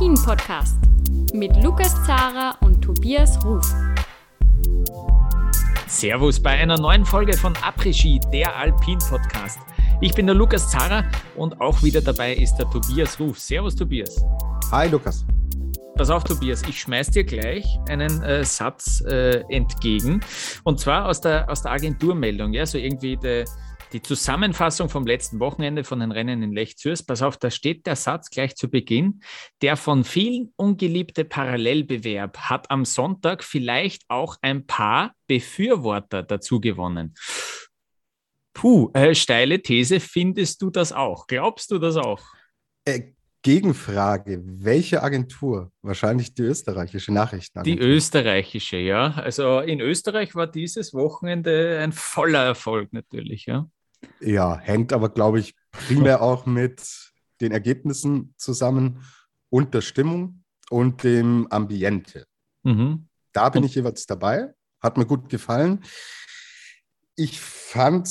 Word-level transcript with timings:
Après-Ski, 0.00 0.08
der 0.08 0.16
Alpin-Podcast 0.16 0.76
mit 1.34 1.62
Lukas 1.62 1.94
Zara 2.06 2.56
und 2.62 2.80
Tobias 2.80 3.38
Ruf. 3.44 3.66
Servus 5.86 6.40
bei 6.40 6.50
einer 6.50 6.78
neuen 6.78 7.04
Folge 7.04 7.36
von 7.36 7.52
Après-Ski, 7.54 8.18
der 8.32 8.56
Alpin-Podcast. 8.56 9.58
Ich 10.00 10.14
bin 10.14 10.26
der 10.26 10.34
Lukas 10.34 10.70
Zara 10.70 11.04
und 11.36 11.60
auch 11.60 11.82
wieder 11.82 12.00
dabei 12.00 12.34
ist 12.34 12.56
der 12.56 12.70
Tobias 12.70 13.20
Ruf. 13.20 13.38
Servus, 13.38 13.76
Tobias. 13.76 14.24
Hi, 14.72 14.88
Lukas. 14.88 15.26
Pass 15.96 16.08
auf, 16.08 16.24
Tobias, 16.24 16.62
ich 16.66 16.80
schmeiß 16.80 17.10
dir 17.10 17.24
gleich 17.24 17.78
einen 17.90 18.22
äh, 18.22 18.42
Satz 18.42 19.02
äh, 19.02 19.44
entgegen. 19.50 20.20
Und 20.64 20.80
zwar 20.80 21.06
aus 21.06 21.20
der, 21.20 21.50
aus 21.50 21.62
der 21.62 21.72
Agenturmeldung, 21.72 22.54
ja, 22.54 22.64
so 22.64 22.78
irgendwie 22.78 23.18
der 23.18 23.44
die 23.92 24.02
Zusammenfassung 24.02 24.88
vom 24.88 25.06
letzten 25.06 25.40
Wochenende 25.40 25.84
von 25.84 26.00
den 26.00 26.12
Rennen 26.12 26.42
in 26.42 26.52
Lech 26.52 26.76
Zürs. 26.76 27.02
Pass 27.02 27.22
auf, 27.22 27.36
da 27.36 27.50
steht 27.50 27.86
der 27.86 27.96
Satz 27.96 28.30
gleich 28.30 28.56
zu 28.56 28.68
Beginn. 28.68 29.22
Der 29.62 29.76
von 29.76 30.04
vielen 30.04 30.52
ungeliebte 30.56 31.24
Parallelbewerb 31.24 32.38
hat 32.38 32.70
am 32.70 32.84
Sonntag 32.84 33.42
vielleicht 33.42 34.04
auch 34.08 34.36
ein 34.42 34.66
paar 34.66 35.12
Befürworter 35.26 36.22
dazu 36.22 36.60
gewonnen. 36.60 37.14
Puh, 38.54 38.90
äh, 38.94 39.14
steile 39.14 39.62
These, 39.62 40.00
findest 40.00 40.62
du 40.62 40.70
das 40.70 40.92
auch? 40.92 41.26
Glaubst 41.26 41.70
du 41.70 41.78
das 41.78 41.96
auch? 41.96 42.20
Äh, 42.84 43.12
Gegenfrage, 43.42 44.42
welche 44.44 45.02
Agentur? 45.02 45.72
Wahrscheinlich 45.80 46.34
die 46.34 46.42
österreichische 46.42 47.12
Nachrichtenagentur. 47.12 47.80
Die 47.80 47.90
österreichische, 47.90 48.76
ja. 48.76 49.12
Also 49.12 49.60
in 49.60 49.80
Österreich 49.80 50.34
war 50.34 50.46
dieses 50.46 50.92
Wochenende 50.92 51.78
ein 51.78 51.92
voller 51.92 52.44
Erfolg 52.44 52.92
natürlich, 52.92 53.46
ja. 53.46 53.66
Ja, 54.20 54.58
hängt 54.58 54.92
aber, 54.92 55.08
glaube 55.08 55.40
ich, 55.40 55.54
primär 55.70 56.22
auch 56.22 56.46
mit 56.46 57.12
den 57.40 57.52
Ergebnissen 57.52 58.34
zusammen 58.36 59.04
und 59.48 59.74
der 59.74 59.80
Stimmung 59.80 60.44
und 60.70 61.02
dem 61.04 61.46
Ambiente. 61.50 62.26
Mhm. 62.62 63.08
Da 63.32 63.48
bin 63.48 63.64
ich 63.64 63.74
jeweils 63.74 64.06
dabei. 64.06 64.52
Hat 64.80 64.96
mir 64.96 65.06
gut 65.06 65.28
gefallen. 65.28 65.84
Ich 67.16 67.40
fand 67.40 68.06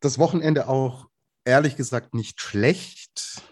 das 0.00 0.18
Wochenende 0.18 0.68
auch 0.68 1.08
ehrlich 1.44 1.76
gesagt 1.76 2.14
nicht 2.14 2.40
schlecht, 2.40 3.42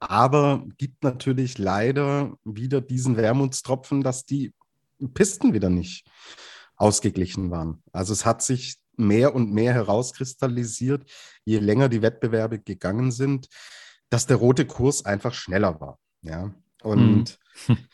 aber 0.00 0.64
gibt 0.78 1.04
natürlich 1.04 1.58
leider 1.58 2.36
wieder 2.44 2.80
diesen 2.80 3.16
Wermutstropfen, 3.16 4.02
dass 4.02 4.24
die 4.24 4.52
Pisten 5.14 5.52
wieder 5.52 5.68
nicht 5.68 6.06
ausgeglichen 6.76 7.50
waren. 7.50 7.82
Also 7.92 8.12
es 8.12 8.24
hat 8.24 8.42
sich 8.42 8.76
mehr 8.96 9.34
und 9.34 9.52
mehr 9.52 9.72
herauskristallisiert, 9.72 11.10
je 11.44 11.58
länger 11.58 11.88
die 11.88 12.02
Wettbewerbe 12.02 12.58
gegangen 12.58 13.10
sind, 13.10 13.48
dass 14.10 14.26
der 14.26 14.36
rote 14.36 14.66
Kurs 14.66 15.04
einfach 15.04 15.34
schneller 15.34 15.80
war. 15.80 15.98
Ja, 16.22 16.54
und 16.82 17.38
hm. 17.66 17.78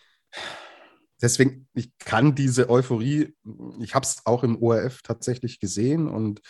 deswegen, 1.23 1.69
ich 1.75 1.97
kann 1.99 2.35
diese 2.35 2.69
Euphorie, 2.69 3.35
ich 3.81 3.95
habe 3.95 4.05
es 4.05 4.23
auch 4.25 4.43
im 4.43 4.61
ORF 4.63 5.03
tatsächlich 5.03 5.61
gesehen 5.61 6.09
und 6.09 6.41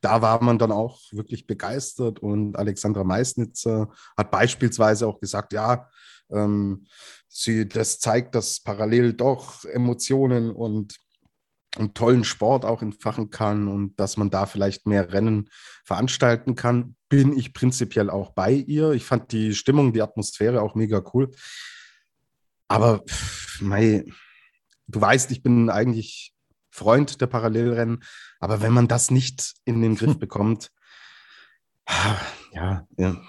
da 0.00 0.22
war 0.22 0.42
man 0.42 0.58
dann 0.58 0.72
auch 0.72 1.00
wirklich 1.12 1.46
begeistert 1.46 2.20
und 2.20 2.56
Alexandra 2.56 3.04
Meisnitzer 3.04 3.90
hat 4.16 4.30
beispielsweise 4.30 5.06
auch 5.06 5.20
gesagt, 5.20 5.52
ja, 5.52 5.88
ähm, 6.30 6.86
sie, 7.28 7.68
das 7.68 7.98
zeigt, 7.98 8.34
dass 8.34 8.60
parallel 8.60 9.12
doch 9.14 9.64
Emotionen 9.64 10.50
und 10.50 10.98
einen 11.78 11.94
tollen 11.94 12.24
Sport 12.24 12.64
auch 12.64 12.82
entfachen 12.82 13.30
kann 13.30 13.68
und 13.68 13.98
dass 13.98 14.16
man 14.16 14.30
da 14.30 14.46
vielleicht 14.46 14.86
mehr 14.86 15.12
Rennen 15.12 15.48
veranstalten 15.84 16.54
kann, 16.54 16.96
bin 17.08 17.36
ich 17.36 17.54
prinzipiell 17.54 18.10
auch 18.10 18.30
bei 18.30 18.52
ihr. 18.52 18.92
Ich 18.92 19.04
fand 19.04 19.32
die 19.32 19.54
Stimmung, 19.54 19.92
die 19.92 20.02
Atmosphäre 20.02 20.62
auch 20.62 20.74
mega 20.74 21.02
cool. 21.14 21.30
Aber 22.68 23.02
mei, 23.60 24.04
du 24.86 25.00
weißt, 25.00 25.30
ich 25.30 25.42
bin 25.42 25.70
eigentlich 25.70 26.34
Freund 26.70 27.20
der 27.20 27.26
Parallelrennen, 27.26 28.04
aber 28.40 28.60
wenn 28.60 28.72
man 28.72 28.88
das 28.88 29.10
nicht 29.10 29.54
in 29.64 29.80
den 29.82 29.96
Griff 29.96 30.18
bekommt, 30.18 30.70
ja, 32.52 32.86
ja 32.96 33.22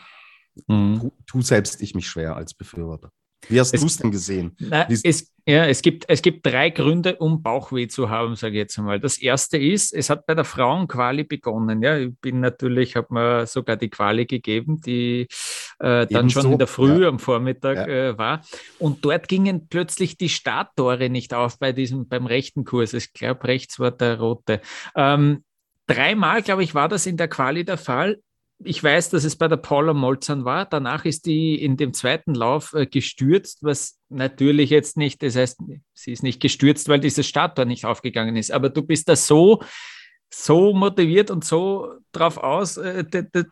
mhm. 0.68 1.00
tu, 1.00 1.12
tu 1.26 1.42
selbst 1.42 1.82
ich 1.82 1.96
mich 1.96 2.10
schwer 2.10 2.36
als 2.36 2.54
Befürworter. 2.54 3.12
Wie 3.48 3.60
hast 3.60 3.72
du 3.72 3.86
es 3.86 3.98
denn 3.98 4.12
gesehen? 4.12 4.56
Na, 4.60 4.88
es, 4.90 5.32
ja, 5.48 5.66
es, 5.66 5.82
gibt, 5.82 6.06
es 6.08 6.22
gibt 6.22 6.46
drei 6.46 6.70
Gründe, 6.70 7.16
um 7.16 7.42
Bauchweh 7.42 7.88
zu 7.88 8.10
haben, 8.10 8.36
sage 8.36 8.54
ich 8.54 8.60
jetzt 8.60 8.78
einmal. 8.78 9.00
Das 9.00 9.18
erste 9.18 9.58
ist, 9.58 9.94
es 9.94 10.10
hat 10.10 10.26
bei 10.26 10.36
der 10.36 10.44
Frauenquali 10.44 11.24
begonnen. 11.24 11.82
Ja, 11.82 11.98
ich 11.98 12.12
bin 12.22 12.40
natürlich, 12.40 12.96
habe 12.96 13.14
mir 13.14 13.46
sogar 13.48 13.78
die 13.78 13.90
Quali 13.90 14.26
gegeben, 14.26 14.82
die 14.82 15.28
äh, 15.80 16.06
dann 16.08 16.30
schon 16.30 16.52
in 16.52 16.58
der 16.58 16.68
Früh 16.68 17.04
ja. 17.04 17.10
am 17.10 17.20
Vormittag 17.20 17.88
ja. 17.88 18.10
äh, 18.10 18.18
war. 18.18 18.42
Und 18.78 19.04
dort 19.06 19.28
gingen 19.28 19.68
plötzlich 19.70 20.18
die 20.18 20.30
Starttore 20.30 21.10
nicht 21.10 21.34
auf 21.34 21.58
bei 21.58 21.72
diesem, 21.72 22.08
beim 22.08 22.26
rechten 22.26 22.66
Kurs. 22.66 22.94
Ich 22.94 23.14
glaube, 23.14 23.46
rechts 23.46 23.80
war 23.80 23.92
der 23.92 24.20
rote. 24.20 24.62
Ähm, 24.96 25.44
Dreimal, 25.90 26.44
glaube 26.44 26.64
ich, 26.64 26.76
war 26.76 26.88
das 26.88 27.08
in 27.08 27.18
der 27.18 27.28
Quali 27.28 27.66
der 27.66 27.80
Fall 27.80 28.20
ich 28.64 28.84
weiß, 28.84 29.10
dass 29.10 29.24
es 29.24 29.38
bei 29.38 29.48
der 29.48 29.58
Paula 29.58 29.94
Molzern 29.94 30.44
war. 30.44 30.66
Danach 30.66 31.06
ist 31.06 31.26
die 31.26 31.56
in 31.64 31.78
dem 31.78 31.94
zweiten 31.94 32.34
Lauf 32.34 32.74
äh, 32.74 32.86
gestürzt, 32.86 33.60
was 33.62 34.00
natürlich 34.10 34.70
jetzt 34.70 34.98
nicht, 34.98 35.24
das 35.24 35.36
heißt, 35.36 35.60
sie 35.94 36.12
ist 36.12 36.24
nicht 36.24 36.42
gestürzt, 36.42 36.90
weil 36.90 37.00
dieses 37.00 37.26
Starttor 37.26 37.66
nicht 37.66 37.86
aufgegangen 37.86 38.36
ist. 38.36 38.52
Aber 38.52 38.70
du 38.70 38.82
bist 38.82 39.08
da 39.08 39.16
so, 39.16 39.62
so 40.32 40.74
motiviert 40.74 41.32
und 41.32 41.46
so 41.46 41.94
drauf 42.12 42.38
aus, 42.38 42.76
äh, 42.76 43.06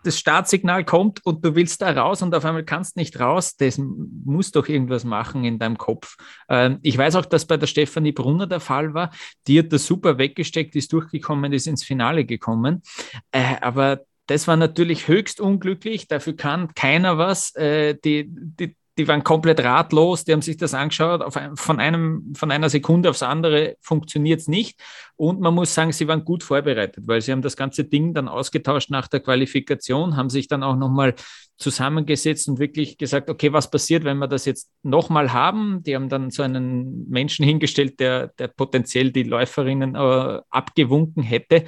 das 0.04 0.20
Startsignal 0.20 0.84
kommt 0.84 1.26
und 1.26 1.44
du 1.44 1.56
willst 1.56 1.82
da 1.82 1.92
raus 1.92 2.22
und 2.22 2.36
auf 2.36 2.44
einmal 2.44 2.66
kannst 2.66 2.98
nicht 2.98 3.18
raus. 3.18 3.56
Das 3.56 3.78
muss 3.78 4.52
doch 4.52 4.68
irgendwas 4.68 5.06
machen 5.06 5.46
in 5.46 5.58
deinem 5.58 5.78
Kopf. 5.78 6.18
Ähm, 6.50 6.80
ich 6.82 6.98
weiß 6.98 7.16
auch, 7.16 7.26
dass 7.26 7.46
bei 7.46 7.56
der 7.56 7.68
Stefanie 7.68 8.12
Brunner 8.12 8.46
der 8.46 8.60
Fall 8.60 8.94
war. 8.94 9.12
Die 9.48 9.58
hat 9.58 9.72
das 9.72 9.88
super 9.88 10.18
weggesteckt, 10.18 10.76
ist 10.76 10.92
durchgekommen, 10.92 11.54
ist 11.54 11.68
ins 11.68 11.86
Finale 11.86 12.26
gekommen. 12.26 12.84
Äh, 13.32 13.56
aber 13.62 14.02
das 14.28 14.48
war 14.48 14.58
natürlich 14.58 15.08
höchst 15.08 15.40
unglücklich, 15.40 16.08
dafür 16.08 16.36
kann 16.36 16.74
keiner 16.76 17.18
was. 17.18 17.56
Äh, 17.56 17.96
die, 18.04 18.28
die, 18.30 18.76
die 18.98 19.08
waren 19.08 19.24
komplett 19.24 19.64
ratlos, 19.64 20.24
die 20.26 20.34
haben 20.34 20.42
sich 20.42 20.58
das 20.58 20.74
angeschaut, 20.74 21.22
ein, 21.36 21.56
von, 21.56 21.80
einem, 21.80 22.34
von 22.36 22.52
einer 22.52 22.70
Sekunde 22.70 23.10
aufs 23.10 23.24
andere 23.24 23.76
funktioniert 23.80 24.42
es 24.42 24.48
nicht. 24.48 24.80
Und 25.16 25.40
man 25.40 25.54
muss 25.54 25.74
sagen, 25.74 25.92
sie 25.92 26.08
waren 26.08 26.26
gut 26.26 26.44
vorbereitet, 26.44 27.08
weil 27.08 27.22
sie 27.22 27.32
haben 27.32 27.42
das 27.42 27.56
ganze 27.56 27.84
Ding 27.84 28.14
dann 28.14 28.28
ausgetauscht 28.28 28.90
nach 28.90 29.08
der 29.08 29.20
Qualifikation, 29.20 30.18
haben 30.18 30.30
sich 30.30 30.48
dann 30.48 30.64
auch 30.64 30.76
nochmal 30.76 31.16
zusammengesetzt 31.58 32.48
und 32.50 32.60
wirklich 32.60 32.98
gesagt, 32.98 33.30
okay, 33.30 33.54
was 33.54 33.70
passiert, 33.70 34.04
wenn 34.04 34.18
wir 34.18 34.28
das 34.28 34.46
jetzt 34.46 34.72
nochmal 34.84 35.34
haben? 35.34 35.84
Die 35.84 35.96
haben 35.96 36.10
dann 36.10 36.32
so 36.32 36.44
einen 36.44 37.08
Menschen 37.10 37.46
hingestellt, 37.46 38.00
der, 38.00 38.28
der 38.40 38.48
potenziell 38.48 39.12
die 39.12 39.24
Läuferinnen 39.24 39.96
äh, 39.96 40.42
abgewunken 40.50 41.24
hätte. 41.24 41.66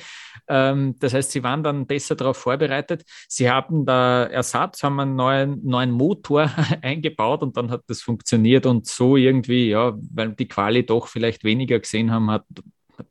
Ähm, 0.48 0.96
das 1.00 1.14
heißt, 1.14 1.32
sie 1.32 1.44
waren 1.44 1.64
dann 1.64 1.88
besser 1.88 2.16
darauf 2.16 2.38
vorbereitet. 2.38 3.04
Sie 3.28 3.50
haben 3.50 3.86
da 3.86 4.26
Ersatz, 4.26 4.84
haben 4.84 5.00
einen 5.00 5.16
neuen, 5.16 5.64
neuen 5.64 5.92
Motor 5.92 6.52
eingebaut 6.82 7.44
und 7.44 7.58
dann 7.58 7.72
hat 7.72 7.84
das 7.88 8.02
funktioniert 8.02 8.66
und 8.66 8.88
so 8.88 9.16
irgendwie, 9.16 9.70
ja, 9.70 9.94
weil 10.12 10.34
die 10.34 10.48
Quali 10.48 10.86
doch 10.86 11.08
vielleicht 11.08 11.44
weniger 11.44 11.80
gesehen 11.80 12.12
haben, 12.12 12.32
hat 12.32 12.40
hat 12.40 12.64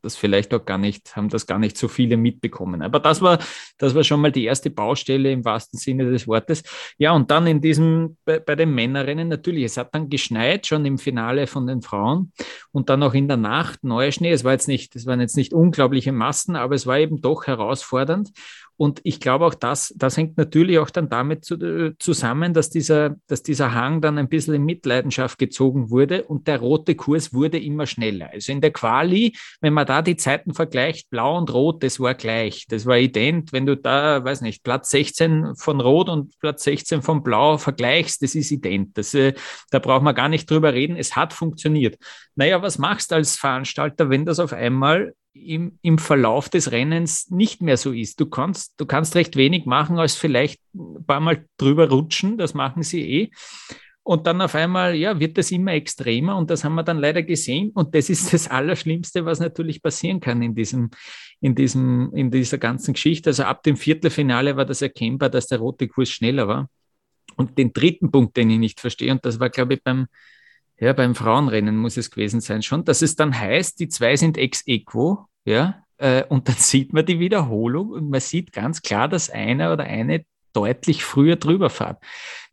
das 0.02 0.16
vielleicht 0.16 0.52
auch 0.54 0.64
gar 0.64 0.78
nicht, 0.78 1.16
haben 1.16 1.28
das 1.28 1.46
gar 1.46 1.58
nicht 1.58 1.76
so 1.76 1.88
viele 1.88 2.16
mitbekommen. 2.16 2.82
Aber 2.82 3.00
das 3.00 3.20
war, 3.20 3.38
das 3.78 3.94
war 3.94 4.04
schon 4.04 4.20
mal 4.20 4.32
die 4.32 4.44
erste 4.44 4.70
Baustelle 4.70 5.30
im 5.32 5.44
wahrsten 5.44 5.78
Sinne 5.78 6.10
des 6.10 6.26
Wortes. 6.26 6.62
Ja, 6.98 7.12
und 7.12 7.30
dann 7.30 7.46
in 7.46 7.60
diesem, 7.60 8.16
bei, 8.24 8.38
bei 8.38 8.56
den 8.56 8.74
Männerrennen 8.74 9.28
natürlich, 9.28 9.64
es 9.64 9.76
hat 9.76 9.94
dann 9.94 10.08
geschneit, 10.08 10.66
schon 10.66 10.84
im 10.84 10.98
Finale 10.98 11.46
von 11.46 11.66
den 11.66 11.82
Frauen 11.82 12.32
und 12.72 12.88
dann 12.88 13.02
auch 13.02 13.14
in 13.14 13.28
der 13.28 13.36
Nacht 13.36 13.84
neuer 13.84 14.12
Schnee. 14.12 14.32
Es 14.32 14.44
war 14.44 14.52
jetzt 14.52 14.68
nicht, 14.68 14.96
es 14.96 15.06
waren 15.06 15.20
jetzt 15.20 15.36
nicht 15.36 15.52
unglaubliche 15.52 16.12
Massen, 16.12 16.56
aber 16.56 16.74
es 16.74 16.86
war 16.86 16.98
eben 16.98 17.20
doch 17.20 17.46
herausfordernd. 17.46 18.30
Und 18.78 19.00
ich 19.02 19.18
glaube 19.18 19.44
auch, 19.44 19.54
das, 19.54 19.92
das 19.96 20.16
hängt 20.16 20.38
natürlich 20.38 20.78
auch 20.78 20.88
dann 20.88 21.08
damit 21.08 21.44
zu, 21.44 21.56
äh, 21.56 21.94
zusammen, 21.98 22.54
dass 22.54 22.70
dieser, 22.70 23.16
dass 23.26 23.42
dieser 23.42 23.74
Hang 23.74 24.00
dann 24.00 24.18
ein 24.18 24.28
bisschen 24.28 24.54
in 24.54 24.64
Mitleidenschaft 24.64 25.36
gezogen 25.36 25.90
wurde 25.90 26.22
und 26.22 26.46
der 26.46 26.60
rote 26.60 26.94
Kurs 26.94 27.34
wurde 27.34 27.58
immer 27.58 27.86
schneller. 27.86 28.30
Also 28.32 28.52
in 28.52 28.60
der 28.60 28.70
Quali, 28.70 29.34
wenn 29.60 29.72
man 29.72 29.84
da 29.84 30.00
die 30.00 30.16
Zeiten 30.16 30.54
vergleicht, 30.54 31.10
blau 31.10 31.36
und 31.36 31.52
rot, 31.52 31.82
das 31.82 31.98
war 31.98 32.14
gleich. 32.14 32.66
Das 32.68 32.86
war 32.86 32.96
ident. 32.96 33.52
Wenn 33.52 33.66
du 33.66 33.76
da, 33.76 34.22
weiß 34.22 34.42
nicht, 34.42 34.62
Platz 34.62 34.90
16 34.90 35.56
von 35.56 35.80
rot 35.80 36.08
und 36.08 36.38
Platz 36.38 36.62
16 36.62 37.02
von 37.02 37.24
blau 37.24 37.58
vergleichst, 37.58 38.22
das 38.22 38.36
ist 38.36 38.52
ident. 38.52 38.96
Das, 38.96 39.12
äh, 39.12 39.34
da 39.72 39.80
braucht 39.80 40.04
man 40.04 40.14
gar 40.14 40.28
nicht 40.28 40.48
drüber 40.48 40.72
reden. 40.72 40.96
Es 40.96 41.16
hat 41.16 41.32
funktioniert. 41.32 41.98
Naja, 42.36 42.62
was 42.62 42.78
machst 42.78 43.10
du 43.10 43.16
als 43.16 43.34
Veranstalter, 43.36 44.08
wenn 44.08 44.24
das 44.24 44.38
auf 44.38 44.52
einmal 44.52 45.14
im, 45.46 45.78
im 45.82 45.98
Verlauf 45.98 46.48
des 46.48 46.72
Rennens 46.72 47.30
nicht 47.30 47.62
mehr 47.62 47.76
so 47.76 47.92
ist. 47.92 48.20
Du 48.20 48.26
kannst, 48.26 48.80
du 48.80 48.86
kannst 48.86 49.14
recht 49.16 49.36
wenig 49.36 49.66
machen, 49.66 49.98
als 49.98 50.16
vielleicht 50.16 50.60
ein 50.74 51.04
paar 51.06 51.20
Mal 51.20 51.46
drüber 51.56 51.88
rutschen, 51.88 52.38
das 52.38 52.54
machen 52.54 52.82
sie 52.82 53.02
eh. 53.02 53.30
Und 54.02 54.26
dann 54.26 54.40
auf 54.40 54.54
einmal, 54.54 54.94
ja, 54.94 55.20
wird 55.20 55.36
das 55.36 55.50
immer 55.50 55.74
extremer 55.74 56.36
und 56.36 56.48
das 56.48 56.64
haben 56.64 56.74
wir 56.76 56.82
dann 56.82 56.96
leider 56.96 57.22
gesehen. 57.22 57.72
Und 57.74 57.94
das 57.94 58.08
ist 58.08 58.32
das 58.32 58.48
Allerschlimmste, 58.48 59.26
was 59.26 59.38
natürlich 59.38 59.82
passieren 59.82 60.20
kann 60.20 60.40
in 60.40 60.54
diesem, 60.54 60.90
in 61.40 61.54
diesem, 61.54 62.10
in 62.14 62.30
dieser 62.30 62.56
ganzen 62.56 62.94
Geschichte. 62.94 63.28
Also 63.28 63.42
ab 63.44 63.62
dem 63.64 63.76
Viertelfinale 63.76 64.56
war 64.56 64.64
das 64.64 64.80
erkennbar, 64.80 65.28
dass 65.28 65.46
der 65.46 65.58
rote 65.58 65.88
Kurs 65.88 66.08
schneller 66.08 66.48
war. 66.48 66.70
Und 67.36 67.58
den 67.58 67.74
dritten 67.74 68.10
Punkt, 68.10 68.36
den 68.38 68.48
ich 68.48 68.58
nicht 68.58 68.80
verstehe, 68.80 69.12
und 69.12 69.26
das 69.26 69.40
war, 69.40 69.50
glaube 69.50 69.74
ich, 69.74 69.82
beim, 69.82 70.06
ja, 70.80 70.94
beim 70.94 71.14
Frauenrennen 71.14 71.76
muss 71.76 71.98
es 71.98 72.10
gewesen 72.10 72.40
sein 72.40 72.62
schon, 72.62 72.86
dass 72.86 73.02
es 73.02 73.14
dann 73.14 73.38
heißt, 73.38 73.78
die 73.78 73.88
zwei 73.88 74.16
sind 74.16 74.38
ex 74.38 74.66
equo, 74.66 75.27
ja, 75.44 75.82
äh, 75.98 76.24
und 76.24 76.48
dann 76.48 76.56
sieht 76.56 76.92
man 76.92 77.06
die 77.06 77.20
Wiederholung 77.20 77.90
und 77.90 78.10
man 78.10 78.20
sieht 78.20 78.52
ganz 78.52 78.82
klar, 78.82 79.08
dass 79.08 79.30
einer 79.30 79.72
oder 79.72 79.84
eine 79.84 80.24
deutlich 80.52 81.04
früher 81.04 81.36
drüber 81.36 81.70
fährt. 81.70 82.02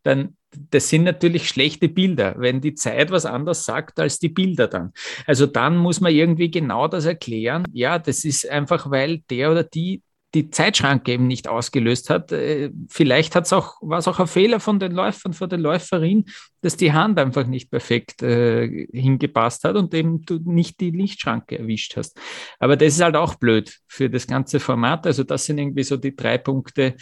Dann 0.04 0.36
das 0.72 0.90
sind 0.90 1.04
natürlich 1.04 1.50
schlechte 1.50 1.90
Bilder, 1.90 2.36
wenn 2.38 2.62
die 2.62 2.76
Zeit 2.76 3.12
was 3.12 3.26
anderes 3.26 3.66
sagt 3.66 4.00
als 4.00 4.20
die 4.20 4.30
Bilder 4.30 4.68
dann. 4.68 4.94
Also 5.26 5.46
dann 5.46 5.78
muss 5.78 6.02
man 6.02 6.14
irgendwie 6.14 6.52
genau 6.52 6.88
das 6.88 7.06
erklären. 7.06 7.66
Ja, 7.74 8.00
das 8.00 8.24
ist 8.24 8.50
einfach, 8.50 8.90
weil 8.90 9.20
der 9.30 9.52
oder 9.52 9.64
die 9.64 10.02
die 10.36 10.50
Zeitschranke 10.50 11.14
eben 11.14 11.28
nicht 11.28 11.48
ausgelöst 11.48 12.10
hat. 12.10 12.32
Äh, 12.32 12.70
vielleicht 12.90 13.36
hat's 13.36 13.54
auch, 13.54 13.78
war 13.82 14.00
es 14.00 14.08
auch 14.08 14.20
ein 14.20 14.28
Fehler 14.28 14.60
von 14.60 14.80
den 14.80 14.92
Läufern, 14.92 15.34
von 15.34 15.50
der 15.50 15.58
Läuferin, 15.58 16.26
dass 16.62 16.76
die 16.76 16.92
Hand 16.92 17.18
einfach 17.18 17.48
nicht 17.48 17.72
perfekt 17.72 18.22
äh, 18.22 18.88
hingepasst 18.92 19.64
hat 19.64 19.78
und 19.78 19.94
eben 19.94 20.24
du 20.24 20.40
nicht 20.44 20.82
die 20.82 20.92
Lichtschranke 20.92 21.58
erwischt 21.58 21.96
hast. 21.96 22.20
Aber 22.60 22.76
das 22.76 22.96
ist 22.96 23.02
halt 23.02 23.16
auch 23.16 23.36
blöd 23.36 23.80
für 23.88 24.10
das 24.10 24.28
ganze 24.28 24.60
Format. 24.60 25.08
Also 25.08 25.24
das 25.24 25.46
sind 25.46 25.58
irgendwie 25.58 25.84
so 25.84 25.96
die 25.96 26.16
drei 26.16 26.38
Punkte, 26.38 26.96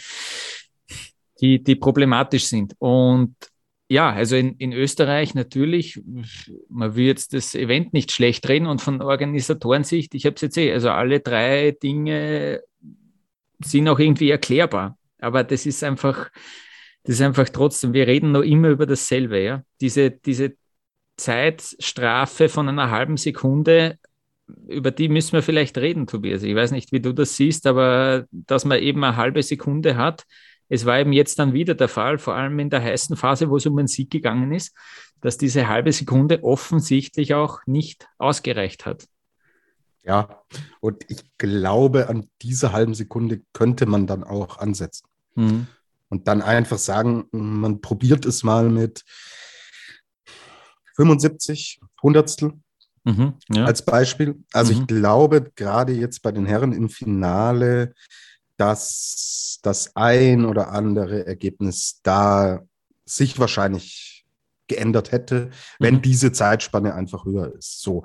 die, 1.40 1.62
die 1.62 1.74
problematisch 1.74 2.46
sind. 2.46 2.74
Und 2.78 3.34
ja, 3.88 4.12
also 4.12 4.36
in, 4.36 4.54
in 4.56 4.72
Österreich 4.72 5.34
natürlich, 5.34 6.00
man 6.68 6.94
will 6.94 7.06
jetzt 7.06 7.34
das 7.34 7.54
Event 7.54 7.92
nicht 7.92 8.12
schlecht 8.12 8.48
reden 8.48 8.66
und 8.66 8.80
von 8.80 9.02
Organisatorensicht, 9.02 10.14
ich 10.14 10.24
habe 10.24 10.36
es 10.36 10.42
jetzt 10.42 10.56
eh, 10.56 10.72
also 10.72 10.90
alle 10.90 11.20
drei 11.20 11.72
Dinge 11.72 12.62
sind 13.64 13.88
auch 13.88 13.98
irgendwie 13.98 14.30
erklärbar. 14.30 14.98
Aber 15.18 15.44
das 15.44 15.66
ist 15.66 15.82
einfach, 15.82 16.30
das 17.04 17.16
ist 17.16 17.22
einfach 17.22 17.48
trotzdem, 17.48 17.92
wir 17.92 18.06
reden 18.06 18.32
noch 18.32 18.42
immer 18.42 18.68
über 18.68 18.86
dasselbe, 18.86 19.42
ja. 19.42 19.62
Diese, 19.80 20.10
diese 20.10 20.54
Zeitstrafe 21.16 22.48
von 22.48 22.68
einer 22.68 22.90
halben 22.90 23.16
Sekunde, 23.16 23.98
über 24.68 24.90
die 24.90 25.08
müssen 25.08 25.32
wir 25.32 25.42
vielleicht 25.42 25.78
reden, 25.78 26.06
Tobias. 26.06 26.42
Ich 26.42 26.54
weiß 26.54 26.72
nicht, 26.72 26.92
wie 26.92 27.00
du 27.00 27.12
das 27.12 27.36
siehst, 27.36 27.66
aber 27.66 28.26
dass 28.30 28.64
man 28.64 28.80
eben 28.80 29.02
eine 29.02 29.16
halbe 29.16 29.42
Sekunde 29.42 29.96
hat, 29.96 30.24
es 30.68 30.86
war 30.86 30.98
eben 30.98 31.12
jetzt 31.12 31.38
dann 31.38 31.52
wieder 31.52 31.74
der 31.74 31.88
Fall, 31.88 32.18
vor 32.18 32.34
allem 32.34 32.58
in 32.58 32.70
der 32.70 32.82
heißen 32.82 33.16
Phase, 33.16 33.50
wo 33.50 33.56
es 33.56 33.66
um 33.66 33.76
den 33.76 33.86
Sieg 33.86 34.10
gegangen 34.10 34.52
ist, 34.52 34.74
dass 35.20 35.38
diese 35.38 35.68
halbe 35.68 35.92
Sekunde 35.92 36.42
offensichtlich 36.42 37.34
auch 37.34 37.60
nicht 37.66 38.08
ausgereicht 38.18 38.86
hat. 38.86 39.06
Ja, 40.04 40.42
und 40.80 41.04
ich 41.08 41.24
glaube, 41.38 42.08
an 42.08 42.28
dieser 42.42 42.72
halben 42.72 42.94
Sekunde 42.94 43.40
könnte 43.52 43.86
man 43.86 44.06
dann 44.06 44.22
auch 44.22 44.58
ansetzen. 44.58 45.08
Mhm. 45.34 45.66
Und 46.10 46.28
dann 46.28 46.42
einfach 46.42 46.78
sagen, 46.78 47.26
man 47.32 47.80
probiert 47.80 48.26
es 48.26 48.42
mal 48.42 48.68
mit 48.68 49.04
75 50.96 51.80
Hundertstel 52.02 52.52
mhm, 53.04 53.34
ja. 53.48 53.64
als 53.64 53.84
Beispiel. 53.84 54.42
Also 54.52 54.74
mhm. 54.74 54.80
ich 54.80 54.86
glaube, 54.86 55.50
gerade 55.56 55.92
jetzt 55.92 56.22
bei 56.22 56.32
den 56.32 56.46
Herren 56.46 56.72
im 56.72 56.90
Finale, 56.90 57.94
dass 58.56 59.58
das 59.62 59.96
ein 59.96 60.44
oder 60.44 60.70
andere 60.70 61.26
Ergebnis 61.26 62.00
da 62.02 62.60
sich 63.06 63.38
wahrscheinlich 63.38 64.24
geändert 64.68 65.12
hätte, 65.12 65.50
wenn 65.78 65.96
mhm. 65.96 66.02
diese 66.02 66.32
Zeitspanne 66.32 66.94
einfach 66.94 67.24
höher 67.24 67.54
ist. 67.54 67.80
So 67.80 68.04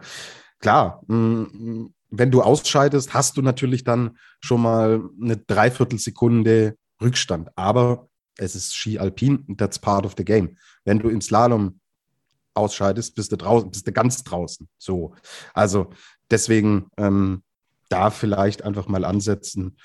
klar, 0.60 1.02
wenn 1.08 2.32
du 2.32 2.42
ausscheidest, 2.42 3.14
hast 3.14 3.38
du 3.38 3.42
natürlich 3.42 3.84
dann 3.84 4.18
schon 4.42 4.62
mal 4.62 5.10
eine 5.22 5.38
Dreiviertelsekunde 5.38 6.76
Rückstand. 7.02 7.50
Aber 7.56 8.10
es 8.38 8.56
ist 8.56 8.76
Ski 8.76 9.00
Alpin, 9.00 9.58
that's 9.58 9.80
part 9.80 10.06
of 10.06 10.16
the 10.18 10.26
game. 10.26 10.58
Wenn 10.86 11.00
du 11.00 11.10
im 11.10 11.22
Slalom 11.22 11.80
ausscheidest, 12.54 13.16
bist 13.16 13.32
du 13.32 13.38
draußen, 13.38 13.70
bist 13.70 13.88
du 13.88 13.92
ganz 13.92 14.24
draußen. 14.24 14.68
So. 14.78 15.14
Also 15.54 15.92
deswegen 16.32 16.88
ähm, 16.98 17.44
da 17.90 18.10
vielleicht 18.10 18.64
einfach 18.64 18.88
mal 18.88 19.06
ansetzen. 19.06 19.78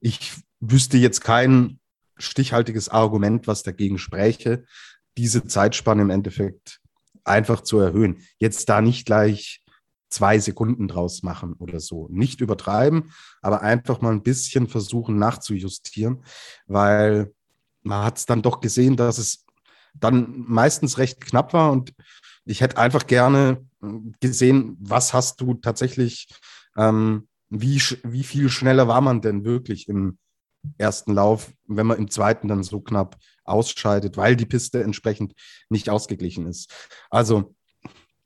Ich 0.00 0.34
wüsste 0.60 0.98
jetzt 0.98 1.20
kein 1.20 1.78
stichhaltiges 2.18 2.88
Argument, 2.88 3.46
was 3.46 3.62
dagegen 3.62 3.98
spräche, 3.98 4.64
diese 5.16 5.44
Zeitspanne 5.46 6.02
im 6.02 6.10
Endeffekt 6.10 6.80
einfach 7.24 7.60
zu 7.62 7.78
erhöhen. 7.78 8.22
Jetzt 8.38 8.68
da 8.68 8.80
nicht 8.80 9.06
gleich 9.06 9.61
zwei 10.12 10.38
Sekunden 10.38 10.88
draus 10.88 11.22
machen 11.22 11.54
oder 11.54 11.80
so. 11.80 12.08
Nicht 12.10 12.40
übertreiben, 12.40 13.12
aber 13.40 13.62
einfach 13.62 14.00
mal 14.00 14.12
ein 14.12 14.22
bisschen 14.22 14.68
versuchen 14.68 15.16
nachzujustieren, 15.16 16.24
weil 16.66 17.32
man 17.82 18.04
hat 18.04 18.18
es 18.18 18.26
dann 18.26 18.42
doch 18.42 18.60
gesehen, 18.60 18.96
dass 18.96 19.18
es 19.18 19.44
dann 19.94 20.44
meistens 20.46 20.98
recht 20.98 21.20
knapp 21.20 21.52
war 21.52 21.72
und 21.72 21.92
ich 22.44 22.60
hätte 22.60 22.78
einfach 22.78 23.06
gerne 23.06 23.64
äh, 23.82 23.86
gesehen, 24.20 24.76
was 24.80 25.12
hast 25.12 25.40
du 25.40 25.54
tatsächlich, 25.54 26.28
ähm, 26.76 27.28
wie, 27.50 27.80
wie 28.02 28.24
viel 28.24 28.48
schneller 28.48 28.88
war 28.88 29.00
man 29.00 29.20
denn 29.20 29.44
wirklich 29.44 29.88
im 29.88 30.18
ersten 30.78 31.12
Lauf, 31.12 31.52
wenn 31.66 31.86
man 31.86 31.98
im 31.98 32.10
zweiten 32.10 32.48
dann 32.48 32.62
so 32.62 32.80
knapp 32.80 33.16
ausscheidet, 33.44 34.16
weil 34.16 34.36
die 34.36 34.46
Piste 34.46 34.82
entsprechend 34.82 35.34
nicht 35.68 35.90
ausgeglichen 35.90 36.46
ist. 36.46 36.72
Also 37.10 37.54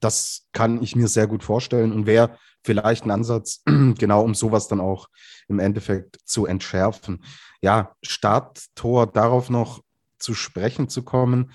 das 0.06 0.47
kann 0.53 0.81
ich 0.82 0.94
mir 0.94 1.08
sehr 1.08 1.26
gut 1.26 1.43
vorstellen 1.43 1.93
und 1.93 2.06
wäre 2.06 2.38
vielleicht 2.64 3.05
ein 3.05 3.11
Ansatz, 3.11 3.62
genau 3.99 4.23
um 4.23 4.35
sowas 4.37 4.69
dann 4.69 4.81
auch 4.81 5.08
im 5.49 5.58
Endeffekt 5.58 6.20
zu 6.25 6.47
entschärfen. 6.47 7.25
Ja, 7.61 7.97
Starttor, 8.05 9.08
darauf 9.08 9.50
noch 9.50 9.82
zu 10.19 10.35
sprechen 10.35 10.88
zu 10.88 11.03
kommen. 11.03 11.50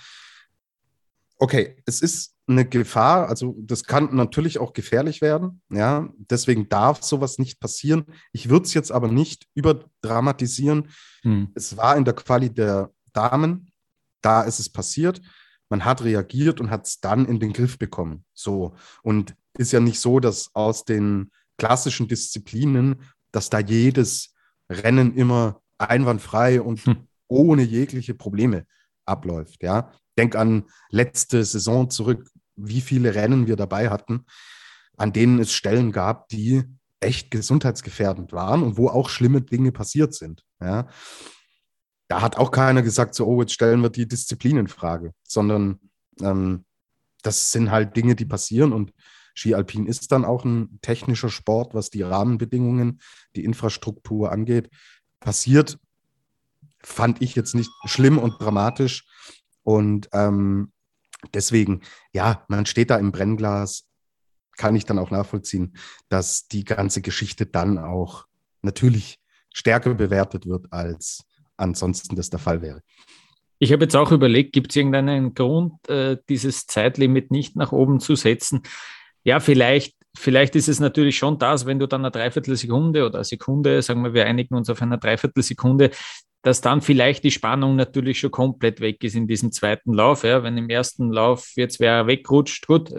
Okay, 1.37 1.81
es 1.85 2.01
ist 2.01 2.35
eine 2.45 2.65
Gefahr, 2.65 3.29
also 3.29 3.55
das 3.59 3.85
kann 3.85 4.13
natürlich 4.13 4.59
auch 4.59 4.73
gefährlich 4.73 5.21
werden, 5.21 5.61
ja, 5.69 6.09
deswegen 6.17 6.67
darf 6.67 7.01
sowas 7.01 7.37
nicht 7.37 7.61
passieren. 7.61 8.05
Ich 8.33 8.49
würde 8.49 8.65
es 8.65 8.73
jetzt 8.73 8.91
aber 8.91 9.07
nicht 9.07 9.47
überdramatisieren. 9.53 10.89
Hm. 11.21 11.51
Es 11.55 11.77
war 11.77 11.95
in 11.95 12.03
der 12.03 12.15
Quali 12.15 12.53
der 12.53 12.91
Damen, 13.13 13.71
da 14.21 14.41
ist 14.41 14.59
es 14.59 14.69
passiert 14.69 15.21
man 15.71 15.85
hat 15.85 16.03
reagiert 16.03 16.59
und 16.59 16.69
hat 16.69 16.85
es 16.85 16.99
dann 16.99 17.25
in 17.25 17.39
den 17.39 17.53
Griff 17.53 17.79
bekommen. 17.79 18.25
So. 18.33 18.75
Und 19.01 19.35
ist 19.57 19.71
ja 19.71 19.79
nicht 19.79 19.99
so, 19.99 20.19
dass 20.19 20.53
aus 20.53 20.83
den 20.83 21.31
klassischen 21.57 22.09
Disziplinen, 22.09 23.01
dass 23.31 23.49
da 23.49 23.59
jedes 23.59 24.33
Rennen 24.69 25.15
immer 25.15 25.61
einwandfrei 25.77 26.61
und 26.61 26.85
hm. 26.85 27.07
ohne 27.27 27.63
jegliche 27.63 28.13
Probleme 28.13 28.65
abläuft. 29.05 29.63
Ja. 29.63 29.91
Denk 30.17 30.35
an 30.35 30.65
letzte 30.89 31.43
Saison 31.45 31.89
zurück, 31.89 32.29
wie 32.57 32.81
viele 32.81 33.15
Rennen 33.15 33.47
wir 33.47 33.55
dabei 33.55 33.89
hatten, 33.89 34.25
an 34.97 35.13
denen 35.13 35.39
es 35.39 35.53
Stellen 35.53 35.93
gab, 35.93 36.27
die 36.27 36.63
echt 36.99 37.31
gesundheitsgefährdend 37.31 38.33
waren 38.33 38.61
und 38.61 38.77
wo 38.77 38.89
auch 38.89 39.09
schlimme 39.09 39.41
Dinge 39.41 39.71
passiert 39.71 40.13
sind. 40.13 40.43
Ja 40.61 40.87
da 42.11 42.21
hat 42.21 42.37
auch 42.37 42.51
keiner 42.51 42.81
gesagt, 42.81 43.15
so, 43.15 43.25
oh, 43.25 43.39
jetzt 43.39 43.53
stellen 43.53 43.79
wir 43.79 43.89
die 43.89 44.05
Disziplin 44.05 44.57
in 44.57 44.67
Frage, 44.67 45.13
sondern 45.23 45.79
ähm, 46.19 46.65
das 47.23 47.53
sind 47.53 47.71
halt 47.71 47.95
Dinge, 47.95 48.15
die 48.15 48.25
passieren 48.25 48.73
und 48.73 48.91
Ski 49.33 49.55
Alpin 49.55 49.85
ist 49.85 50.11
dann 50.11 50.25
auch 50.25 50.43
ein 50.43 50.77
technischer 50.81 51.29
Sport, 51.29 51.73
was 51.73 51.89
die 51.89 52.01
Rahmenbedingungen, 52.01 52.99
die 53.37 53.45
Infrastruktur 53.45 54.29
angeht. 54.29 54.69
Passiert, 55.21 55.79
fand 56.83 57.21
ich 57.21 57.33
jetzt 57.33 57.55
nicht 57.55 57.71
schlimm 57.85 58.17
und 58.17 58.41
dramatisch. 58.41 59.05
Und 59.63 60.09
ähm, 60.11 60.73
deswegen, 61.33 61.79
ja, 62.11 62.43
man 62.49 62.65
steht 62.65 62.89
da 62.89 62.97
im 62.97 63.13
Brennglas, 63.13 63.85
kann 64.57 64.75
ich 64.75 64.85
dann 64.85 64.99
auch 64.99 65.11
nachvollziehen, 65.11 65.77
dass 66.09 66.49
die 66.49 66.65
ganze 66.65 67.01
Geschichte 67.01 67.45
dann 67.45 67.77
auch 67.77 68.25
natürlich 68.63 69.17
stärker 69.53 69.93
bewertet 69.93 70.45
wird 70.45 70.73
als 70.73 71.23
ansonsten 71.61 72.15
das 72.15 72.29
der 72.29 72.39
Fall 72.39 72.61
wäre. 72.61 72.81
Ich 73.59 73.71
habe 73.71 73.83
jetzt 73.83 73.95
auch 73.95 74.11
überlegt, 74.11 74.53
gibt 74.53 74.71
es 74.71 74.75
irgendeinen 74.75 75.35
Grund, 75.35 75.87
äh, 75.87 76.17
dieses 76.29 76.65
Zeitlimit 76.65 77.29
nicht 77.29 77.55
nach 77.55 77.71
oben 77.71 77.99
zu 77.99 78.15
setzen? 78.15 78.63
Ja, 79.23 79.39
vielleicht, 79.39 79.95
vielleicht 80.17 80.55
ist 80.55 80.67
es 80.67 80.79
natürlich 80.79 81.17
schon 81.17 81.37
das, 81.37 81.67
wenn 81.67 81.77
du 81.77 81.87
dann 81.87 82.01
eine 82.01 82.11
Dreiviertelsekunde 82.11 83.05
oder 83.05 83.15
eine 83.19 83.23
Sekunde, 83.23 83.81
sagen 83.83 84.03
wir, 84.03 84.15
wir 84.15 84.25
einigen 84.25 84.55
uns 84.55 84.69
auf 84.69 84.81
eine 84.81 84.97
Dreiviertelsekunde, 84.97 85.91
dass 86.41 86.61
dann 86.61 86.81
vielleicht 86.81 87.23
die 87.23 87.29
Spannung 87.29 87.75
natürlich 87.75 88.19
schon 88.19 88.31
komplett 88.31 88.81
weg 88.81 89.03
ist 89.03 89.15
in 89.15 89.27
diesem 89.27 89.51
zweiten 89.51 89.93
Lauf. 89.93 90.23
Ja. 90.23 90.41
Wenn 90.41 90.57
im 90.57 90.69
ersten 90.69 91.11
Lauf 91.11 91.51
jetzt 91.55 91.79
wer 91.79 92.07
wegrutscht, 92.07 92.65
gut, 92.65 92.91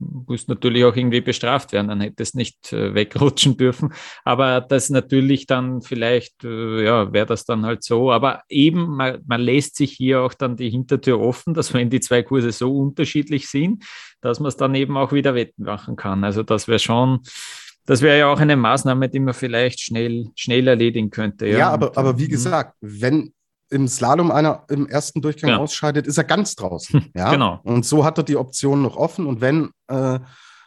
äh, 0.00 0.04
muss 0.26 0.48
natürlich 0.48 0.84
auch 0.84 0.96
irgendwie 0.96 1.20
bestraft 1.20 1.72
werden, 1.72 1.88
dann 1.88 2.00
hätte 2.00 2.22
es 2.22 2.34
nicht 2.34 2.72
äh, 2.72 2.94
wegrutschen 2.94 3.56
dürfen. 3.56 3.92
Aber 4.24 4.60
das 4.60 4.90
natürlich 4.90 5.46
dann 5.46 5.82
vielleicht, 5.82 6.44
äh, 6.44 6.84
ja, 6.84 7.12
wäre 7.12 7.26
das 7.26 7.44
dann 7.44 7.64
halt 7.64 7.82
so. 7.82 8.12
Aber 8.12 8.42
eben, 8.48 8.96
man, 8.96 9.22
man, 9.26 9.40
lässt 9.40 9.76
sich 9.76 9.92
hier 9.92 10.22
auch 10.22 10.34
dann 10.34 10.56
die 10.56 10.70
Hintertür 10.70 11.20
offen, 11.20 11.54
dass 11.54 11.72
wenn 11.74 11.90
die 11.90 12.00
zwei 12.00 12.22
Kurse 12.22 12.52
so 12.52 12.76
unterschiedlich 12.76 13.48
sind, 13.48 13.84
dass 14.20 14.40
man 14.40 14.48
es 14.48 14.56
dann 14.56 14.74
eben 14.74 14.96
auch 14.96 15.12
wieder 15.12 15.34
wettmachen 15.34 15.96
kann. 15.96 16.24
Also 16.24 16.42
das 16.42 16.68
wäre 16.68 16.78
schon, 16.78 17.20
das 17.86 18.02
wäre 18.02 18.18
ja 18.18 18.32
auch 18.32 18.40
eine 18.40 18.56
Maßnahme, 18.56 19.08
die 19.08 19.20
man 19.20 19.34
vielleicht 19.34 19.80
schnell, 19.80 20.30
schnell 20.34 20.66
erledigen 20.66 21.10
könnte. 21.10 21.46
Ja, 21.46 21.58
ja 21.58 21.70
aber, 21.70 21.96
aber 21.96 22.18
wie 22.18 22.24
mhm. 22.24 22.30
gesagt, 22.30 22.74
wenn 22.80 23.32
im 23.70 23.88
Slalom 23.88 24.30
einer 24.30 24.64
im 24.68 24.86
ersten 24.86 25.22
Durchgang 25.22 25.50
genau. 25.50 25.62
ausscheidet, 25.62 26.06
ist 26.06 26.18
er 26.18 26.24
ganz 26.24 26.54
draußen. 26.54 27.10
Ja? 27.16 27.30
genau. 27.30 27.60
Und 27.64 27.84
so 27.84 28.04
hat 28.04 28.18
er 28.18 28.24
die 28.24 28.36
Option 28.36 28.82
noch 28.82 28.96
offen. 28.96 29.26
Und 29.26 29.40
wenn 29.40 29.70
äh, 29.88 30.20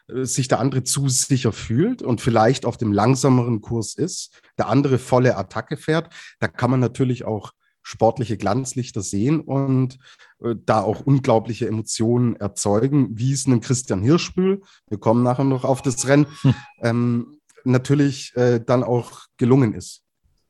sich 0.07 0.47
der 0.47 0.59
andere 0.59 0.83
zu 0.83 1.07
sicher 1.07 1.51
fühlt 1.51 2.01
und 2.01 2.21
vielleicht 2.21 2.65
auf 2.65 2.77
dem 2.77 2.91
langsameren 2.91 3.61
Kurs 3.61 3.95
ist, 3.95 4.41
der 4.57 4.67
andere 4.67 4.97
volle 4.97 5.37
Attacke 5.37 5.77
fährt, 5.77 6.13
da 6.39 6.47
kann 6.47 6.71
man 6.71 6.79
natürlich 6.79 7.25
auch 7.25 7.51
sportliche 7.81 8.37
Glanzlichter 8.37 9.01
sehen 9.01 9.39
und 9.39 9.97
äh, 10.43 10.55
da 10.65 10.81
auch 10.81 11.01
unglaubliche 11.01 11.67
Emotionen 11.67 12.35
erzeugen, 12.35 13.17
wie 13.17 13.31
es 13.31 13.45
einem 13.45 13.61
Christian 13.61 14.01
Hirschbühl, 14.01 14.61
wir 14.87 14.99
kommen 14.99 15.23
nachher 15.23 15.45
noch 15.45 15.63
auf 15.63 15.81
das 15.81 16.07
Rennen, 16.07 16.27
hm. 16.41 16.55
ähm, 16.81 17.39
natürlich 17.63 18.35
äh, 18.35 18.59
dann 18.63 18.83
auch 18.83 19.23
gelungen 19.37 19.73
ist. 19.73 20.03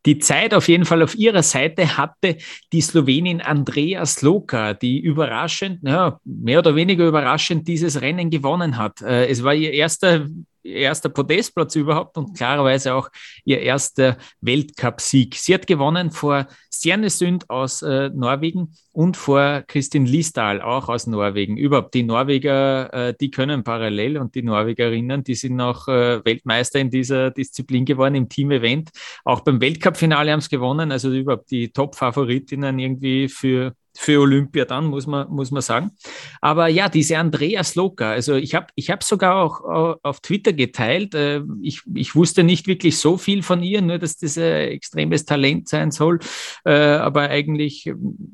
Die 0.06 0.20
Zeit 0.20 0.54
auf 0.54 0.68
jeden 0.68 0.86
Fall 0.86 1.04
auf 1.04 1.16
ihrer 1.16 1.44
Seite 1.44 1.98
hatte 1.98 2.38
die 2.72 2.82
Slowenin 2.82 3.42
Andrea 3.42 4.06
Sloka, 4.06 4.74
die 4.74 5.00
überraschend, 5.00 5.80
ja, 5.84 6.20
mehr 6.24 6.60
oder 6.60 6.76
weniger 6.76 7.08
überraschend 7.08 7.68
dieses 7.68 8.02
Rennen 8.02 8.30
gewonnen 8.30 8.78
hat. 8.78 9.02
Äh, 9.02 9.28
es 9.28 9.44
war 9.44 9.54
ihr 9.54 9.74
erster 9.74 10.28
erster 10.64 11.10
Podestplatz 11.10 11.76
überhaupt 11.76 12.18
und 12.18 12.36
klarerweise 12.36 12.94
auch 12.94 13.10
ihr 13.46 13.60
erster 13.60 14.18
Weltcupsieg. 14.42 15.36
Sie 15.36 15.54
hat 15.54 15.68
gewonnen 15.68 16.12
vor 16.12 16.48
Stjernesund 16.74 17.50
aus 17.50 17.82
äh, 17.82 18.10
Norwegen 18.10 18.74
und 18.92 19.18
vor 19.18 19.64
Kristin 19.68 20.06
Lisdahl 20.06 20.62
auch 20.62 20.90
aus 20.90 21.08
Norwegen. 21.08 21.58
Überhaupt 21.58 21.94
die 21.94 22.04
Norweger, 22.04 22.94
äh, 22.94 23.14
die 23.20 23.32
können 23.32 23.64
parallel 23.64 24.18
und 24.18 24.36
die 24.36 24.44
Norwegerinnen, 24.44 25.24
die 25.24 25.36
sind 25.36 25.56
noch 25.56 25.88
äh, 25.88 26.24
Weltmeister 26.24 26.80
in 26.80 26.90
dieser 26.90 27.32
Disziplin 27.32 27.86
geworden 27.86 28.16
im 28.16 28.30
Team-Event. 28.30 28.92
Auch 29.26 29.42
beim 29.42 29.60
Weltcup-Finale 29.60 30.32
haben 30.32 30.40
es 30.40 30.50
gewonnen, 30.50 30.92
also 30.92 31.12
überhaupt 31.12 31.52
die 31.52 31.72
Top-Favoritinnen 31.72 32.80
irgendwie 32.80 33.28
für 33.28 33.74
für 34.00 34.22
Olympia 34.22 34.64
dann, 34.64 34.86
muss 34.86 35.08
man, 35.08 35.30
muss 35.30 35.52
man 35.52 35.62
sagen. 35.62 35.92
Aber 36.40 36.70
ja, 36.70 36.88
diese 36.88 37.18
Andreas 37.18 37.76
Loka, 37.76 38.12
also 38.12 38.36
ich 38.36 38.56
habe 38.56 38.68
ich 38.76 38.90
hab 38.90 39.04
sogar 39.04 39.36
auch 39.36 40.00
auf 40.04 40.22
Twitter 40.22 40.54
geteilt. 40.54 41.14
Äh, 41.16 41.42
ich, 41.62 41.82
ich 41.94 42.16
wusste 42.16 42.46
nicht 42.46 42.68
wirklich 42.68 42.98
so 42.98 43.18
viel 43.18 43.44
von 43.44 43.62
ihr, 43.62 43.82
nur 43.82 43.98
dass 43.98 44.18
das 44.18 44.38
ein 44.38 44.70
extremes 44.70 45.26
Talent 45.26 45.68
sein 45.68 45.92
soll, 45.92 46.20
äh, 46.64 46.72
aber 46.72 47.24
eigentlich 47.24 47.92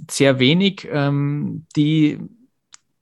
sehr 0.10 0.38
wenig. 0.38 0.88
Ähm, 0.92 1.66
die 1.76 2.20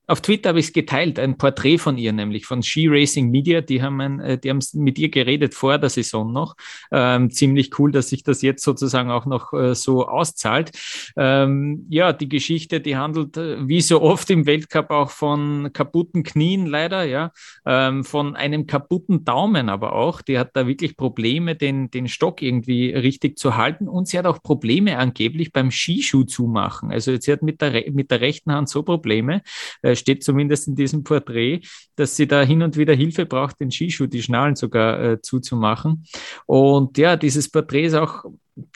auf 0.05 0.21
Twitter 0.21 0.49
habe 0.49 0.59
ich 0.59 0.67
es 0.67 0.73
geteilt, 0.73 1.17
ein 1.17 1.37
Porträt 1.37 1.77
von 1.77 1.97
ihr, 1.97 2.11
nämlich 2.11 2.45
von 2.45 2.61
Ski 2.61 2.87
Racing 2.89 3.29
Media. 3.31 3.61
Die 3.61 3.81
haben, 3.81 4.01
ein, 4.01 4.19
äh, 4.19 4.37
die 4.37 4.49
haben 4.49 4.59
mit 4.73 4.99
ihr 4.99 5.09
geredet 5.09 5.53
vor 5.53 5.77
der 5.77 5.89
Saison 5.89 6.31
noch. 6.31 6.55
Ähm, 6.91 7.29
ziemlich 7.29 7.79
cool, 7.79 7.91
dass 7.91 8.09
sich 8.09 8.23
das 8.23 8.41
jetzt 8.41 8.63
sozusagen 8.63 9.11
auch 9.11 9.25
noch 9.25 9.53
äh, 9.53 9.75
so 9.75 10.05
auszahlt. 10.07 10.71
Ähm, 11.15 11.85
ja, 11.89 12.11
die 12.11 12.27
Geschichte, 12.27 12.81
die 12.81 12.97
handelt 12.97 13.37
äh, 13.37 13.67
wie 13.67 13.79
so 13.79 14.01
oft 14.01 14.29
im 14.29 14.45
Weltcup 14.45 14.91
auch 14.91 15.09
von 15.09 15.71
kaputten 15.71 16.23
Knien 16.23 16.65
leider, 16.65 17.05
ja, 17.05 17.31
ähm, 17.65 18.03
von 18.03 18.35
einem 18.35 18.67
kaputten 18.67 19.23
Daumen 19.23 19.69
aber 19.69 19.93
auch. 19.93 20.21
Die 20.21 20.37
hat 20.37 20.51
da 20.53 20.67
wirklich 20.67 20.97
Probleme, 20.97 21.55
den, 21.55 21.89
den 21.91 22.09
Stock 22.09 22.41
irgendwie 22.41 22.91
richtig 22.91 23.37
zu 23.37 23.55
halten 23.55 23.87
und 23.87 24.09
sie 24.09 24.17
hat 24.17 24.25
auch 24.25 24.43
Probleme 24.43 24.97
angeblich 24.97 25.53
beim 25.53 25.71
Skischuh 25.71 26.23
zumachen. 26.23 26.91
Also 26.91 27.15
sie 27.17 27.31
hat 27.31 27.41
mit 27.41 27.61
der, 27.61 27.89
mit 27.91 28.11
der 28.11 28.19
rechten 28.19 28.51
Hand 28.51 28.67
so 28.67 28.83
Probleme, 28.83 29.41
äh, 29.81 29.92
steht 29.95 30.23
zumindest 30.23 30.67
in 30.67 30.75
diesem 30.75 31.03
Porträt, 31.03 31.61
dass 31.95 32.15
sie 32.15 32.27
da 32.27 32.41
hin 32.41 32.61
und 32.63 32.77
wieder 32.77 32.93
Hilfe 32.93 33.25
braucht, 33.25 33.59
den 33.59 33.71
Skischuh, 33.71 34.07
die 34.07 34.21
Schnallen 34.21 34.55
sogar 34.55 35.03
äh, 35.03 35.21
zuzumachen. 35.21 36.05
Und 36.45 36.97
ja, 36.97 37.15
dieses 37.15 37.49
Porträt 37.49 37.85
ist 37.85 37.95
auch 37.95 38.25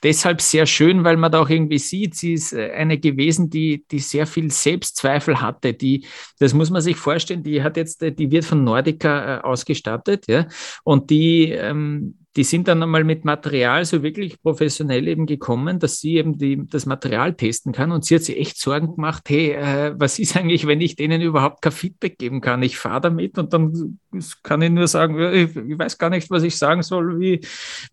deshalb 0.04 0.42
sehr 0.42 0.66
schön, 0.66 1.04
weil 1.04 1.18
man 1.18 1.32
da 1.32 1.42
auch 1.42 1.50
irgendwie 1.50 1.78
sieht, 1.78 2.16
sie 2.16 2.34
ist 2.34 2.54
äh, 2.54 2.72
eine 2.72 2.98
gewesen, 2.98 3.50
die, 3.50 3.86
die 3.90 4.00
sehr 4.00 4.26
viel 4.26 4.52
Selbstzweifel 4.52 5.42
hatte. 5.42 5.74
Die, 5.74 6.06
das 6.40 6.54
muss 6.54 6.70
man 6.70 6.82
sich 6.82 6.98
vorstellen, 6.98 7.44
die 7.44 7.62
hat 7.62 7.78
jetzt, 7.78 8.02
äh, 8.02 8.12
die 8.12 8.32
wird 8.32 8.46
von 8.46 8.64
Nordica 8.64 9.38
äh, 9.38 9.42
ausgestattet, 9.42 10.26
ja, 10.28 10.48
und 10.84 11.10
die, 11.10 11.52
ähm, 11.52 12.16
die 12.38 12.44
sind 12.44 12.68
dann 12.68 12.84
einmal 12.84 13.04
mit 13.04 13.26
Material 13.26 13.84
so 13.84 14.04
wirklich 14.04 14.40
professionell 14.44 15.08
eben 15.08 15.26
gekommen, 15.26 15.80
dass 15.80 16.00
sie 16.00 16.18
eben 16.18 16.38
die, 16.38 16.62
das 16.68 16.86
Material 16.86 17.34
testen 17.34 17.74
kann. 17.74 17.92
Und 17.92 18.06
sie 18.06 18.14
hat 18.14 18.24
sich 18.24 18.38
echt 18.38 18.60
Sorgen 18.60 18.96
gemacht, 18.96 19.24
hey, 19.28 19.54
äh, 19.54 19.96
was 19.98 20.20
ist 20.20 20.38
eigentlich, 20.38 20.68
wenn 20.68 20.80
ich 20.80 20.96
denen 20.96 21.22
überhaupt 21.22 21.64
kein 21.64 21.72
Feedback 21.72 22.20
geben 22.20 22.40
kann? 22.40 22.62
Ich 22.62 22.78
fahre 22.78 23.02
damit 23.02 23.40
und 23.40 23.54
dann 23.54 23.98
kann 24.44 24.62
ich 24.62 24.70
nur 24.70 24.88
sagen, 24.88 25.20
ich, 25.34 25.56
ich, 25.56 25.80
weiß 25.80 25.98
gar 25.98 26.12
nicht, 26.12 26.30
was 26.30 26.44
ich 26.44 26.58
sagen 26.58 26.84
soll, 26.84 27.20
wie 27.20 27.42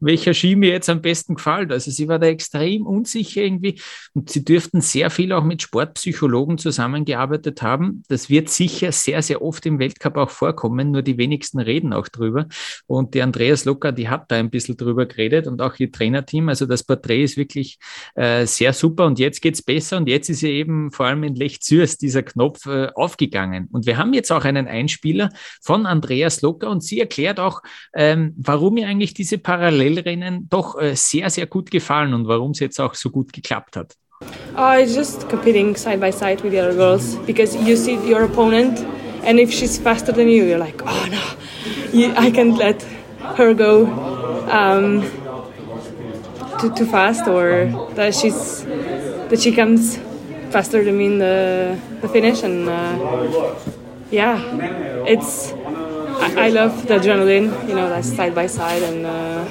welcher 0.00 0.34
Ski 0.34 0.56
mir 0.56 0.70
jetzt 0.70 0.90
am 0.90 1.00
besten 1.00 1.36
gefällt. 1.36 1.72
Also 1.72 1.90
sie 1.90 2.06
war 2.08 2.18
da 2.18 2.26
extrem 2.26 2.86
unsicher 2.86 3.42
irgendwie 3.42 3.80
und 4.12 4.28
sie 4.28 4.44
dürften 4.44 4.82
sehr 4.82 5.08
viel 5.08 5.32
auch 5.32 5.44
mit 5.44 5.62
Sportpsychologen 5.62 6.58
zusammengearbeitet 6.58 7.62
haben. 7.62 8.02
Das 8.08 8.28
wird 8.28 8.50
sicher 8.50 8.92
sehr, 8.92 9.22
sehr 9.22 9.40
oft 9.40 9.64
im 9.64 9.78
Weltcup 9.78 10.18
auch 10.18 10.30
vorkommen, 10.30 10.90
nur 10.90 11.02
die 11.02 11.16
wenigsten 11.16 11.60
reden 11.60 11.94
auch 11.94 12.08
drüber. 12.08 12.46
Und 12.86 13.14
die 13.14 13.22
Andreas 13.22 13.64
Locker, 13.64 13.92
die 13.92 14.10
hat 14.10 14.30
da 14.30 14.33
da 14.34 14.40
ein 14.40 14.50
bisschen 14.50 14.76
drüber 14.76 15.06
geredet 15.06 15.46
und 15.46 15.62
auch 15.62 15.78
ihr 15.78 15.90
Trainerteam. 15.90 16.48
Also 16.48 16.66
das 16.66 16.82
Porträt 16.82 17.22
ist 17.22 17.36
wirklich 17.36 17.78
äh, 18.14 18.46
sehr 18.46 18.72
super 18.72 19.06
und 19.06 19.18
jetzt 19.18 19.40
geht 19.40 19.54
es 19.54 19.62
besser 19.62 19.96
und 19.96 20.08
jetzt 20.08 20.28
ist 20.28 20.42
ja 20.42 20.48
eben 20.48 20.90
vor 20.90 21.06
allem 21.06 21.22
in 21.24 21.34
Lech 21.34 21.60
Zürs 21.60 21.96
dieser 21.96 22.22
Knopf 22.22 22.66
äh, 22.66 22.88
aufgegangen. 22.94 23.68
Und 23.72 23.86
wir 23.86 23.96
haben 23.96 24.12
jetzt 24.12 24.32
auch 24.32 24.44
einen 24.44 24.68
Einspieler 24.68 25.30
von 25.62 25.86
Andreas 25.86 26.42
Locker 26.42 26.70
und 26.70 26.82
sie 26.82 27.00
erklärt 27.00 27.40
auch, 27.40 27.62
ähm, 27.94 28.34
warum 28.36 28.76
ihr 28.76 28.86
eigentlich 28.86 29.14
diese 29.14 29.38
Parallelrennen 29.38 30.48
doch 30.48 30.78
äh, 30.78 30.94
sehr, 30.96 31.30
sehr 31.30 31.46
gut 31.46 31.70
gefallen 31.70 32.14
und 32.14 32.26
warum 32.26 32.50
es 32.50 32.60
jetzt 32.60 32.80
auch 32.80 32.94
so 32.94 33.10
gut 33.10 33.32
geklappt 33.32 33.76
hat. 33.76 33.94
Uh, 34.56 34.78
it's 34.80 34.94
just 34.94 35.28
competing 35.28 35.76
side 35.76 36.00
by 36.00 36.10
side 36.10 36.42
with 36.42 36.52
the 36.52 36.60
other 36.60 36.74
girls 36.74 37.16
because 37.26 37.56
you 37.56 37.76
see 37.76 37.96
your 38.08 38.24
opponent 38.24 38.78
and 39.24 39.38
if 39.38 39.52
she's 39.52 39.76
faster 39.78 40.12
than 40.12 40.28
you, 40.28 40.44
you're 40.44 40.58
like, 40.58 40.80
oh 40.86 41.06
no, 41.10 41.22
you, 41.92 42.14
I 42.16 42.30
can't 42.30 42.56
let 42.56 42.82
her 43.36 43.52
go 43.52 44.13
um, 44.50 45.02
too, 46.60 46.74
too 46.74 46.86
fast 46.86 47.26
or 47.26 47.66
that 47.94 48.14
she's 48.14 48.64
that 48.64 49.40
she 49.40 49.52
comes 49.52 49.96
faster 50.50 50.84
than 50.84 51.00
in 51.00 51.18
the, 51.18 51.78
the 52.00 52.08
finish 52.08 52.42
and 52.42 52.68
uh, 52.68 53.54
yeah. 54.10 54.38
It's 55.06 55.52
I, 55.52 56.46
I, 56.46 56.48
love 56.48 56.86
the 56.86 56.94
adrenaline 56.94 57.68
you 57.68 57.74
know 57.74 57.88
that's 57.88 58.10
side 58.14 58.34
by 58.34 58.46
side 58.46 58.82
and 58.82 59.04
uh, 59.04 59.44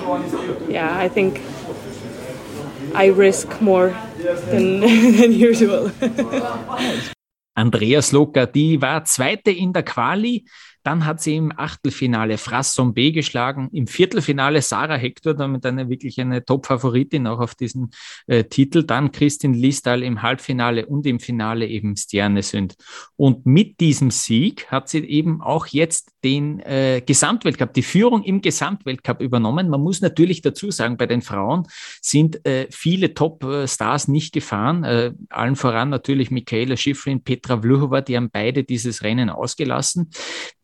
yeah 0.69 0.97
I 0.97 1.09
think 1.09 1.41
I 2.95 3.07
risk 3.07 3.59
more 3.61 3.95
than, 4.49 4.79
than 5.17 5.31
usual. 5.31 5.91
Andreas 7.55 8.11
Loka, 8.11 8.47
die 8.47 8.81
war 8.81 9.03
Zweite 9.05 9.51
in 9.51 9.73
der 9.73 9.83
Quali, 9.83 10.45
Dann 10.83 11.05
hat 11.05 11.21
sie 11.21 11.35
im 11.35 11.51
Achtelfinale 11.55 12.37
Frasson 12.37 12.93
B 12.93 13.11
geschlagen, 13.11 13.69
im 13.71 13.87
Viertelfinale 13.87 14.61
Sarah 14.61 14.97
Hector, 14.97 15.33
damit 15.33 15.65
eine 15.65 15.89
wirklich 15.89 16.19
eine 16.19 16.43
Top-Favoritin 16.43 17.27
auch 17.27 17.39
auf 17.39 17.55
diesen 17.55 17.91
äh, 18.27 18.43
Titel. 18.43 18.83
Dann 18.83 19.11
Christine 19.11 19.57
Listal 19.57 20.03
im 20.03 20.21
Halbfinale 20.21 20.85
und 20.85 21.05
im 21.05 21.19
Finale 21.19 21.67
eben 21.67 21.95
Sterne 21.95 22.43
sind. 22.43 22.75
Und 23.15 23.45
mit 23.45 23.79
diesem 23.79 24.11
Sieg 24.11 24.67
hat 24.67 24.89
sie 24.89 24.99
eben 24.99 25.41
auch 25.41 25.67
jetzt 25.67 26.11
den 26.23 26.59
äh, 26.61 27.01
Gesamtweltcup, 27.05 27.73
die 27.73 27.83
Führung 27.83 28.23
im 28.23 28.41
Gesamtweltcup 28.41 29.21
übernommen. 29.21 29.69
Man 29.69 29.81
muss 29.81 30.01
natürlich 30.01 30.41
dazu 30.41 30.71
sagen, 30.71 30.97
bei 30.97 31.05
den 31.05 31.21
Frauen 31.21 31.67
sind 32.01 32.45
äh, 32.45 32.67
viele 32.71 33.13
Top-Stars 33.13 34.07
nicht 34.07 34.33
gefahren. 34.33 34.83
Äh, 34.83 35.13
allen 35.29 35.55
voran 35.55 35.89
natürlich 35.89 36.31
Michaela 36.31 36.77
Schifrin, 36.77 37.23
Petra 37.23 37.61
Vluhova, 37.61 38.01
die 38.01 38.15
haben 38.15 38.29
beide 38.31 38.63
dieses 38.63 39.03
Rennen 39.03 39.29
ausgelassen. 39.29 40.09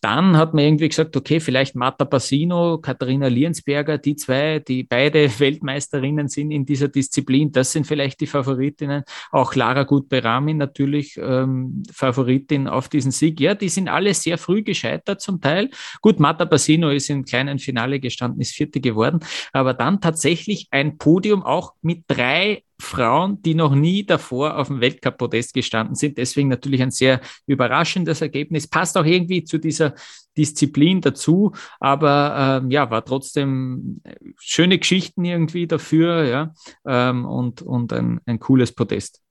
Dann 0.09 0.37
hat 0.37 0.55
man 0.55 0.63
irgendwie 0.63 0.89
gesagt, 0.89 1.15
okay, 1.15 1.39
vielleicht 1.39 1.75
Marta 1.75 2.03
Bassino, 2.03 2.79
Katharina 2.79 3.27
Liensberger, 3.27 3.99
die 3.99 4.15
zwei, 4.15 4.57
die 4.57 4.81
beide 4.81 5.29
Weltmeisterinnen 5.39 6.29
sind 6.29 6.49
in 6.49 6.65
dieser 6.65 6.87
Disziplin, 6.87 7.51
das 7.51 7.73
sind 7.73 7.85
vielleicht 7.85 8.19
die 8.19 8.25
Favoritinnen. 8.25 9.03
Auch 9.29 9.53
Lara 9.53 9.83
Gutberami 9.83 10.55
natürlich 10.55 11.15
ähm, 11.21 11.83
Favoritin 11.93 12.67
auf 12.67 12.89
diesen 12.89 13.11
Sieg. 13.11 13.39
Ja, 13.39 13.53
die 13.53 13.69
sind 13.69 13.87
alle 13.87 14.15
sehr 14.15 14.39
früh 14.39 14.63
gescheitert 14.63 15.21
zum 15.21 15.41
Teil. 15.41 15.69
Gut, 16.01 16.19
Marta 16.19 16.45
Bassino 16.45 16.89
ist 16.89 17.11
im 17.11 17.23
kleinen 17.23 17.59
Finale 17.59 17.99
gestanden, 17.99 18.41
ist 18.41 18.55
Vierte 18.55 18.79
geworden, 18.79 19.19
aber 19.53 19.75
dann 19.75 20.01
tatsächlich 20.01 20.69
ein 20.71 20.97
Podium 20.97 21.43
auch 21.43 21.75
mit 21.83 22.05
drei 22.07 22.63
Frauen, 22.79 23.41
die 23.41 23.55
noch 23.55 23.75
nie 23.75 24.05
davor 24.05 24.57
auf 24.57 24.67
dem 24.67 24.79
Weltcup-Podest 24.81 25.53
gestanden 25.53 25.95
sind. 25.95 26.17
Deswegen 26.17 26.47
natürlich 26.47 26.81
ein 26.81 26.91
sehr 26.91 27.21
überraschendes 27.45 28.21
Ergebnis. 28.21 28.67
Passt 28.67 28.97
auch 28.97 29.05
irgendwie 29.05 29.43
zu 29.43 29.57
dieser 29.57 29.93
Disziplin 30.37 31.01
dazu, 31.01 31.51
aber 31.79 32.61
ähm, 32.63 32.71
ja, 32.71 32.89
war 32.89 33.03
trotzdem 33.03 34.01
schöne 34.37 34.79
Geschichten 34.79 35.25
irgendwie 35.25 35.67
dafür, 35.67 36.23
ja, 36.23 36.53
ähm, 36.85 37.25
und, 37.25 37.61
und 37.61 37.91
ein, 37.91 38.21
ein 38.25 38.39
cooles 38.39 38.71
Podest. 38.71 39.21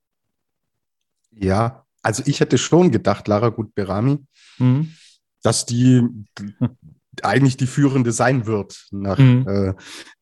Ja, 1.30 1.86
also 2.02 2.22
ich 2.26 2.40
hätte 2.40 2.58
schon 2.58 2.90
gedacht, 2.90 3.26
Lara 3.28 3.48
Gutberami, 3.48 4.18
mhm. 4.58 4.92
dass 5.42 5.64
die 5.64 6.02
eigentlich 7.24 7.56
die 7.56 7.66
führende 7.66 8.12
sein 8.12 8.46
wird 8.46 8.86
nach 8.90 9.18
mhm. 9.18 9.46
äh, 9.48 9.74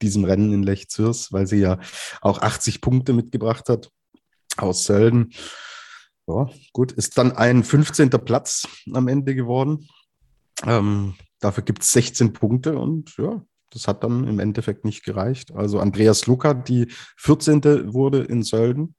diesem 0.03 0.25
Rennen 0.25 0.53
in 0.53 0.63
Lech 0.63 0.89
Zürs, 0.89 1.33
weil 1.33 1.47
sie 1.47 1.59
ja 1.59 1.79
auch 2.21 2.41
80 2.41 2.81
Punkte 2.81 3.13
mitgebracht 3.13 3.69
hat. 3.69 3.91
aus 4.57 4.85
Sölden. 4.85 5.33
Ja, 6.27 6.49
gut, 6.73 6.93
ist 6.93 7.19
dann 7.19 7.33
ein 7.33 7.63
15. 7.63 8.11
Platz 8.11 8.67
am 8.93 9.07
Ende 9.07 9.35
geworden. 9.35 9.89
Ähm, 10.65 11.15
dafür 11.41 11.63
gibt 11.63 11.83
es 11.83 11.93
16 11.93 12.33
Punkte 12.33 12.79
und 12.79 13.17
ja, 13.17 13.43
das 13.71 13.87
hat 13.87 14.03
dann 14.03 14.27
im 14.27 14.41
Endeffekt 14.41 14.85
nicht 14.85 15.05
gereicht. 15.05 15.53
Also 15.55 15.79
Andreas 15.79 16.27
Luca, 16.27 16.55
die 16.55 16.89
14. 17.19 17.93
wurde 17.93 18.23
in 18.23 18.43
Sölden, 18.43 18.95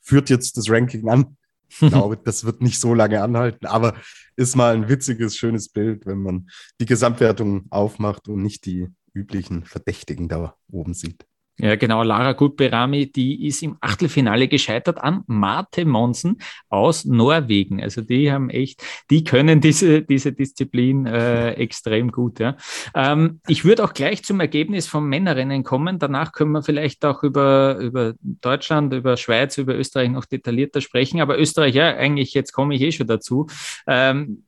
führt 0.00 0.30
jetzt 0.30 0.56
das 0.56 0.70
Ranking 0.70 1.08
an. 1.08 1.36
Ich 1.80 1.90
glaube, 1.90 2.16
das 2.16 2.44
wird 2.44 2.62
nicht 2.62 2.80
so 2.80 2.94
lange 2.94 3.22
anhalten, 3.22 3.66
aber 3.66 3.94
ist 4.36 4.56
mal 4.56 4.74
ein 4.74 4.88
witziges, 4.88 5.36
schönes 5.36 5.68
Bild, 5.68 6.06
wenn 6.06 6.18
man 6.18 6.48
die 6.80 6.86
Gesamtwertung 6.86 7.66
aufmacht 7.70 8.28
und 8.28 8.42
nicht 8.42 8.66
die 8.66 8.88
üblichen 9.12 9.64
Verdächtigen 9.64 10.28
da 10.28 10.54
oben 10.70 10.94
sieht. 10.94 11.26
Ja, 11.58 11.76
genau. 11.76 12.02
Lara 12.02 12.32
Gutberami, 12.32 13.10
die 13.10 13.46
ist 13.46 13.62
im 13.62 13.78
Achtelfinale 13.80 14.46
gescheitert 14.46 14.98
an 14.98 15.22
Marte 15.26 15.86
Monsen 15.86 16.38
aus 16.68 17.06
Norwegen. 17.06 17.82
Also 17.82 18.02
die 18.02 18.30
haben 18.30 18.50
echt, 18.50 18.82
die 19.10 19.24
können 19.24 19.62
diese, 19.62 20.02
diese 20.02 20.32
Disziplin 20.32 21.06
äh, 21.06 21.52
extrem 21.52 22.12
gut. 22.12 22.40
Ja. 22.40 22.56
Ähm, 22.94 23.40
ich 23.48 23.64
würde 23.64 23.84
auch 23.84 23.94
gleich 23.94 24.22
zum 24.22 24.40
Ergebnis 24.40 24.86
vom 24.86 25.08
Männerrennen 25.08 25.64
kommen. 25.64 25.98
Danach 25.98 26.32
können 26.32 26.52
wir 26.52 26.62
vielleicht 26.62 27.04
auch 27.06 27.22
über, 27.22 27.78
über 27.78 28.14
Deutschland, 28.20 28.92
über 28.92 29.16
Schweiz, 29.16 29.56
über 29.56 29.74
Österreich 29.76 30.10
noch 30.10 30.26
detaillierter 30.26 30.82
sprechen. 30.82 31.22
Aber 31.22 31.38
Österreich, 31.38 31.74
ja, 31.74 31.96
eigentlich, 31.96 32.34
jetzt 32.34 32.52
komme 32.52 32.74
ich 32.74 32.82
eh 32.82 32.92
schon 32.92 33.06
dazu. 33.06 33.46
Ähm, 33.86 34.44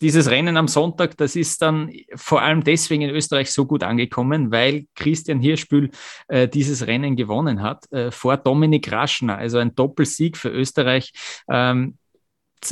dieses 0.00 0.30
Rennen 0.30 0.56
am 0.56 0.68
Sonntag, 0.68 1.16
das 1.16 1.36
ist 1.36 1.62
dann 1.62 1.90
vor 2.14 2.42
allem 2.42 2.62
deswegen 2.62 3.02
in 3.02 3.10
Österreich 3.10 3.50
so 3.50 3.66
gut 3.66 3.82
angekommen, 3.82 4.50
weil 4.52 4.86
Christian 4.94 5.40
Hirschbühl 5.40 5.90
äh, 6.28 6.48
dieses 6.48 6.86
Rennen 6.86 7.16
gewonnen 7.16 7.62
hat 7.62 7.90
äh, 7.92 8.10
vor 8.10 8.36
Dominik 8.36 8.92
Raschner, 8.92 9.38
also 9.38 9.58
ein 9.58 9.74
Doppelsieg 9.74 10.36
für 10.36 10.50
Österreich. 10.50 11.12
Ähm, 11.48 11.96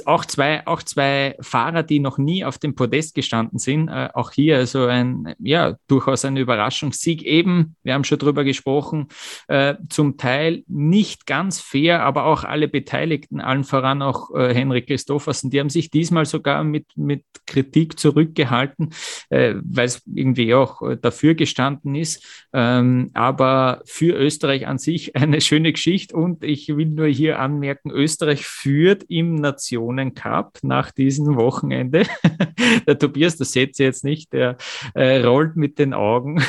auch 0.07 0.25
zwei, 0.25 0.67
auch 0.67 0.83
zwei 0.83 1.37
Fahrer, 1.41 1.83
die 1.83 2.01
noch 2.01 2.19
nie 2.19 2.45
auf 2.45 2.59
dem 2.59 2.75
Podest 2.75 3.15
gestanden 3.15 3.59
sind. 3.59 3.89
Äh, 3.89 4.09
auch 4.15 4.33
hier 4.33 4.57
also 4.57 4.87
ein, 4.87 5.35
ja, 5.39 5.77
durchaus 5.89 6.25
ein 6.25 6.37
Überraschungssieg. 6.37 7.23
Eben, 7.23 7.77
wir 7.83 7.95
haben 7.95 8.05
schon 8.05 8.19
drüber 8.19 8.45
gesprochen, 8.45 9.09
äh, 9.49 9.75
zum 9.89 10.17
Teil 10.17 10.65
nicht 10.67 11.27
ganz 11.27 11.61
fair, 11.61 12.03
aber 12.03 12.25
auch 12.25 12.45
alle 12.45 12.69
Beteiligten, 12.69 13.41
allen 13.41 13.65
voran 13.65 14.03
auch 14.03 14.35
äh, 14.35 14.55
Henrik 14.55 14.87
Christoffersen, 14.87 15.51
die 15.51 15.61
haben 15.61 15.71
sich 15.71 15.91
diesmal 15.91 16.27
sogar 16.27 16.65
mit, 16.65 16.87
mit 16.97 17.25
Kritik 17.47 17.99
zurückgehalten, 17.99 18.91
äh, 19.31 19.55
weil 19.63 19.87
es 19.87 20.03
irgendwie 20.13 20.55
auch 20.55 20.83
äh, 20.83 20.97
dafür 20.97 21.35
gestanden 21.35 21.95
ist. 21.95 22.47
Ähm, 22.53 23.11
aber 23.15 23.83
für 23.85 24.15
Österreich 24.15 24.67
an 24.67 24.79
sich 24.79 25.15
eine 25.17 25.41
schöne 25.41 25.73
Geschichte 25.73 26.17
und 26.17 26.43
ich 26.43 26.69
will 26.69 26.87
nur 26.87 27.07
hier 27.07 27.39
anmerken, 27.39 27.91
Österreich 27.91 28.47
führt 28.47 29.05
im 29.09 29.35
Nation 29.35 29.74
Nationen 29.75 30.15
Cup 30.15 30.59
nach 30.63 30.91
diesem 30.93 31.37
Wochenende. 31.37 32.07
der 32.87 32.99
Tobias, 32.99 33.37
das 33.37 33.53
seht 33.53 33.79
ihr 33.79 33.87
jetzt 33.87 34.05
nicht, 34.05 34.33
der 34.33 34.57
äh, 34.95 35.19
rollt 35.23 35.57
mit 35.57 35.79
den 35.79 35.95
Augen. 35.95 36.43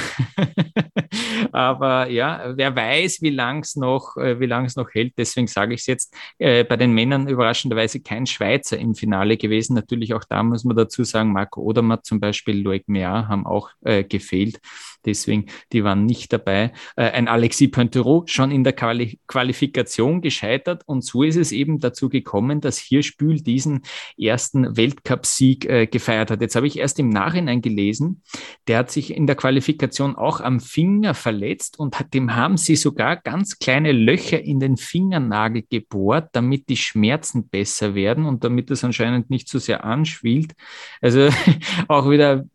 Aber 1.51 2.09
ja, 2.09 2.53
wer 2.55 2.75
weiß, 2.75 3.21
wie 3.21 3.29
lang 3.29 3.61
es 3.61 3.75
noch, 3.75 4.17
äh, 4.17 4.35
noch 4.75 4.89
hält. 4.93 5.13
Deswegen 5.17 5.47
sage 5.47 5.73
ich 5.73 5.81
es 5.81 5.87
jetzt. 5.87 6.15
Äh, 6.37 6.63
bei 6.63 6.77
den 6.77 6.93
Männern 6.93 7.27
überraschenderweise 7.27 8.01
kein 8.01 8.25
Schweizer 8.25 8.77
im 8.77 8.95
Finale 8.95 9.37
gewesen. 9.37 9.75
Natürlich 9.75 10.13
auch 10.13 10.23
da 10.23 10.43
muss 10.43 10.63
man 10.63 10.75
dazu 10.75 11.03
sagen, 11.03 11.31
Marco 11.31 11.61
Odermatt 11.61 12.05
zum 12.05 12.19
Beispiel, 12.19 12.61
Loic 12.61 12.87
Mea 12.87 13.27
haben 13.27 13.45
auch 13.45 13.69
äh, 13.83 14.03
gefehlt. 14.03 14.59
Deswegen, 15.05 15.45
die 15.71 15.83
waren 15.83 16.05
nicht 16.05 16.33
dabei. 16.33 16.71
Äh, 16.95 17.11
ein 17.11 17.27
Alexis 17.27 17.71
Pointerot 17.71 18.29
schon 18.29 18.51
in 18.51 18.63
der 18.63 18.73
Quali 18.73 19.19
Qualifikation 19.27 20.21
gescheitert. 20.21 20.83
Und 20.85 21.03
so 21.03 21.23
ist 21.23 21.35
es 21.35 21.51
eben 21.51 21.79
dazu 21.79 22.09
gekommen, 22.09 22.61
dass 22.61 22.77
Hirschbühl 22.77 23.41
diesen 23.41 23.81
ersten 24.17 24.75
Weltcupsieg 24.77 25.65
äh, 25.65 25.87
gefeiert 25.87 26.31
hat. 26.31 26.41
Jetzt 26.41 26.55
habe 26.55 26.67
ich 26.67 26.77
erst 26.77 26.99
im 26.99 27.09
Nachhinein 27.09 27.61
gelesen, 27.61 28.21
der 28.67 28.79
hat 28.79 28.91
sich 28.91 29.13
in 29.13 29.27
der 29.27 29.35
Qualifikation 29.35 30.15
auch 30.15 30.41
am 30.41 30.59
Finger 30.59 31.13
verletzt 31.13 31.79
und 31.79 31.99
hat, 31.99 32.13
dem 32.13 32.35
haben 32.35 32.57
sie 32.57 32.75
sogar 32.75 33.17
ganz 33.17 33.59
kleine 33.59 33.91
Löcher 33.91 34.41
in 34.41 34.59
den 34.59 34.77
Fingernagel 34.77 35.63
gebohrt, 35.69 36.29
damit 36.33 36.69
die 36.69 36.77
Schmerzen 36.77 37.47
besser 37.47 37.95
werden 37.95 38.25
und 38.25 38.43
damit 38.43 38.71
es 38.71 38.83
anscheinend 38.83 39.29
nicht 39.29 39.49
so 39.49 39.59
sehr 39.59 39.83
anschwillt. 39.83 40.53
Also 41.01 41.29
auch 41.87 42.09
wieder 42.09 42.45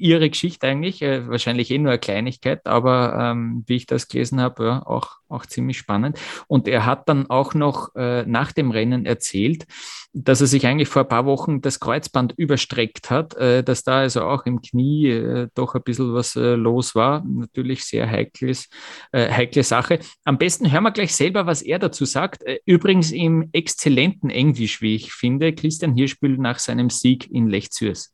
ihre 0.00 0.30
Geschichte 0.30 0.66
eigentlich, 0.66 1.02
äh, 1.02 1.28
wahrscheinlich 1.28 1.70
eh 1.70 1.78
nur 1.78 1.92
eine 1.92 1.98
Kleinigkeit, 1.98 2.66
aber 2.66 3.16
ähm, 3.18 3.64
wie 3.66 3.76
ich 3.76 3.86
das 3.86 4.08
gelesen 4.08 4.40
habe, 4.40 4.64
ja, 4.64 4.86
auch, 4.86 5.18
auch 5.28 5.46
ziemlich 5.46 5.78
spannend. 5.78 6.18
Und 6.46 6.66
er 6.68 6.86
hat 6.86 7.08
dann 7.08 7.28
auch 7.28 7.54
noch 7.54 7.94
äh, 7.94 8.24
nach 8.24 8.52
dem 8.52 8.70
Rennen 8.70 9.06
erzählt, 9.06 9.66
dass 10.12 10.40
er 10.40 10.46
sich 10.46 10.66
eigentlich 10.66 10.88
vor 10.88 11.02
ein 11.02 11.08
paar 11.08 11.26
Wochen 11.26 11.60
das 11.60 11.78
Kreuzband 11.78 12.32
überstreckt 12.36 13.10
hat, 13.10 13.34
äh, 13.34 13.62
dass 13.62 13.84
da 13.84 13.98
also 13.98 14.22
auch 14.22 14.44
im 14.46 14.60
Knie 14.60 15.08
äh, 15.08 15.48
doch 15.54 15.74
ein 15.74 15.82
bisschen 15.82 16.14
was 16.14 16.34
äh, 16.34 16.54
los 16.54 16.94
war. 16.94 17.22
Natürlich 17.24 17.84
sehr 17.84 18.10
heikles, 18.10 18.68
äh, 19.12 19.30
heikle 19.30 19.62
Sache. 19.62 20.00
Am 20.24 20.38
besten 20.38 20.70
hören 20.70 20.84
wir 20.84 20.90
gleich 20.90 21.14
selber, 21.14 21.46
was 21.46 21.62
er 21.62 21.78
dazu 21.78 22.04
sagt. 22.04 22.42
Äh, 22.42 22.58
übrigens 22.64 23.12
im 23.12 23.48
exzellenten 23.52 24.30
Englisch, 24.30 24.82
wie 24.82 24.96
ich 24.96 25.12
finde, 25.12 25.52
Christian 25.52 25.94
Hirschbühl 25.94 26.38
nach 26.38 26.58
seinem 26.58 26.90
Sieg 26.90 27.30
in 27.30 27.48
Lechzürs. 27.48 28.12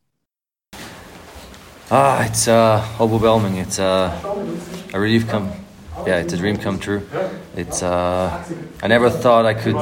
Ah, 1.89 2.27
it's 2.27 2.49
uh, 2.49 2.85
overwhelming. 2.99 3.59
It's 3.59 3.79
uh, 3.79 4.11
a 4.93 4.99
relief 4.99 5.29
come. 5.29 5.53
Yeah, 6.05 6.17
it's 6.17 6.33
a 6.33 6.37
dream 6.37 6.57
come 6.57 6.81
true. 6.81 7.09
It's 7.55 7.81
uh, 7.81 8.45
I 8.83 8.89
never 8.89 9.09
thought 9.09 9.47
I 9.47 9.55
could 9.55 9.77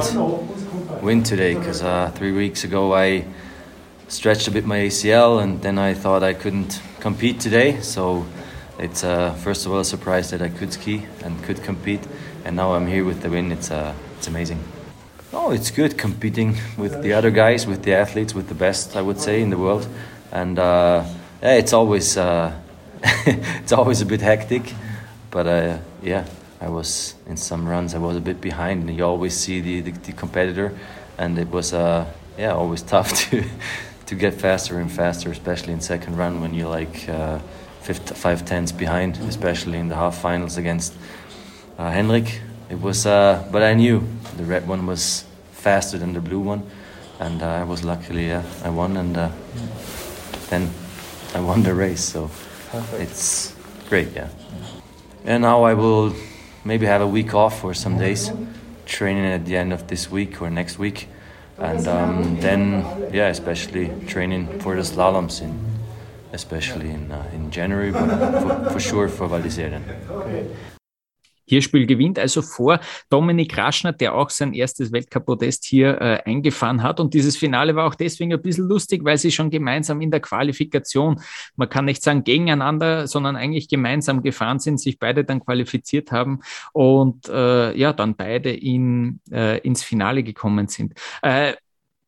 win 1.01 1.23
today 1.23 1.55
because 1.55 1.81
uh, 1.81 2.11
three 2.13 2.31
weeks 2.31 2.63
ago 2.63 2.93
I 2.93 3.25
stretched 4.07 4.47
a 4.47 4.51
bit 4.51 4.67
my 4.67 4.81
ACL 4.81 5.41
and 5.41 5.59
then 5.63 5.79
I 5.79 5.95
thought 5.95 6.21
I 6.21 6.35
couldn't 6.35 6.79
compete 6.99 7.39
today. 7.39 7.81
So 7.81 8.27
it's 8.77 9.03
uh, 9.03 9.33
first 9.33 9.65
of 9.65 9.71
all 9.71 9.79
a 9.79 9.83
surprise 9.83 10.29
that 10.29 10.43
I 10.43 10.49
could 10.49 10.73
ski 10.73 11.07
and 11.23 11.43
could 11.43 11.63
compete, 11.63 12.05
and 12.43 12.55
now 12.55 12.75
I'm 12.75 12.85
here 12.85 13.03
with 13.03 13.23
the 13.23 13.31
win. 13.31 13.51
It's 13.51 13.71
uh, 13.71 13.95
it's 14.19 14.27
amazing. 14.27 14.63
Oh, 15.33 15.49
it's 15.49 15.71
good 15.71 15.97
competing 15.97 16.55
with 16.77 17.01
the 17.01 17.13
other 17.13 17.31
guys, 17.31 17.65
with 17.65 17.81
the 17.81 17.95
athletes, 17.95 18.35
with 18.35 18.47
the 18.47 18.53
best 18.53 18.95
I 18.95 19.01
would 19.01 19.19
say 19.19 19.41
in 19.41 19.49
the 19.49 19.57
world, 19.57 19.87
and. 20.31 20.59
Uh, 20.59 21.03
it's 21.41 21.73
always 21.73 22.17
uh, 22.17 22.53
it's 23.03 23.71
always 23.71 24.01
a 24.01 24.05
bit 24.05 24.21
hectic, 24.21 24.73
but 25.31 25.47
uh, 25.47 25.77
yeah, 26.01 26.25
I 26.61 26.69
was 26.69 27.15
in 27.27 27.37
some 27.37 27.67
runs 27.67 27.93
I 27.93 27.99
was 27.99 28.17
a 28.17 28.21
bit 28.21 28.41
behind, 28.41 28.87
and 28.87 28.97
you 28.97 29.03
always 29.03 29.35
see 29.35 29.61
the, 29.61 29.81
the, 29.81 29.91
the 29.91 30.11
competitor, 30.13 30.77
and 31.17 31.37
it 31.37 31.49
was 31.49 31.73
uh, 31.73 32.05
yeah 32.37 32.53
always 32.53 32.81
tough 32.93 33.13
to 33.29 33.43
to 34.05 34.15
get 34.15 34.33
faster 34.33 34.79
and 34.79 34.91
faster, 34.91 35.31
especially 35.31 35.73
in 35.73 35.81
second 35.81 36.17
run 36.17 36.41
when 36.41 36.53
you're 36.53 36.69
like 36.69 37.09
uh, 37.09 37.39
fifth, 37.81 38.17
five 38.17 38.45
tenths 38.45 38.71
behind, 38.71 39.17
especially 39.17 39.79
in 39.79 39.87
the 39.87 39.95
half 39.95 40.17
finals 40.17 40.57
against 40.57 40.93
uh, 41.77 41.89
Henrik. 41.89 42.41
It 42.69 42.81
was, 42.81 43.05
uh, 43.05 43.47
but 43.51 43.61
I 43.61 43.73
knew 43.73 44.03
the 44.37 44.43
red 44.43 44.67
one 44.67 44.85
was 44.87 45.25
faster 45.51 45.97
than 45.97 46.13
the 46.13 46.21
blue 46.21 46.39
one, 46.39 46.63
and 47.19 47.41
uh, 47.41 47.47
I 47.47 47.63
was 47.63 47.83
luckily 47.83 48.31
uh, 48.31 48.41
I 48.63 48.69
won, 48.69 48.97
and 48.97 49.17
uh, 49.17 49.29
then 50.49 50.71
I 51.35 51.39
won 51.41 51.63
the 51.63 51.73
race. 51.73 52.01
So 52.01 52.31
Perfect. 52.71 53.01
it's 53.01 53.53
great, 53.89 54.13
yeah. 54.15 54.29
And 55.25 55.41
now 55.41 55.63
I 55.63 55.73
will 55.73 56.13
maybe 56.63 56.85
have 56.85 57.01
a 57.01 57.07
week 57.07 57.33
off 57.33 57.59
for 57.59 57.73
some 57.73 57.97
days, 57.97 58.31
training 58.85 59.25
at 59.25 59.45
the 59.45 59.57
end 59.57 59.73
of 59.73 59.87
this 59.87 60.09
week 60.09 60.41
or 60.41 60.49
next 60.49 60.79
week, 60.79 61.09
and 61.57 61.85
um, 61.87 62.39
then 62.39 62.85
yeah, 63.11 63.27
especially 63.27 63.91
training 64.07 64.59
for 64.61 64.75
the 64.75 64.83
slaloms 64.83 65.41
in, 65.41 65.59
especially 66.31 66.91
in 66.91 67.11
uh, 67.11 67.29
in 67.33 67.51
January, 67.51 67.91
but 67.91 68.07
for, 68.41 68.73
for 68.73 68.79
sure 68.79 69.09
for 69.09 69.27
Val 69.27 69.41
Hirschbühl 71.45 71.85
gewinnt 71.85 72.19
also 72.19 72.41
vor 72.41 72.79
Dominik 73.09 73.57
Raschner, 73.57 73.93
der 73.93 74.15
auch 74.15 74.29
sein 74.29 74.53
erstes 74.53 74.91
Weltcup-Podest 74.91 75.65
hier 75.65 76.01
äh, 76.01 76.21
eingefahren 76.25 76.83
hat. 76.83 76.99
Und 76.99 77.13
dieses 77.13 77.37
Finale 77.37 77.75
war 77.75 77.87
auch 77.87 77.95
deswegen 77.95 78.33
ein 78.33 78.41
bisschen 78.41 78.67
lustig, 78.67 79.03
weil 79.03 79.17
sie 79.17 79.31
schon 79.31 79.49
gemeinsam 79.49 80.01
in 80.01 80.11
der 80.11 80.19
Qualifikation, 80.19 81.21
man 81.55 81.69
kann 81.69 81.85
nicht 81.85 82.03
sagen 82.03 82.23
gegeneinander, 82.23 83.07
sondern 83.07 83.35
eigentlich 83.35 83.67
gemeinsam 83.67 84.21
gefahren 84.21 84.59
sind, 84.59 84.79
sich 84.79 84.99
beide 84.99 85.23
dann 85.23 85.39
qualifiziert 85.39 86.11
haben 86.11 86.39
und 86.73 87.29
äh, 87.29 87.77
ja, 87.77 87.93
dann 87.93 88.15
beide 88.15 88.51
in, 88.51 89.19
äh, 89.31 89.59
ins 89.59 89.83
Finale 89.83 90.23
gekommen 90.23 90.67
sind. 90.67 90.93
Äh, 91.21 91.53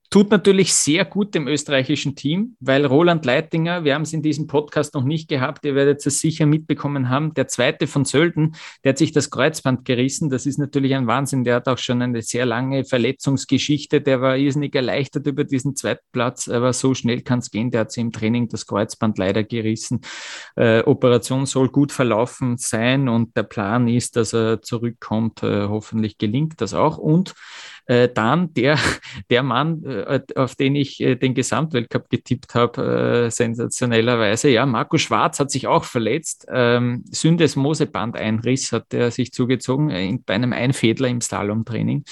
Tut 0.10 0.32
natürlich 0.32 0.74
sehr 0.74 1.04
gut 1.04 1.36
dem 1.36 1.48
österreichischen 1.48 2.16
Team, 2.16 2.56
weil 2.62 2.86
Roland 2.86 3.26
Leitinger, 3.26 3.84
wir 3.84 3.94
haben 3.94 4.04
es 4.04 4.14
in 4.14 4.22
diesem 4.22 4.48
Podcast 4.48 4.94
noch 4.94 5.04
nicht 5.04 5.28
gehabt, 5.28 5.66
ihr 5.66 5.76
werdet 5.76 6.06
es 6.06 6.20
sicher 6.20 6.46
mitbekommen 6.46 7.10
haben, 7.10 7.34
der 7.34 7.50
zweite 7.50 7.88
von 7.88 8.06
Sölden, 8.06 8.56
der 8.84 8.92
hat 8.92 8.98
sich 8.98 9.12
das 9.12 9.30
Kreuzband 9.30 9.84
gerissen. 9.84 10.30
Das 10.30 10.46
ist 10.46 10.60
natürlich 10.60 10.96
ein 10.96 11.08
Wahnsinn. 11.08 11.44
Der 11.44 11.56
hat 11.56 11.68
auch 11.68 11.78
schon 11.78 12.02
eine 12.02 12.22
sehr 12.22 12.46
lange 12.46 12.86
Verletzungsgeschichte. 12.86 14.00
Der 14.00 14.22
war 14.22 14.38
irrsinnig 14.38 14.74
erleichtert 14.76 15.28
über 15.28 15.44
diesen 15.44 15.76
zweiten 15.76 16.06
Platz, 16.12 16.48
aber 16.48 16.72
so 16.72 16.94
schnell 16.94 17.22
kann 17.22 17.40
es 17.40 17.52
gehen. 17.52 17.72
Der 17.72 17.82
hat 17.82 17.92
sich 17.92 18.02
im 18.02 18.12
Training 18.12 18.48
das 18.48 18.66
Kreuzband 18.66 19.18
leider 19.18 19.44
gerissen. 19.44 20.02
Äh, 20.56 20.84
Operation 20.84 21.46
soll 21.46 21.70
gut 21.70 21.92
verlaufen 21.92 22.58
sein 22.58 23.10
und 23.10 23.36
der 23.36 23.44
Plan 23.44 23.88
ist, 23.88 24.16
dass 24.16 24.34
er 24.34 24.62
zurückkommt. 24.62 25.44
Äh, 25.44 25.68
hoffentlich 25.68 26.18
gelingt 26.18 26.62
das 26.62 26.74
auch. 26.74 26.98
Und 26.98 27.34
äh, 27.88 28.10
dann 28.10 28.54
der, 28.54 28.78
der 29.30 29.44
Mann, 29.44 29.84
äh, 29.84 30.22
auf 30.36 30.56
den 30.56 30.76
ich 30.76 31.02
äh, 31.02 31.16
den 31.16 31.34
Gesamtweltcup 31.34 32.10
getippt 32.10 32.54
habe, 32.54 33.28
äh, 33.28 33.32
sensationellerweise, 33.32 34.50
ja, 34.50 34.66
Marco 34.66 34.98
Schwarz 34.98 35.40
hat 35.40 35.52
sich 35.52 35.68
auch 35.68 35.86
verletzt. 35.86 36.46
Ähm, 36.50 37.04
Syndesmosebandeinriss 37.10 38.72
hat 38.72 38.94
er 38.94 39.12
sich 39.12 39.32
zugezogen 39.32 39.90
äh, 39.90 40.06
in, 40.06 40.24
bei 40.24 40.36
einem 40.36 40.54
Einfädler 40.54 41.08
im 41.08 41.22
Slalomtraining. 41.22 42.04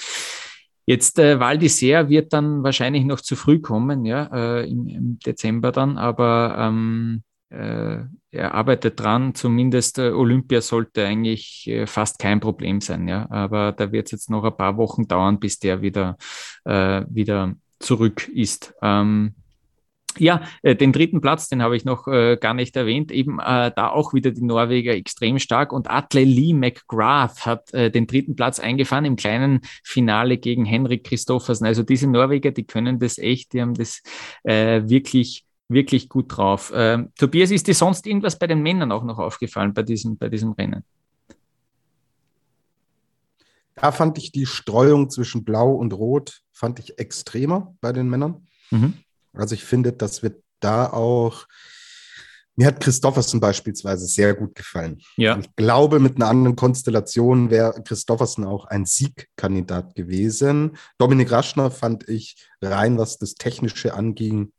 Jetzt 0.86 1.18
äh, 1.18 1.40
Val 1.40 1.60
wird 1.60 2.32
dann 2.32 2.62
wahrscheinlich 2.62 3.04
noch 3.04 3.20
zu 3.20 3.36
früh 3.36 3.60
kommen, 3.60 4.04
ja, 4.04 4.30
äh, 4.32 4.70
im, 4.70 4.86
im 4.86 5.18
Dezember 5.18 5.72
dann, 5.72 5.98
aber 5.98 6.56
ähm, 6.58 7.22
äh, 7.22 7.35
er 7.48 8.54
arbeitet 8.54 8.98
dran, 8.98 9.34
zumindest 9.34 9.98
äh, 9.98 10.10
Olympia 10.10 10.60
sollte 10.60 11.04
eigentlich 11.04 11.66
äh, 11.68 11.86
fast 11.86 12.18
kein 12.18 12.40
Problem 12.40 12.80
sein, 12.80 13.06
ja. 13.08 13.30
Aber 13.30 13.72
da 13.72 13.92
wird 13.92 14.06
es 14.06 14.12
jetzt 14.12 14.30
noch 14.30 14.44
ein 14.44 14.56
paar 14.56 14.76
Wochen 14.76 15.06
dauern, 15.06 15.38
bis 15.38 15.58
der 15.58 15.80
wieder, 15.82 16.16
äh, 16.64 17.02
wieder 17.08 17.54
zurück 17.78 18.28
ist. 18.28 18.74
Ähm, 18.82 19.34
ja, 20.18 20.42
äh, 20.62 20.74
den 20.74 20.92
dritten 20.92 21.20
Platz, 21.20 21.48
den 21.48 21.62
habe 21.62 21.76
ich 21.76 21.84
noch 21.84 22.06
äh, 22.08 22.36
gar 22.40 22.54
nicht 22.54 22.74
erwähnt. 22.76 23.12
Eben 23.12 23.38
äh, 23.38 23.70
da 23.74 23.90
auch 23.90 24.14
wieder 24.14 24.30
die 24.30 24.44
Norweger 24.44 24.94
extrem 24.94 25.38
stark. 25.38 25.72
Und 25.72 25.90
Atle 25.90 26.24
Lee 26.24 26.54
McGrath 26.54 27.44
hat 27.44 27.72
äh, 27.74 27.90
den 27.90 28.06
dritten 28.06 28.34
Platz 28.34 28.58
eingefahren 28.58 29.04
im 29.04 29.16
kleinen 29.16 29.60
Finale 29.84 30.38
gegen 30.38 30.64
Henrik 30.64 31.04
Christoffersen. 31.04 31.66
Also 31.66 31.82
diese 31.82 32.08
Norweger, 32.08 32.50
die 32.50 32.64
können 32.64 32.98
das 32.98 33.18
echt, 33.18 33.52
die 33.52 33.60
haben 33.60 33.74
das 33.74 34.02
äh, 34.42 34.82
wirklich 34.86 35.45
wirklich 35.68 36.08
gut 36.08 36.36
drauf. 36.36 36.72
Ähm, 36.74 37.12
Tobias, 37.18 37.50
ist 37.50 37.66
dir 37.66 37.74
sonst 37.74 38.06
irgendwas 38.06 38.38
bei 38.38 38.46
den 38.46 38.62
Männern 38.62 38.92
auch 38.92 39.04
noch 39.04 39.18
aufgefallen 39.18 39.74
bei 39.74 39.82
diesem, 39.82 40.16
bei 40.16 40.28
diesem 40.28 40.52
Rennen? 40.52 40.84
Da 43.74 43.92
fand 43.92 44.16
ich 44.18 44.32
die 44.32 44.46
Streuung 44.46 45.10
zwischen 45.10 45.44
Blau 45.44 45.72
und 45.72 45.92
Rot 45.92 46.40
fand 46.52 46.78
ich 46.78 46.98
extremer 46.98 47.74
bei 47.80 47.92
den 47.92 48.08
Männern. 48.08 48.46
Mhm. 48.70 48.94
Also 49.34 49.54
ich 49.54 49.64
finde, 49.64 49.92
dass 49.92 50.22
wir 50.22 50.36
da 50.60 50.90
auch 50.90 51.46
mir 52.58 52.66
hat 52.66 52.80
Christoffersen 52.80 53.38
beispielsweise 53.38 54.06
sehr 54.06 54.34
gut 54.34 54.54
gefallen. 54.54 55.02
Ja. 55.16 55.38
Ich 55.38 55.54
glaube, 55.56 56.00
mit 56.00 56.16
einer 56.16 56.28
anderen 56.28 56.56
Konstellation 56.56 57.50
wäre 57.50 57.82
Christoffersen 57.82 58.44
auch 58.44 58.64
ein 58.64 58.86
Siegkandidat 58.86 59.94
gewesen. 59.94 60.78
Dominik 60.96 61.30
Raschner 61.30 61.70
fand 61.70 62.08
ich 62.08 62.48
rein, 62.62 62.96
was 62.96 63.18
das 63.18 63.34
Technische 63.34 63.92
anging, 63.92 64.52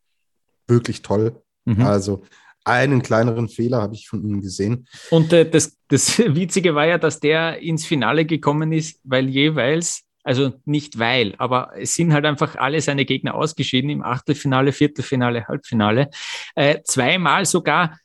wirklich 0.68 1.02
toll. 1.02 1.42
Mhm. 1.66 1.82
Also 1.82 2.24
einen 2.64 3.02
kleineren 3.02 3.48
Fehler 3.48 3.82
habe 3.82 3.96
ich 3.96 4.08
von 4.08 4.24
ihm 4.24 4.42
gesehen. 4.42 4.88
Und 5.10 5.32
äh, 5.32 5.50
das, 5.50 5.78
das 5.88 6.20
Witzige 6.36 6.76
war 6.76 6.86
ja, 6.86 6.98
dass 6.98 7.20
der 7.20 7.60
ins 7.60 7.86
Finale 7.86 8.26
gekommen 8.26 8.72
ist, 8.74 9.00
weil 9.04 9.30
jeweils, 9.30 10.04
also 10.24 10.54
nicht 10.66 11.00
weil, 11.00 11.34
aber 11.38 11.72
es 11.78 11.96
sind 11.96 12.14
halt 12.14 12.26
einfach 12.26 12.58
alle 12.58 12.82
seine 12.82 13.06
Gegner 13.06 13.36
ausgeschieden 13.36 13.90
im 13.90 14.04
Achtelfinale, 14.04 14.74
Viertelfinale, 14.74 15.48
Halbfinale. 15.48 16.10
Äh, 16.56 16.80
zweimal 16.84 17.46
sogar 17.46 17.98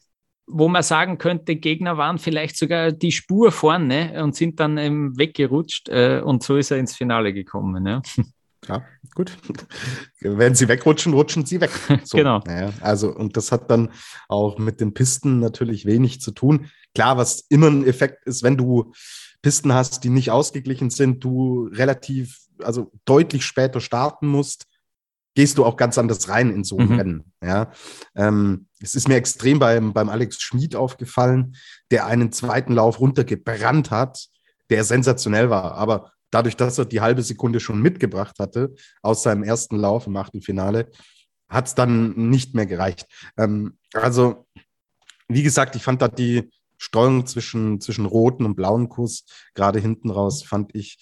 wo 0.46 0.68
man 0.68 0.82
sagen 0.82 1.18
könnte, 1.18 1.56
Gegner 1.56 1.96
waren 1.96 2.18
vielleicht 2.18 2.56
sogar 2.56 2.92
die 2.92 3.12
Spur 3.12 3.52
vorne 3.52 4.22
und 4.22 4.34
sind 4.34 4.60
dann 4.60 4.76
ähm, 4.76 5.16
weggerutscht 5.16 5.88
äh, 5.88 6.20
und 6.22 6.42
so 6.42 6.56
ist 6.56 6.70
er 6.70 6.78
ins 6.78 6.96
Finale 6.96 7.32
gekommen. 7.32 7.86
Ja. 7.86 8.02
Ja, 8.68 8.84
gut. 9.14 9.36
Wenn 10.20 10.54
sie 10.54 10.68
wegrutschen, 10.68 11.14
rutschen 11.14 11.44
sie 11.44 11.60
weg. 11.60 11.70
So, 12.04 12.16
genau. 12.16 12.40
Ja, 12.46 12.72
also, 12.80 13.14
und 13.14 13.36
das 13.36 13.52
hat 13.52 13.70
dann 13.70 13.90
auch 14.28 14.58
mit 14.58 14.80
den 14.80 14.94
Pisten 14.94 15.40
natürlich 15.40 15.84
wenig 15.86 16.20
zu 16.20 16.30
tun. 16.30 16.70
Klar, 16.94 17.16
was 17.16 17.44
immer 17.48 17.68
ein 17.68 17.86
Effekt 17.86 18.26
ist, 18.26 18.42
wenn 18.42 18.56
du 18.56 18.92
Pisten 19.40 19.72
hast, 19.72 20.04
die 20.04 20.10
nicht 20.10 20.30
ausgeglichen 20.30 20.90
sind, 20.90 21.24
du 21.24 21.68
relativ, 21.72 22.38
also 22.62 22.92
deutlich 23.04 23.44
später 23.44 23.80
starten 23.80 24.28
musst, 24.28 24.66
gehst 25.34 25.58
du 25.58 25.64
auch 25.64 25.76
ganz 25.76 25.98
anders 25.98 26.28
rein 26.28 26.50
in 26.50 26.62
so 26.62 26.78
ein 26.78 26.88
mhm. 26.88 26.98
Rennen. 26.98 27.32
Ja, 27.42 27.72
ähm, 28.14 28.66
es 28.80 28.94
ist 28.94 29.08
mir 29.08 29.16
extrem 29.16 29.58
beim, 29.58 29.92
beim 29.92 30.08
Alex 30.08 30.40
Schmid 30.40 30.76
aufgefallen, 30.76 31.56
der 31.90 32.06
einen 32.06 32.32
zweiten 32.32 32.74
Lauf 32.74 33.00
runtergebrannt 33.00 33.90
hat, 33.90 34.28
der 34.70 34.84
sensationell 34.84 35.50
war. 35.50 35.74
Aber 35.74 36.12
dadurch, 36.32 36.56
dass 36.56 36.78
er 36.78 36.86
die 36.86 37.00
halbe 37.00 37.22
Sekunde 37.22 37.60
schon 37.60 37.80
mitgebracht 37.80 38.40
hatte 38.40 38.74
aus 39.02 39.22
seinem 39.22 39.44
ersten 39.44 39.76
Lauf 39.76 40.08
im 40.08 40.16
Achtelfinale, 40.16 40.90
hat 41.48 41.68
es 41.68 41.74
dann 41.76 42.30
nicht 42.30 42.54
mehr 42.54 42.66
gereicht. 42.66 43.06
Ähm, 43.36 43.78
also, 43.92 44.46
wie 45.28 45.42
gesagt, 45.44 45.76
ich 45.76 45.84
fand 45.84 46.02
da 46.02 46.08
die 46.08 46.50
Streuung 46.78 47.26
zwischen, 47.26 47.80
zwischen 47.80 48.06
roten 48.06 48.44
und 48.44 48.56
blauen 48.56 48.88
Kurs, 48.88 49.24
gerade 49.54 49.78
hinten 49.78 50.10
raus, 50.10 50.42
fand 50.42 50.74
ich 50.74 50.98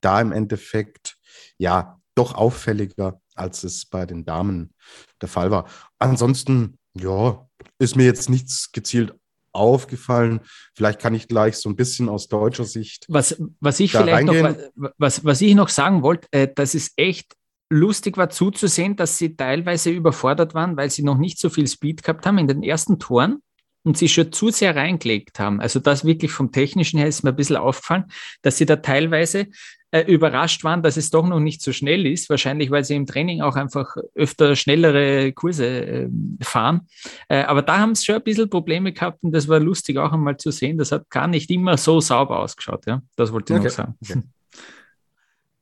da 0.00 0.20
im 0.20 0.32
Endeffekt 0.32 1.18
ja 1.58 2.00
doch 2.14 2.34
auffälliger, 2.34 3.20
als 3.34 3.64
es 3.64 3.84
bei 3.86 4.06
den 4.06 4.24
Damen 4.24 4.74
der 5.20 5.28
Fall 5.28 5.50
war. 5.50 5.68
Ansonsten, 5.98 6.78
ja, 6.94 7.46
ist 7.78 7.96
mir 7.96 8.06
jetzt 8.06 8.30
nichts 8.30 8.72
gezielt 8.72 9.14
aufgefallen. 9.58 10.40
Vielleicht 10.74 11.00
kann 11.00 11.14
ich 11.14 11.28
gleich 11.28 11.56
so 11.56 11.68
ein 11.68 11.76
bisschen 11.76 12.08
aus 12.08 12.28
deutscher 12.28 12.64
Sicht. 12.64 13.04
Was, 13.08 13.40
was 13.60 13.80
ich 13.80 13.92
vielleicht 13.92 14.28
reingehen. 14.28 14.56
noch, 14.74 14.90
was, 14.98 15.24
was 15.24 15.40
ich 15.40 15.54
noch 15.54 15.68
sagen 15.68 16.02
wollte, 16.02 16.28
äh, 16.30 16.48
das 16.54 16.74
ist 16.74 16.92
echt 16.96 17.34
lustig 17.70 18.16
war 18.16 18.30
zuzusehen, 18.30 18.96
dass 18.96 19.18
sie 19.18 19.36
teilweise 19.36 19.90
überfordert 19.90 20.54
waren, 20.54 20.76
weil 20.76 20.90
sie 20.90 21.02
noch 21.02 21.18
nicht 21.18 21.38
so 21.38 21.50
viel 21.50 21.66
Speed 21.66 22.02
gehabt 22.02 22.24
haben 22.24 22.38
in 22.38 22.48
den 22.48 22.62
ersten 22.62 22.98
Toren 22.98 23.42
und 23.88 23.96
sie 23.96 24.08
schon 24.08 24.30
zu 24.32 24.50
sehr 24.50 24.76
reingelegt 24.76 25.40
haben. 25.40 25.62
Also 25.62 25.80
das 25.80 26.04
wirklich 26.04 26.30
vom 26.30 26.52
Technischen 26.52 26.98
her 26.98 27.08
ist 27.08 27.24
mir 27.24 27.30
ein 27.30 27.36
bisschen 27.36 27.56
aufgefallen, 27.56 28.04
dass 28.42 28.58
sie 28.58 28.66
da 28.66 28.76
teilweise 28.76 29.46
äh, 29.92 30.02
überrascht 30.02 30.62
waren, 30.62 30.82
dass 30.82 30.98
es 30.98 31.08
doch 31.08 31.26
noch 31.26 31.40
nicht 31.40 31.62
so 31.62 31.72
schnell 31.72 32.06
ist. 32.06 32.28
Wahrscheinlich, 32.28 32.70
weil 32.70 32.84
sie 32.84 32.94
im 32.94 33.06
Training 33.06 33.40
auch 33.40 33.56
einfach 33.56 33.96
öfter 34.14 34.56
schnellere 34.56 35.32
Kurse 35.32 35.66
äh, 35.66 36.08
fahren. 36.42 36.82
Äh, 37.30 37.44
aber 37.44 37.62
da 37.62 37.78
haben 37.78 37.94
sie 37.94 38.04
schon 38.04 38.16
ein 38.16 38.22
bisschen 38.22 38.50
Probleme 38.50 38.92
gehabt 38.92 39.22
und 39.22 39.32
das 39.32 39.48
war 39.48 39.58
lustig 39.58 39.96
auch 39.96 40.12
einmal 40.12 40.36
zu 40.36 40.50
sehen. 40.50 40.76
Das 40.76 40.92
hat 40.92 41.08
gar 41.08 41.26
nicht 41.26 41.50
immer 41.50 41.78
so 41.78 42.02
sauber 42.02 42.40
ausgeschaut. 42.40 42.84
Ja? 42.86 43.00
Das 43.16 43.32
wollte 43.32 43.54
ich 43.54 43.58
okay. 43.58 43.68
noch 43.68 43.74
sagen. 43.74 43.94
Okay. 44.02 44.22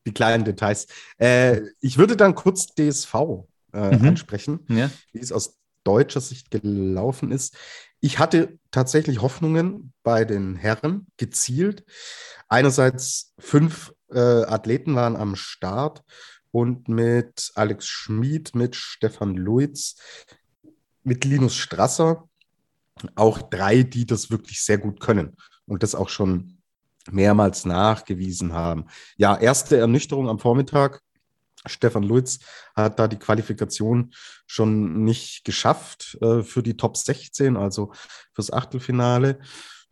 Die 0.05 0.13
kleinen 0.13 0.45
Details. 0.45 0.89
Äh, 1.17 1.61
ich 1.81 1.97
würde 1.97 2.17
dann 2.17 2.35
kurz 2.35 2.67
DSV 2.75 3.15
äh, 3.73 3.97
mhm. 3.97 4.09
ansprechen, 4.09 4.67
ja. 4.69 4.91
wie 5.13 5.21
es 5.21 5.31
aus 5.31 5.61
deutscher 5.85 6.21
Sicht 6.21 6.51
gelaufen 6.51 7.31
ist. 7.31 7.57
Ich 8.07 8.21
hatte 8.21 8.61
tatsächlich 8.71 9.21
Hoffnungen 9.21 9.93
bei 10.05 10.25
den 10.25 10.55
Herren 10.55 11.09
gezielt. 11.17 11.85
Einerseits 12.47 13.35
fünf 13.37 13.93
äh, 14.13 14.21
Athleten 14.45 14.95
waren 14.95 15.17
am 15.17 15.35
Start 15.35 16.05
und 16.53 16.89
mit 16.89 17.51
Alex 17.57 17.89
Schmid, 17.89 18.55
mit 18.55 18.77
Stefan 18.77 19.35
Luiz, 19.35 19.97
mit 21.03 21.25
Linus 21.25 21.57
Strasser 21.57 22.29
auch 23.17 23.43
drei, 23.43 23.83
die 23.83 24.07
das 24.07 24.31
wirklich 24.31 24.63
sehr 24.63 24.79
gut 24.79 25.01
können 25.01 25.37
und 25.67 25.83
das 25.83 25.97
auch 25.97 26.09
schon 26.09 26.59
mehrmals 27.11 27.65
nachgewiesen 27.65 28.53
haben. 28.53 28.87
Ja, 29.17 29.37
erste 29.37 29.79
Ernüchterung 29.79 30.29
am 30.29 30.39
Vormittag. 30.39 31.03
Stefan 31.67 32.03
Luiz 32.03 32.39
hat 32.75 32.99
da 32.99 33.09
die 33.09 33.19
Qualifikation 33.19 34.13
schon 34.47 35.05
nicht 35.05 35.45
geschafft 35.45 36.19
äh, 36.21 36.43
für 36.43 36.63
die 36.63 36.77
Top 36.77 36.97
16, 36.97 37.57
also 37.57 37.93
fürs 38.33 38.53
Achtelfinale. 38.53 39.39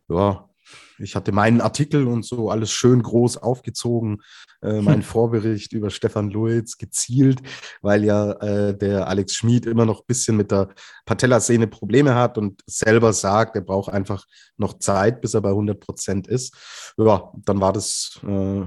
Ja, 0.07 0.49
ich 0.97 1.15
hatte 1.15 1.31
meinen 1.31 1.61
Artikel 1.61 2.07
und 2.07 2.25
so 2.25 2.49
alles 2.49 2.71
schön 2.71 3.01
groß 3.01 3.37
aufgezogen, 3.37 4.21
äh, 4.61 4.81
mein 4.81 4.95
hm. 4.95 5.03
Vorbericht 5.03 5.73
über 5.73 5.89
Stefan 5.89 6.29
Luiz 6.29 6.77
gezielt, 6.77 7.41
weil 7.81 8.03
ja 8.03 8.31
äh, 8.33 8.77
der 8.77 9.07
Alex 9.07 9.35
Schmid 9.35 9.65
immer 9.65 9.85
noch 9.85 10.01
ein 10.01 10.07
bisschen 10.07 10.37
mit 10.37 10.51
der 10.51 10.69
Patellasehne 11.05 11.67
Probleme 11.67 12.15
hat 12.15 12.37
und 12.37 12.61
selber 12.65 13.13
sagt, 13.13 13.55
er 13.55 13.61
braucht 13.61 13.91
einfach 13.91 14.25
noch 14.57 14.79
Zeit, 14.79 15.21
bis 15.21 15.33
er 15.33 15.41
bei 15.41 15.49
100 15.49 15.79
Prozent 15.79 16.27
ist. 16.27 16.55
Ja, 16.97 17.31
dann 17.45 17.61
war 17.61 17.73
das 17.73 18.19
äh, 18.23 18.63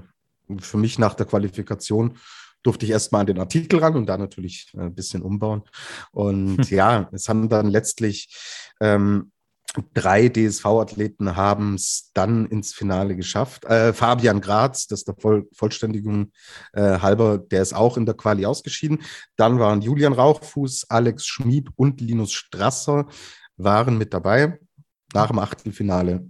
für 0.60 0.76
mich 0.76 0.98
nach 0.98 1.14
der 1.14 1.26
Qualifikation 1.26 2.18
durfte 2.62 2.86
ich 2.86 2.92
erstmal 2.92 3.20
an 3.20 3.26
den 3.26 3.38
Artikel 3.38 3.78
ran 3.80 3.96
und 3.96 4.06
da 4.06 4.18
natürlich 4.18 4.72
äh, 4.74 4.82
ein 4.82 4.94
bisschen 4.94 5.22
umbauen. 5.22 5.62
Und 6.12 6.58
hm. 6.58 6.76
ja, 6.76 7.08
es 7.12 7.28
haben 7.28 7.48
dann 7.48 7.68
letztlich 7.68 8.28
ähm, 8.80 9.32
drei 9.94 10.28
DSV-Athleten 10.28 11.36
haben 11.36 11.74
es 11.74 12.10
dann 12.14 12.46
ins 12.46 12.72
Finale 12.72 13.16
geschafft. 13.16 13.64
Äh, 13.64 13.92
Fabian 13.92 14.40
Graz, 14.40 14.86
das 14.86 15.00
ist 15.00 15.08
der 15.08 15.16
Voll 15.16 15.48
Vollständigung 15.52 16.32
äh, 16.72 16.98
halber, 16.98 17.38
der 17.38 17.62
ist 17.62 17.74
auch 17.74 17.96
in 17.96 18.06
der 18.06 18.14
Quali 18.16 18.46
ausgeschieden. 18.46 19.02
Dann 19.36 19.58
waren 19.58 19.82
Julian 19.82 20.12
Rauchfuß, 20.12 20.86
Alex 20.88 21.26
Schmied 21.26 21.68
und 21.76 22.00
Linus 22.00 22.32
Strasser 22.32 23.06
waren 23.56 23.98
mit 23.98 24.14
dabei. 24.14 24.58
Nach 25.12 25.28
dem 25.28 25.38
Achtelfinale 25.38 26.26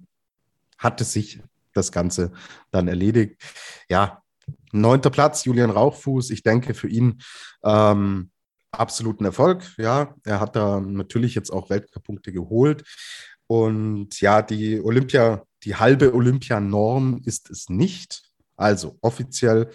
hatte 0.78 1.04
sich 1.04 1.40
das 1.74 1.92
Ganze 1.92 2.32
dann 2.70 2.88
erledigt. 2.88 3.40
Ja, 3.88 4.22
neunter 4.72 5.10
Platz, 5.10 5.44
Julian 5.44 5.70
Rauchfuß. 5.70 6.30
Ich 6.30 6.42
denke 6.42 6.74
für 6.74 6.88
ihn 6.88 7.20
ähm, 7.64 8.30
absoluten 8.70 9.24
Erfolg. 9.24 9.62
Ja, 9.76 10.14
er 10.24 10.40
hat 10.40 10.56
da 10.56 10.80
natürlich 10.80 11.34
jetzt 11.34 11.50
auch 11.50 11.70
Weltcup-Punkte 11.70 12.32
geholt. 12.32 12.84
Und 13.46 14.20
ja, 14.20 14.42
die 14.42 14.80
Olympia, 14.80 15.42
die 15.64 15.76
halbe 15.76 16.14
Olympianorm 16.14 17.22
ist 17.24 17.50
es 17.50 17.68
nicht. 17.68 18.22
Also 18.56 18.98
offiziell 19.00 19.70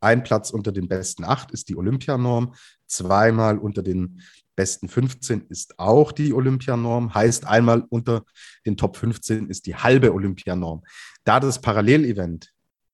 ein 0.00 0.24
Platz 0.24 0.50
unter 0.50 0.72
den 0.72 0.88
besten 0.88 1.24
acht 1.24 1.52
ist 1.52 1.68
die 1.68 1.76
Olympianorm. 1.76 2.54
Zweimal 2.86 3.58
unter 3.58 3.82
den 3.82 4.20
besten 4.56 4.88
15 4.88 5.46
ist 5.48 5.78
auch 5.78 6.12
die 6.12 6.32
Olympianorm. 6.32 7.14
Heißt, 7.14 7.46
einmal 7.46 7.84
unter 7.88 8.24
den 8.66 8.76
Top 8.76 8.96
15 8.96 9.48
ist 9.48 9.66
die 9.66 9.76
halbe 9.76 10.12
Olympianorm. 10.12 10.82
Da 11.24 11.40
das 11.40 11.60
Parallelevent 11.60 12.51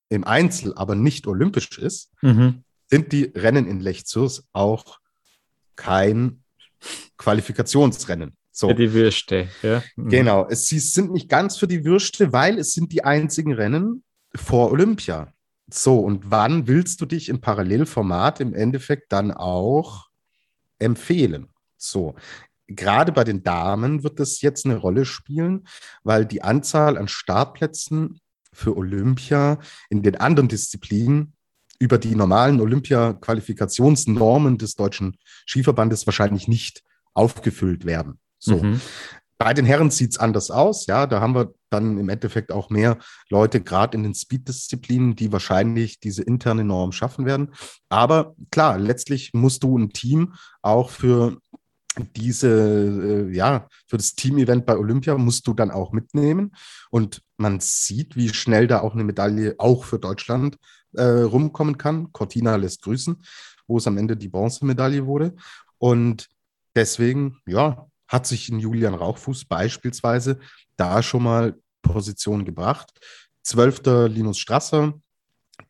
im 0.08 0.24
Einzel 0.24 0.74
aber 0.74 0.94
nicht 0.94 1.26
olympisch 1.26 1.78
ist, 1.78 2.10
mhm. 2.22 2.64
sind 2.86 3.12
die 3.12 3.24
Rennen 3.34 3.66
in 3.66 3.80
Lech-Zürs 3.80 4.48
auch 4.52 4.98
kein 5.76 6.42
Qualifikationsrennen. 7.16 8.36
So. 8.50 8.68
Für 8.68 8.74
die 8.74 8.92
Würste, 8.92 9.48
ja. 9.62 9.82
Mhm. 9.96 10.08
Genau, 10.08 10.46
es, 10.48 10.66
sie 10.66 10.80
sind 10.80 11.12
nicht 11.12 11.28
ganz 11.28 11.56
für 11.56 11.68
die 11.68 11.84
Würste, 11.84 12.32
weil 12.32 12.58
es 12.58 12.72
sind 12.72 12.92
die 12.92 13.04
einzigen 13.04 13.52
Rennen 13.52 14.02
vor 14.34 14.72
Olympia. 14.72 15.32
So, 15.70 16.00
und 16.00 16.30
wann 16.30 16.66
willst 16.66 17.00
du 17.00 17.06
dich 17.06 17.28
im 17.28 17.40
Parallelformat 17.40 18.40
im 18.40 18.54
Endeffekt 18.54 19.12
dann 19.12 19.30
auch 19.30 20.08
empfehlen? 20.78 21.48
So, 21.76 22.16
gerade 22.66 23.12
bei 23.12 23.24
den 23.24 23.42
Damen 23.42 24.02
wird 24.02 24.18
das 24.18 24.40
jetzt 24.40 24.64
eine 24.64 24.76
Rolle 24.76 25.04
spielen, 25.04 25.66
weil 26.02 26.26
die 26.26 26.42
Anzahl 26.42 26.96
an 26.96 27.06
Startplätzen 27.06 28.20
für 28.52 28.76
Olympia 28.76 29.58
in 29.90 30.02
den 30.02 30.16
anderen 30.16 30.48
Disziplinen 30.48 31.34
über 31.78 31.98
die 31.98 32.14
normalen 32.14 32.60
Olympia-Qualifikationsnormen 32.60 34.58
des 34.58 34.74
Deutschen 34.74 35.16
Skiverbandes 35.46 36.06
wahrscheinlich 36.06 36.48
nicht 36.48 36.82
aufgefüllt 37.14 37.84
werden. 37.84 38.18
So. 38.38 38.62
Mhm. 38.62 38.80
Bei 39.38 39.54
den 39.54 39.66
Herren 39.66 39.90
sieht 39.90 40.10
es 40.10 40.18
anders 40.18 40.50
aus. 40.50 40.86
Ja, 40.86 41.06
da 41.06 41.20
haben 41.20 41.36
wir 41.36 41.54
dann 41.70 41.96
im 41.98 42.08
Endeffekt 42.08 42.50
auch 42.50 42.70
mehr 42.70 42.98
Leute, 43.28 43.60
gerade 43.60 43.96
in 43.96 44.02
den 44.02 44.14
Speed-Disziplinen, 44.14 45.14
die 45.14 45.30
wahrscheinlich 45.30 46.00
diese 46.00 46.22
interne 46.22 46.64
Norm 46.64 46.90
schaffen 46.90 47.24
werden. 47.24 47.52
Aber 47.88 48.34
klar, 48.50 48.78
letztlich 48.78 49.34
musst 49.34 49.62
du 49.62 49.78
ein 49.78 49.90
Team 49.90 50.34
auch 50.60 50.90
für 50.90 51.38
diese, 51.98 52.48
äh, 53.28 53.34
ja, 53.34 53.68
für 53.86 53.96
das 53.96 54.14
Team-Event 54.14 54.66
bei 54.66 54.76
Olympia 54.76 55.16
musst 55.16 55.46
du 55.46 55.54
dann 55.54 55.70
auch 55.70 55.92
mitnehmen. 55.92 56.52
Und 56.90 57.22
man 57.36 57.60
sieht, 57.60 58.16
wie 58.16 58.28
schnell 58.28 58.66
da 58.66 58.80
auch 58.80 58.94
eine 58.94 59.04
Medaille 59.04 59.54
auch 59.58 59.84
für 59.84 59.98
Deutschland 59.98 60.56
äh, 60.94 61.02
rumkommen 61.02 61.78
kann. 61.78 62.12
Cortina 62.12 62.56
lässt 62.56 62.82
grüßen, 62.82 63.22
wo 63.66 63.78
es 63.78 63.86
am 63.86 63.98
Ende 63.98 64.16
die 64.16 64.28
Bronzemedaille 64.28 65.06
wurde. 65.06 65.34
Und 65.78 66.28
deswegen, 66.74 67.38
ja, 67.46 67.86
hat 68.08 68.26
sich 68.26 68.48
in 68.48 68.58
Julian 68.58 68.94
Rauchfuß 68.94 69.44
beispielsweise 69.44 70.38
da 70.76 71.02
schon 71.02 71.22
mal 71.22 71.54
Position 71.82 72.44
gebracht. 72.44 72.90
Zwölfter 73.42 74.08
Linus 74.08 74.38
Strasser, 74.38 74.94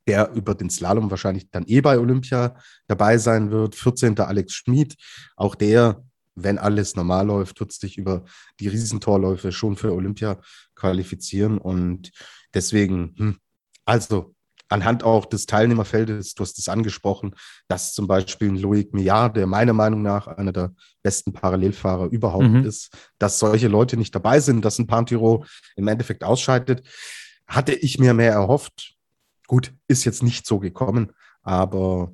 der 0.07 0.31
über 0.33 0.55
den 0.55 0.71
Slalom 0.71 1.11
wahrscheinlich 1.11 1.51
dann 1.51 1.65
eh 1.67 1.81
bei 1.81 1.99
Olympia 1.99 2.57
dabei 2.87 3.19
sein 3.19 3.51
wird. 3.51 3.75
14. 3.75 4.19
Alex 4.21 4.55
Schmid, 4.55 4.97
auch 5.37 5.55
der, 5.55 6.03
wenn 6.43 6.59
alles 6.59 6.97
normal 6.97 7.27
läuft, 7.27 7.61
wird 7.61 7.73
sich 7.73 7.99
über 7.99 8.25
die 8.61 8.69
Riesentorläufe 8.69 9.53
schon 9.53 9.77
für 9.77 9.93
Olympia 9.93 10.41
qualifizieren. 10.75 11.59
Und 11.59 12.11
deswegen, 12.55 13.15
hm, 13.17 13.39
also 13.85 14.35
anhand 14.69 15.03
auch 15.03 15.27
des 15.27 15.47
Teilnehmerfeldes, 15.47 16.35
du 16.35 16.43
hast 16.43 16.59
es 16.59 16.69
angesprochen, 16.69 17.35
dass 17.69 17.95
zum 17.95 18.07
Beispiel 18.07 18.51
Loic 18.51 18.93
Millard, 18.93 19.37
der 19.37 19.47
meiner 19.47 19.73
Meinung 19.73 20.03
nach 20.03 20.27
einer 20.27 20.53
der 20.53 20.75
besten 21.03 21.33
Parallelfahrer 21.33 22.07
überhaupt 22.07 22.49
mhm. 22.49 22.65
ist, 22.65 22.91
dass 23.19 23.39
solche 23.39 23.69
Leute 23.69 23.97
nicht 23.97 24.15
dabei 24.15 24.41
sind, 24.41 24.65
dass 24.65 24.79
ein 24.79 24.87
Pantiro 24.87 25.45
im 25.77 25.89
Endeffekt 25.89 26.25
ausscheidet, 26.25 26.87
hatte 27.47 27.73
ich 27.73 27.99
mir 27.99 28.15
mehr 28.15 28.33
erhofft. 28.33 28.95
Gut, 29.47 29.73
ist 29.87 30.05
jetzt 30.05 30.23
nicht 30.23 30.47
so 30.47 30.59
gekommen, 30.59 31.13
aber 31.43 32.13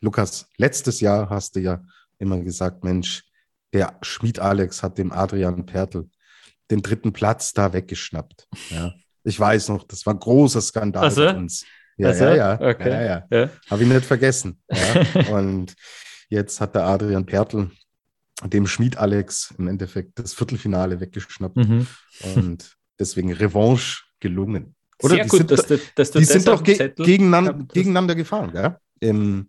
Lukas, 0.00 0.48
letztes 0.58 1.00
Jahr 1.00 1.30
hast 1.30 1.56
du 1.56 1.60
ja 1.60 1.82
immer 2.18 2.38
gesagt, 2.40 2.84
Mensch, 2.84 3.24
der 3.74 3.98
Schmied 4.00 4.38
Alex 4.38 4.82
hat 4.82 4.96
dem 4.96 5.12
Adrian 5.12 5.66
Pertl 5.66 6.08
den 6.70 6.80
dritten 6.80 7.12
Platz 7.12 7.52
da 7.52 7.72
weggeschnappt. 7.72 8.48
Ja. 8.70 8.94
Ich 9.24 9.38
weiß 9.38 9.68
noch, 9.68 9.84
das 9.84 10.06
war 10.06 10.14
ein 10.14 10.20
großer 10.20 10.62
Skandal 10.62 11.04
also? 11.04 11.28
für 11.28 11.36
uns. 11.36 11.66
Ja, 11.96 12.08
also, 12.08 12.24
ja, 12.24 12.34
ja. 12.34 12.60
Okay. 12.60 12.88
ja, 12.88 13.02
ja. 13.02 13.26
ja. 13.30 13.50
Habe 13.70 13.82
ich 13.82 13.88
nicht 13.88 14.04
vergessen. 14.04 14.60
Ja. 14.70 15.28
Und 15.36 15.74
jetzt 16.28 16.60
hat 16.60 16.74
der 16.74 16.84
Adrian 16.84 17.26
Pertl 17.26 17.70
dem 18.44 18.66
Schmied 18.66 18.96
Alex 18.96 19.54
im 19.58 19.68
Endeffekt 19.68 20.18
das 20.18 20.34
Viertelfinale 20.34 21.00
weggeschnappt. 21.00 21.56
Mhm. 21.56 21.86
Und 22.34 22.76
deswegen 22.98 23.32
Revanche 23.32 24.02
gelungen. 24.20 24.74
Oder 25.02 25.16
Sehr 25.16 25.24
die 25.24 25.30
gut, 25.30 25.38
sind, 25.38 25.50
dass 25.50 25.66
du, 25.66 25.80
dass 25.96 26.10
du 26.10 26.18
die 26.18 26.24
sind 26.24 26.46
doch 26.46 26.62
ge 26.62 26.92
gegeneinander, 26.96 27.54
gegeneinander 27.72 28.14
gefahren, 28.14 28.52
gell? 28.52 28.76
Im, 29.00 29.48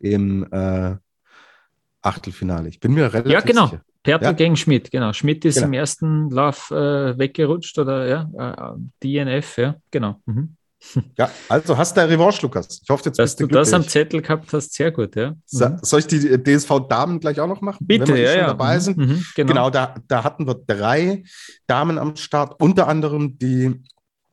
im 0.00 0.50
äh, 0.50 0.96
Achtelfinale. 2.02 2.68
Ich 2.68 2.80
bin 2.80 2.92
mir 2.92 3.12
relativ 3.12 3.32
Ja, 3.32 3.40
genau. 3.40 3.66
Sicher. 3.66 3.82
Pertl 4.02 4.24
ja. 4.24 4.32
gegen 4.32 4.56
Schmidt, 4.56 4.90
genau. 4.90 5.12
Schmidt 5.12 5.44
ist 5.44 5.56
genau. 5.56 5.68
im 5.68 5.72
ersten 5.74 6.30
Lauf 6.30 6.70
äh, 6.72 7.16
weggerutscht 7.16 7.78
oder 7.78 8.08
ja, 8.08 8.74
äh, 8.74 8.76
DNF, 9.02 9.58
ja, 9.58 9.76
genau. 9.90 10.20
Mhm. 10.26 10.56
Ja, 11.16 11.30
also 11.48 11.76
hast 11.76 11.96
du 11.96 12.00
eine 12.00 12.10
Revanche, 12.10 12.42
Lukas. 12.42 12.80
Ich 12.82 12.90
hoffe, 12.90 13.04
jetzt 13.06 13.18
Dass 13.18 13.36
du 13.36 13.46
glücklich. 13.46 13.70
das 13.70 13.72
am 13.72 13.86
Zettel 13.86 14.20
gehabt 14.20 14.52
hast, 14.52 14.74
sehr 14.74 14.90
gut, 14.90 15.14
ja. 15.14 15.30
Mhm. 15.30 15.78
Soll 15.82 16.00
ich 16.00 16.06
die 16.08 16.42
DSV-Damen 16.42 17.20
gleich 17.20 17.38
auch 17.40 17.46
noch 17.46 17.60
machen? 17.60 17.86
Bitte, 17.86 18.08
Wenn 18.08 18.14
wir 18.16 18.22
ja, 18.22 18.30
schon 18.30 18.40
ja. 18.40 18.46
dabei 18.48 18.78
sind. 18.80 18.96
Mhm, 18.98 19.24
genau, 19.36 19.48
genau 19.48 19.70
da, 19.70 19.94
da 20.08 20.24
hatten 20.24 20.46
wir 20.46 20.56
drei 20.66 21.22
Damen 21.68 21.98
am 21.98 22.16
Start, 22.16 22.60
unter 22.60 22.88
anderem 22.88 23.38
die 23.38 23.80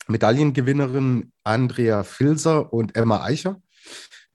Medaillengewinnerin 0.08 1.32
Andrea 1.44 2.04
Filser 2.04 2.74
und 2.74 2.96
Emma 2.96 3.24
Eicher, 3.24 3.62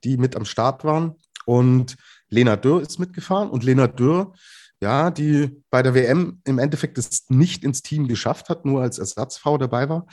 die 0.05 0.16
mit 0.16 0.37
am 0.37 0.44
Start 0.44 0.85
waren. 0.85 1.16
Und 1.47 1.97
Lena 2.29 2.57
Dürr 2.57 2.83
ist 2.83 2.99
mitgefahren. 2.99 3.51
Und 3.51 3.65
Lena 3.65 3.87
Dürr, 3.87 4.35
ja, 4.81 5.11
die 5.11 5.63
bei 5.71 5.83
der 5.83 5.95
WM 5.95 6.41
im 6.45 6.59
Endeffekt 6.59 6.99
es 6.99 7.25
nicht 7.29 7.65
ins 7.65 7.83
Team 7.83 8.09
geschafft 8.09 8.49
hat, 8.49 8.65
nur 8.65 8.83
als 8.83 8.99
Ersatzfrau 8.99 9.59
dabei 9.59 9.89
war, 9.89 10.07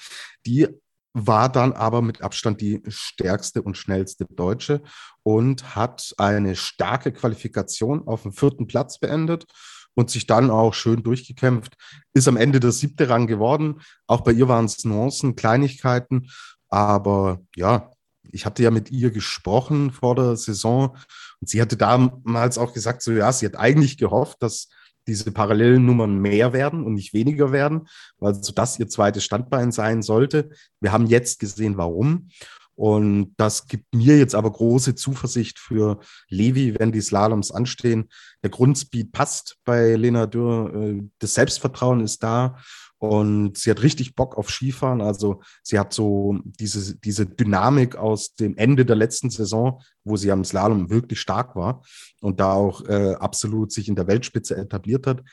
die 0.45 0.67
war 1.13 1.50
dann 1.50 1.74
aber 1.74 2.02
mit 2.02 2.21
Abstand 2.21 2.62
die 2.62 2.82
stärkste 2.88 3.62
und 3.62 3.78
schnellste 3.78 4.26
Deutsche 4.26 4.82
und 5.24 5.76
hat 5.76 6.13
eine 6.17 6.56
starke 6.56 7.12
Qualifikation 7.12 8.08
auf 8.08 8.24
dem 8.24 8.32
vierten 8.32 8.67
Platz 8.67 9.00
beendet 9.00 9.45
und 9.93 10.10
sich 10.10 10.26
dann 10.26 10.50
auch 10.50 10.74
schön 10.74 11.04
durchgekämpft. 11.04 11.76
Ist 12.13 12.28
am 12.28 12.38
Ende 12.38 12.60
der 12.60 12.71
siebte 12.71 13.10
Rang 13.10 13.28
geworden. 13.28 13.82
Auch 14.08 14.21
bei 14.21 14.32
ihr 14.32 14.47
waren 14.47 14.65
es 14.65 14.86
Nuancen, 14.86 15.36
Kleinigkeiten. 15.36 16.30
Aber 16.69 17.41
ja, 17.56 17.91
ich 18.32 18.45
hatte 18.45 18.63
ja 18.63 18.71
mit 18.71 18.89
ihr 18.91 19.12
gesprochen 19.12 19.91
vor 19.91 20.15
der 20.15 20.38
Saison 20.38 20.95
und 21.41 21.49
sie 21.49 21.62
hatte 21.62 21.75
damals 21.75 22.58
auch 22.58 22.73
gesagt, 22.73 23.01
so 23.01 23.12
ja, 23.12 23.32
sie 23.34 23.45
hat 23.45 23.58
eigentlich 23.58 23.97
gehofft, 23.97 24.41
dass 24.41 24.69
diese 25.08 25.32
parallelen 25.32 25.86
Nummern 25.86 26.19
mehr 26.19 26.54
werden 26.54 26.84
und 26.84 26.93
nicht 26.93 27.13
weniger 27.13 27.51
werden, 27.51 27.88
weil 28.19 28.36
so 28.36 28.51
das 28.54 28.80
ihr 28.80 28.88
zweites 28.88 29.23
Standbein 29.23 29.71
sein 29.71 30.04
sollte. 30.04 30.51
Wir 30.80 30.91
haben 30.91 31.08
jetzt 31.08 31.39
gesehen, 31.39 31.77
warum. 31.77 32.30
Und 32.75 33.34
das 33.38 33.67
gibt 33.67 33.93
mir 33.93 34.17
jetzt 34.17 34.36
aber 34.36 34.51
große 34.51 34.95
Zuversicht 34.95 35.60
für 35.60 35.99
Levi, 36.30 36.80
wenn 36.80 36.91
die 36.91 37.01
Slaloms 37.01 37.51
anstehen. 37.51 38.10
Der 38.43 38.49
Grundspeed 38.49 39.12
passt 39.12 39.58
bei 39.65 39.95
Lena 39.95 40.25
Dürr, 40.25 40.73
äh, 40.73 41.01
das 41.19 41.34
Selbstvertrauen 41.34 42.01
ist 42.01 42.23
da 42.23 42.58
und 43.01 43.57
sie 43.57 43.71
hat 43.71 43.81
richtig 43.81 44.13
Bock 44.13 44.37
auf 44.37 44.51
Skifahren. 44.51 45.01
Also 45.01 45.41
sie 45.63 45.79
hat 45.79 45.91
so 45.91 46.37
diese, 46.43 46.95
diese 46.99 47.25
Dynamik 47.25 47.95
aus 47.95 48.35
dem 48.35 48.55
Ende 48.57 48.85
der 48.85 48.95
letzten 48.95 49.31
Saison, 49.31 49.81
wo 50.03 50.17
sie 50.17 50.31
am 50.31 50.45
Slalom 50.45 50.91
wirklich 50.91 51.19
stark 51.19 51.55
war 51.55 51.81
und 52.21 52.39
da 52.39 52.53
auch 52.53 52.87
äh, 52.87 53.15
absolut 53.15 53.71
sich 53.71 53.87
in 53.87 53.95
der 53.95 54.05
Weltspitze 54.05 54.55
etabliert 54.55 55.07
hat. 55.07 55.23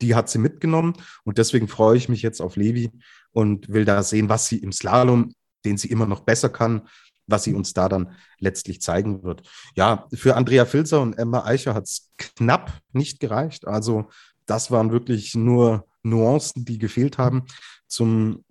Die 0.00 0.14
hat 0.14 0.30
sie 0.30 0.38
mitgenommen 0.38 0.94
und 1.24 1.36
deswegen 1.36 1.68
freue 1.68 1.98
ich 1.98 2.08
mich 2.08 2.22
jetzt 2.22 2.40
auf 2.40 2.56
Levi 2.56 2.90
und 3.32 3.68
will 3.68 3.84
da 3.84 4.02
sehen, 4.02 4.30
was 4.30 4.46
sie 4.46 4.56
im 4.56 4.72
Slalom, 4.72 5.34
den 5.66 5.76
sie 5.76 5.88
immer 5.88 6.06
noch 6.06 6.20
besser 6.20 6.48
kann, 6.48 6.88
was 7.26 7.44
sie 7.44 7.52
uns 7.52 7.74
da 7.74 7.90
dann 7.90 8.16
letztlich 8.38 8.80
zeigen 8.80 9.22
wird. 9.22 9.42
Ja, 9.76 10.06
für 10.14 10.34
Andrea 10.34 10.64
Filzer 10.64 11.02
und 11.02 11.18
Emma 11.18 11.44
Eicher 11.44 11.74
hat 11.74 11.84
es 11.84 12.10
knapp 12.16 12.80
nicht 12.92 13.20
gereicht. 13.20 13.66
Also 13.68 14.08
das 14.52 14.70
waren 14.70 14.92
wirklich 14.92 15.34
nur 15.34 15.86
Nuancen, 16.02 16.66
die 16.66 16.78
gefehlt 16.78 17.16
haben 17.16 17.44
zum, 17.86 18.44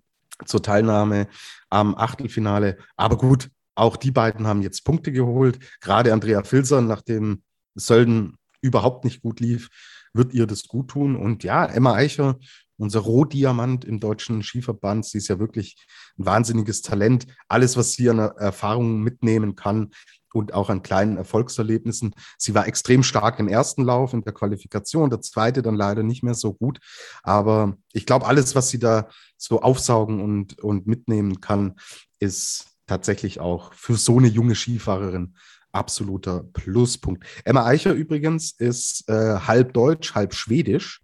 zur 0.45 0.63
Teilnahme 0.63 1.27
am 1.69 1.93
Achtelfinale. 1.95 2.77
Aber 2.95 3.17
gut, 3.17 3.49
auch 3.75 3.97
die 3.97 4.09
beiden 4.09 4.47
haben 4.47 4.63
jetzt 4.63 4.83
Punkte 4.83 5.11
geholt. 5.11 5.59
Gerade 5.79 6.11
Andrea 6.11 6.43
Filser, 6.43 6.81
nachdem 6.81 7.43
Sölden 7.75 8.37
überhaupt 8.61 9.05
nicht 9.05 9.21
gut 9.21 9.39
lief, 9.39 9.69
wird 10.13 10.33
ihr 10.33 10.47
das 10.47 10.63
gut 10.63 10.89
tun. 10.89 11.15
Und 11.15 11.43
ja, 11.43 11.65
Emma 11.65 11.93
Eicher, 11.93 12.39
unser 12.77 13.01
Rohdiamant 13.01 13.85
im 13.85 13.99
deutschen 13.99 14.41
Skiverband, 14.41 15.05
sie 15.05 15.19
ist 15.19 15.27
ja 15.27 15.37
wirklich 15.37 15.85
ein 16.17 16.25
wahnsinniges 16.25 16.81
Talent. 16.81 17.27
Alles, 17.47 17.77
was 17.77 17.93
sie 17.93 18.09
an 18.09 18.17
Erfahrungen 18.17 19.03
mitnehmen 19.03 19.55
kann, 19.55 19.91
und 20.33 20.53
auch 20.53 20.69
an 20.69 20.83
kleinen 20.83 21.17
Erfolgserlebnissen. 21.17 22.13
Sie 22.37 22.53
war 22.55 22.67
extrem 22.67 23.03
stark 23.03 23.39
im 23.39 23.47
ersten 23.47 23.83
Lauf 23.83 24.13
in 24.13 24.21
der 24.21 24.33
Qualifikation, 24.33 25.09
der 25.09 25.21
zweite 25.21 25.61
dann 25.61 25.75
leider 25.75 26.03
nicht 26.03 26.23
mehr 26.23 26.35
so 26.35 26.53
gut. 26.53 26.79
Aber 27.23 27.77
ich 27.93 28.05
glaube, 28.05 28.25
alles, 28.25 28.55
was 28.55 28.69
sie 28.69 28.79
da 28.79 29.09
so 29.37 29.61
aufsaugen 29.61 30.21
und, 30.21 30.59
und 30.59 30.87
mitnehmen 30.87 31.41
kann, 31.41 31.75
ist 32.19 32.67
tatsächlich 32.87 33.39
auch 33.39 33.73
für 33.73 33.95
so 33.95 34.17
eine 34.17 34.27
junge 34.27 34.55
Skifahrerin 34.55 35.35
absoluter 35.71 36.43
Pluspunkt. 36.53 37.25
Emma 37.45 37.65
Eicher 37.65 37.93
übrigens 37.93 38.51
ist 38.51 39.07
äh, 39.09 39.39
halb 39.39 39.73
deutsch, 39.73 40.13
halb 40.13 40.33
schwedisch, 40.33 41.01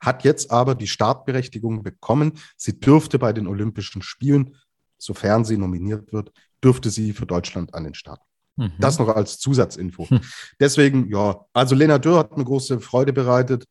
hat 0.00 0.24
jetzt 0.24 0.50
aber 0.50 0.74
die 0.74 0.86
Startberechtigung 0.86 1.82
bekommen. 1.82 2.34
Sie 2.56 2.78
dürfte 2.78 3.18
bei 3.18 3.32
den 3.32 3.46
Olympischen 3.46 4.02
Spielen, 4.02 4.56
sofern 4.98 5.44
sie 5.44 5.56
nominiert 5.56 6.12
wird, 6.12 6.32
dürfte 6.64 6.90
sie 6.90 7.12
für 7.12 7.26
Deutschland 7.26 7.74
an 7.74 7.84
den 7.84 7.94
Start. 7.94 8.20
Mhm. 8.56 8.72
Das 8.78 8.98
noch 8.98 9.08
als 9.08 9.38
Zusatzinfo. 9.38 10.08
Hm. 10.08 10.20
Deswegen, 10.60 11.08
ja, 11.10 11.44
also 11.52 11.74
Lena 11.74 11.98
Dürr 11.98 12.18
hat 12.18 12.36
mir 12.36 12.44
große 12.44 12.80
Freude 12.80 13.12
bereitet. 13.12 13.64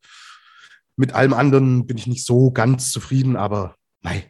Mit 0.95 1.13
allem 1.13 1.33
anderen 1.33 1.87
bin 1.87 1.97
ich 1.97 2.07
nicht 2.07 2.25
so 2.25 2.51
ganz 2.51 2.91
zufrieden, 2.91 3.35
aber 3.35 3.75
nein, 4.01 4.23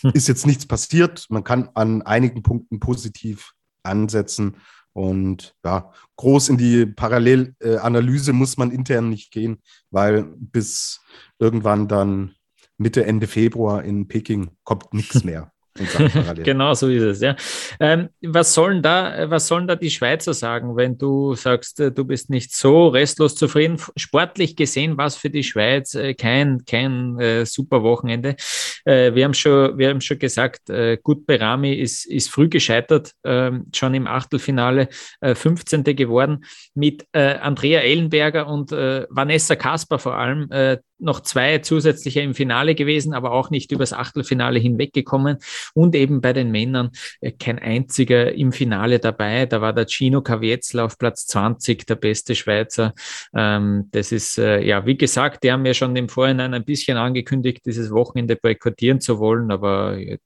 hm. 0.00 0.10
ist 0.14 0.28
jetzt 0.28 0.46
nichts 0.46 0.66
passiert. 0.66 1.26
Man 1.28 1.44
kann 1.44 1.70
an 1.74 2.02
einigen 2.02 2.42
Punkten 2.42 2.80
positiv 2.80 3.52
ansetzen. 3.82 4.56
Und 4.92 5.54
ja, 5.64 5.92
groß 6.16 6.48
in 6.48 6.58
die 6.58 6.84
Parallelanalyse 6.84 8.32
muss 8.32 8.56
man 8.56 8.72
intern 8.72 9.08
nicht 9.08 9.30
gehen, 9.30 9.62
weil 9.90 10.24
bis 10.24 11.00
irgendwann 11.38 11.86
dann 11.86 12.34
Mitte, 12.78 13.04
Ende 13.04 13.28
Februar 13.28 13.84
in 13.84 14.08
Peking 14.08 14.50
kommt 14.64 14.92
nichts 14.92 15.22
mehr. 15.24 15.52
genau 16.44 16.74
so 16.74 16.88
ist 16.88 17.02
es, 17.02 17.20
ja. 17.20 17.36
Ähm, 17.80 18.08
was, 18.22 18.54
sollen 18.54 18.82
da, 18.82 19.30
was 19.30 19.46
sollen 19.46 19.66
da 19.66 19.76
die 19.76 19.90
Schweizer 19.90 20.34
sagen, 20.34 20.76
wenn 20.76 20.98
du 20.98 21.34
sagst, 21.34 21.80
äh, 21.80 21.92
du 21.92 22.04
bist 22.04 22.30
nicht 22.30 22.54
so 22.54 22.88
restlos 22.88 23.34
zufrieden? 23.34 23.78
Sportlich 23.96 24.56
gesehen 24.56 24.96
war 24.96 25.06
es 25.06 25.16
für 25.16 25.30
die 25.30 25.44
Schweiz 25.44 25.94
äh, 25.94 26.14
kein, 26.14 26.64
kein 26.64 27.18
äh, 27.18 27.46
super 27.46 27.82
Wochenende. 27.82 28.36
Äh, 28.84 29.14
wir, 29.14 29.24
haben 29.24 29.34
schon, 29.34 29.78
wir 29.78 29.88
haben 29.90 30.00
schon 30.00 30.18
gesagt, 30.18 30.70
äh, 30.70 30.98
Gut 31.02 31.26
Berami 31.26 31.74
ist, 31.74 32.06
ist 32.06 32.30
früh 32.30 32.48
gescheitert, 32.48 33.12
ähm, 33.24 33.66
schon 33.74 33.94
im 33.94 34.06
Achtelfinale 34.06 34.88
15. 35.22 35.84
Äh, 35.86 35.94
geworden, 35.94 36.44
mit 36.74 37.06
Andrea 37.12 37.80
Ellenberger 37.80 38.46
und 38.46 38.70
Vanessa 38.70 39.56
Kasper 39.56 39.98
vor 39.98 40.16
allem 40.16 40.48
noch 40.98 41.20
zwei 41.20 41.58
zusätzliche 41.58 42.20
im 42.20 42.34
Finale 42.34 42.74
gewesen, 42.74 43.14
aber 43.14 43.32
auch 43.32 43.50
nicht 43.50 43.72
übers 43.72 43.92
Achtelfinale 43.92 44.58
hinweggekommen. 44.58 45.38
Und 45.74 45.94
eben 45.94 46.20
bei 46.20 46.32
den 46.32 46.50
Männern 46.50 46.90
äh, 47.20 47.32
kein 47.32 47.58
einziger 47.58 48.32
im 48.32 48.52
Finale 48.52 48.98
dabei. 48.98 49.46
Da 49.46 49.60
war 49.60 49.72
der 49.72 49.86
Gino 49.86 50.22
Caviezel 50.22 50.80
auf 50.80 50.98
Platz 50.98 51.26
20, 51.26 51.86
der 51.86 51.96
beste 51.96 52.34
Schweizer. 52.34 52.94
Ähm, 53.34 53.88
das 53.92 54.12
ist, 54.12 54.38
äh, 54.38 54.62
ja, 54.64 54.86
wie 54.86 54.96
gesagt, 54.96 55.44
die 55.44 55.52
haben 55.52 55.66
ja 55.66 55.74
schon 55.74 55.94
im 55.96 56.08
Vorhinein 56.08 56.54
ein 56.54 56.64
bisschen 56.64 56.96
angekündigt, 56.96 57.62
dieses 57.66 57.90
Wochenende 57.90 58.36
boykottieren 58.36 59.00
zu 59.00 59.18
wollen, 59.18 59.50
aber 59.50 59.98
äh, 59.98 60.18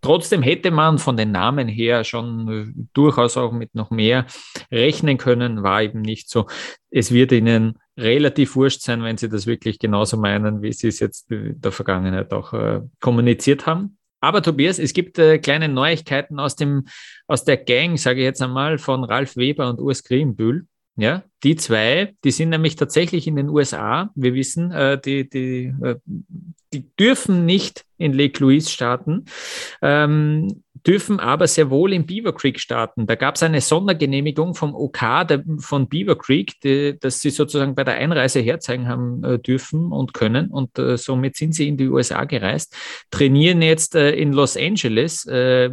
Trotzdem 0.00 0.42
hätte 0.42 0.72
man 0.72 0.98
von 0.98 1.16
den 1.16 1.30
Namen 1.30 1.68
her 1.68 2.02
schon 2.02 2.88
durchaus 2.94 3.36
auch 3.36 3.52
mit 3.52 3.76
noch 3.76 3.90
mehr 3.90 4.26
rechnen 4.72 5.18
können, 5.18 5.62
war 5.62 5.82
eben 5.82 6.02
nicht 6.02 6.28
so. 6.28 6.46
Es 6.90 7.12
wird 7.12 7.30
ihnen 7.30 7.78
relativ 7.98 8.56
wurscht 8.56 8.82
sein, 8.82 9.02
wenn 9.02 9.16
sie 9.16 9.28
das 9.28 9.46
wirklich 9.46 9.78
genauso 9.78 10.16
meinen, 10.16 10.62
wie 10.62 10.72
sie 10.72 10.88
es 10.88 11.00
jetzt 11.00 11.30
in 11.30 11.60
der 11.60 11.72
Vergangenheit 11.72 12.32
auch 12.32 12.52
äh, 12.52 12.80
kommuniziert 13.00 13.66
haben. 13.66 13.98
Aber 14.20 14.42
Tobias, 14.42 14.78
es 14.78 14.92
gibt 14.92 15.18
äh, 15.18 15.38
kleine 15.38 15.68
Neuigkeiten 15.68 16.40
aus, 16.40 16.56
dem, 16.56 16.86
aus 17.26 17.44
der 17.44 17.56
Gang, 17.56 17.98
sage 17.98 18.20
ich 18.20 18.24
jetzt 18.24 18.42
einmal, 18.42 18.78
von 18.78 19.04
Ralf 19.04 19.36
Weber 19.36 19.68
und 19.68 19.80
Urs 19.80 20.02
Grimbühl. 20.02 20.66
Ja, 20.96 21.22
die 21.44 21.56
zwei, 21.56 22.14
die 22.24 22.30
sind 22.30 22.50
nämlich 22.50 22.76
tatsächlich 22.76 23.26
in 23.26 23.36
den 23.36 23.48
USA. 23.48 24.10
Wir 24.14 24.34
wissen, 24.34 24.72
äh, 24.72 25.00
die, 25.00 25.28
die, 25.28 25.72
äh, 25.82 25.96
die 26.72 26.84
dürfen 26.96 27.46
nicht 27.46 27.84
in 27.96 28.12
Lake 28.12 28.42
Louise 28.42 28.70
starten. 28.70 29.24
Ähm, 29.82 30.62
dürfen 30.86 31.20
aber 31.20 31.46
sehr 31.46 31.70
wohl 31.70 31.92
in 31.92 32.06
Beaver 32.06 32.32
Creek 32.32 32.58
starten. 32.58 33.06
Da 33.06 33.14
gab 33.14 33.34
es 33.34 33.42
eine 33.42 33.60
Sondergenehmigung 33.60 34.54
vom 34.54 34.74
OK 34.74 34.98
der, 35.28 35.44
von 35.58 35.88
Beaver 35.88 36.16
Creek, 36.16 36.60
die, 36.62 36.96
dass 36.98 37.20
sie 37.20 37.30
sozusagen 37.30 37.74
bei 37.74 37.84
der 37.84 37.94
Einreise 37.94 38.40
herzeigen 38.40 38.88
haben 38.88 39.22
äh, 39.24 39.38
dürfen 39.38 39.92
und 39.92 40.14
können. 40.14 40.48
Und 40.48 40.78
äh, 40.78 40.96
somit 40.96 41.36
sind 41.36 41.54
sie 41.54 41.68
in 41.68 41.76
die 41.76 41.88
USA 41.88 42.24
gereist, 42.24 42.74
trainieren 43.10 43.62
jetzt 43.62 43.94
äh, 43.94 44.12
in 44.12 44.32
Los 44.32 44.56
Angeles 44.56 45.26
äh, 45.26 45.70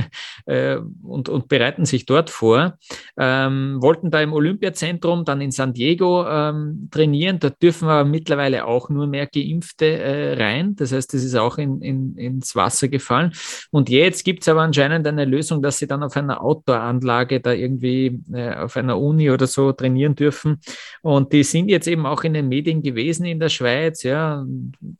äh, 0.46 0.78
und, 1.02 1.28
und 1.28 1.48
bereiten 1.48 1.84
sich 1.84 2.06
dort 2.06 2.30
vor. 2.30 2.78
Ähm, 3.16 3.78
wollten 3.80 4.10
da 4.10 4.20
im 4.20 4.32
Olympiazentrum, 4.32 5.07
dann 5.16 5.40
in 5.40 5.50
San 5.50 5.72
Diego 5.72 6.26
ähm, 6.28 6.88
trainieren. 6.90 7.38
Da 7.38 7.50
dürfen 7.50 7.88
aber 7.88 8.08
mittlerweile 8.08 8.66
auch 8.66 8.88
nur 8.88 9.06
mehr 9.06 9.26
Geimpfte 9.26 9.86
äh, 9.86 10.34
rein. 10.34 10.76
Das 10.76 10.92
heißt, 10.92 11.12
das 11.14 11.24
ist 11.24 11.34
auch 11.34 11.58
in, 11.58 11.80
in, 11.82 12.16
ins 12.16 12.54
Wasser 12.54 12.88
gefallen. 12.88 13.32
Und 13.70 13.88
jetzt 13.88 14.24
gibt 14.24 14.42
es 14.42 14.48
aber 14.48 14.62
anscheinend 14.62 15.06
eine 15.06 15.24
Lösung, 15.24 15.62
dass 15.62 15.78
sie 15.78 15.86
dann 15.86 16.02
auf 16.02 16.16
einer 16.16 16.42
Outdoor-Anlage 16.42 17.40
da 17.40 17.52
irgendwie 17.52 18.20
äh, 18.32 18.54
auf 18.54 18.76
einer 18.76 18.98
Uni 18.98 19.30
oder 19.30 19.46
so 19.46 19.72
trainieren 19.72 20.14
dürfen. 20.14 20.60
Und 21.02 21.32
die 21.32 21.44
sind 21.44 21.68
jetzt 21.68 21.88
eben 21.88 22.06
auch 22.06 22.24
in 22.24 22.34
den 22.34 22.48
Medien 22.48 22.82
gewesen 22.82 23.24
in 23.24 23.40
der 23.40 23.48
Schweiz, 23.48 24.02
ja, 24.02 24.44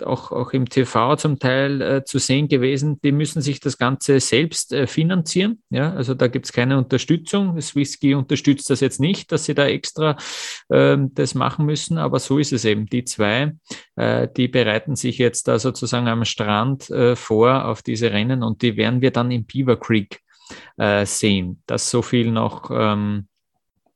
auch, 0.05 0.33
auch 0.33 0.53
im 0.53 0.69
TV 0.69 1.17
zum 1.17 1.39
Teil 1.39 1.81
äh, 1.81 2.05
zu 2.05 2.19
sehen 2.19 2.49
gewesen. 2.49 3.01
Die 3.03 3.13
müssen 3.13 3.43
sich 3.43 3.61
das 3.61 3.79
Ganze 3.79 4.21
selbst 4.21 4.73
äh, 4.73 4.87
finanzieren. 4.87 5.63
Ja, 5.71 5.93
also 5.93 6.15
da 6.15 6.29
gibt 6.29 6.47
es 6.47 6.53
keine 6.53 6.79
Unterstützung. 6.79 7.61
Swissky 7.61 8.15
unterstützt 8.15 8.71
das 8.71 8.81
jetzt 8.81 9.01
nicht, 9.01 9.33
dass 9.33 9.45
sie 9.45 9.55
da 9.55 9.67
extra 9.67 9.98
ähm, 10.71 11.13
das 11.15 11.35
machen 11.35 11.67
müssen, 11.67 11.99
aber 11.99 12.19
so 12.19 12.39
ist 12.39 12.53
es 12.53 12.65
eben. 12.65 12.87
Die 12.87 13.05
zwei, 13.05 13.53
äh, 13.97 14.29
die 14.37 14.49
bereiten 14.49 14.97
sich 14.97 15.19
jetzt 15.19 15.49
da 15.49 15.59
sozusagen 15.59 16.09
am 16.09 16.25
Strand 16.25 16.91
äh, 16.91 17.17
vor 17.17 17.67
auf 17.67 17.83
diese 17.83 18.11
Rennen 18.11 18.43
und 18.43 18.63
die 18.63 18.77
werden 18.77 19.01
wir 19.01 19.11
dann 19.11 19.31
in 19.31 19.45
Beaver 19.45 19.79
Creek 19.79 20.21
äh, 20.77 21.05
sehen. 21.07 21.63
Das 21.67 21.91
so 21.91 22.03
viel 22.03 22.31
noch, 22.31 22.71
ähm, 22.71 23.29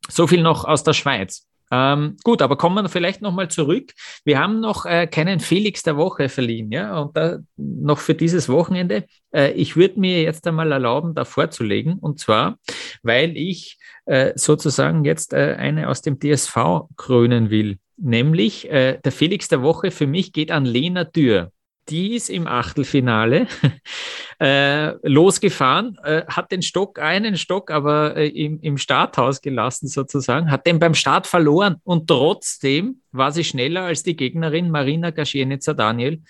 so 0.08 0.26
viel 0.26 0.42
noch 0.42 0.64
aus 0.64 0.84
der 0.84 0.92
Schweiz. 0.92 1.46
Ähm, 1.74 2.18
gut, 2.22 2.42
aber 2.42 2.56
kommen 2.56 2.84
wir 2.84 2.88
vielleicht 2.90 3.22
nochmal 3.22 3.48
zurück. 3.48 3.94
Wir 4.26 4.38
haben 4.38 4.60
noch 4.60 4.84
äh, 4.84 5.06
keinen 5.06 5.40
Felix 5.40 5.82
der 5.82 5.96
Woche 5.96 6.28
verliehen, 6.28 6.70
ja, 6.70 6.98
und 6.98 7.16
da 7.16 7.38
noch 7.56 7.98
für 7.98 8.14
dieses 8.14 8.50
Wochenende. 8.50 9.06
Äh, 9.34 9.52
ich 9.52 9.74
würde 9.74 9.98
mir 9.98 10.20
jetzt 10.20 10.46
einmal 10.46 10.70
erlauben, 10.70 11.14
da 11.14 11.24
vorzulegen, 11.24 11.94
und 11.98 12.18
zwar, 12.18 12.58
weil 13.02 13.38
ich 13.38 13.78
äh, 14.04 14.32
sozusagen 14.34 15.06
jetzt 15.06 15.32
äh, 15.32 15.56
eine 15.58 15.88
aus 15.88 16.02
dem 16.02 16.18
DSV 16.18 16.88
krönen 16.96 17.48
will. 17.48 17.78
Nämlich 17.96 18.70
äh, 18.70 18.98
der 19.02 19.12
Felix 19.12 19.48
der 19.48 19.62
Woche 19.62 19.90
für 19.90 20.06
mich 20.06 20.34
geht 20.34 20.50
an 20.50 20.66
Lena 20.66 21.04
Dürr 21.04 21.52
die 21.88 22.14
ist 22.14 22.30
im 22.30 22.46
Achtelfinale 22.46 23.46
äh, 24.40 24.92
losgefahren, 25.08 25.98
äh, 26.04 26.22
hat 26.26 26.52
den 26.52 26.62
Stock, 26.62 26.98
einen 26.98 27.36
Stock 27.36 27.70
aber 27.70 28.16
äh, 28.16 28.28
im, 28.28 28.60
im 28.60 28.78
Starthaus 28.78 29.40
gelassen 29.40 29.88
sozusagen, 29.88 30.50
hat 30.50 30.66
den 30.66 30.78
beim 30.78 30.94
Start 30.94 31.26
verloren 31.26 31.76
und 31.84 32.08
trotzdem 32.08 33.02
war 33.12 33.30
sie 33.30 33.44
schneller 33.44 33.82
als 33.82 34.02
die 34.02 34.16
Gegnerin 34.16 34.70
Marina 34.70 35.10
Gaschienica 35.10 35.74
Daniel. 35.74 36.22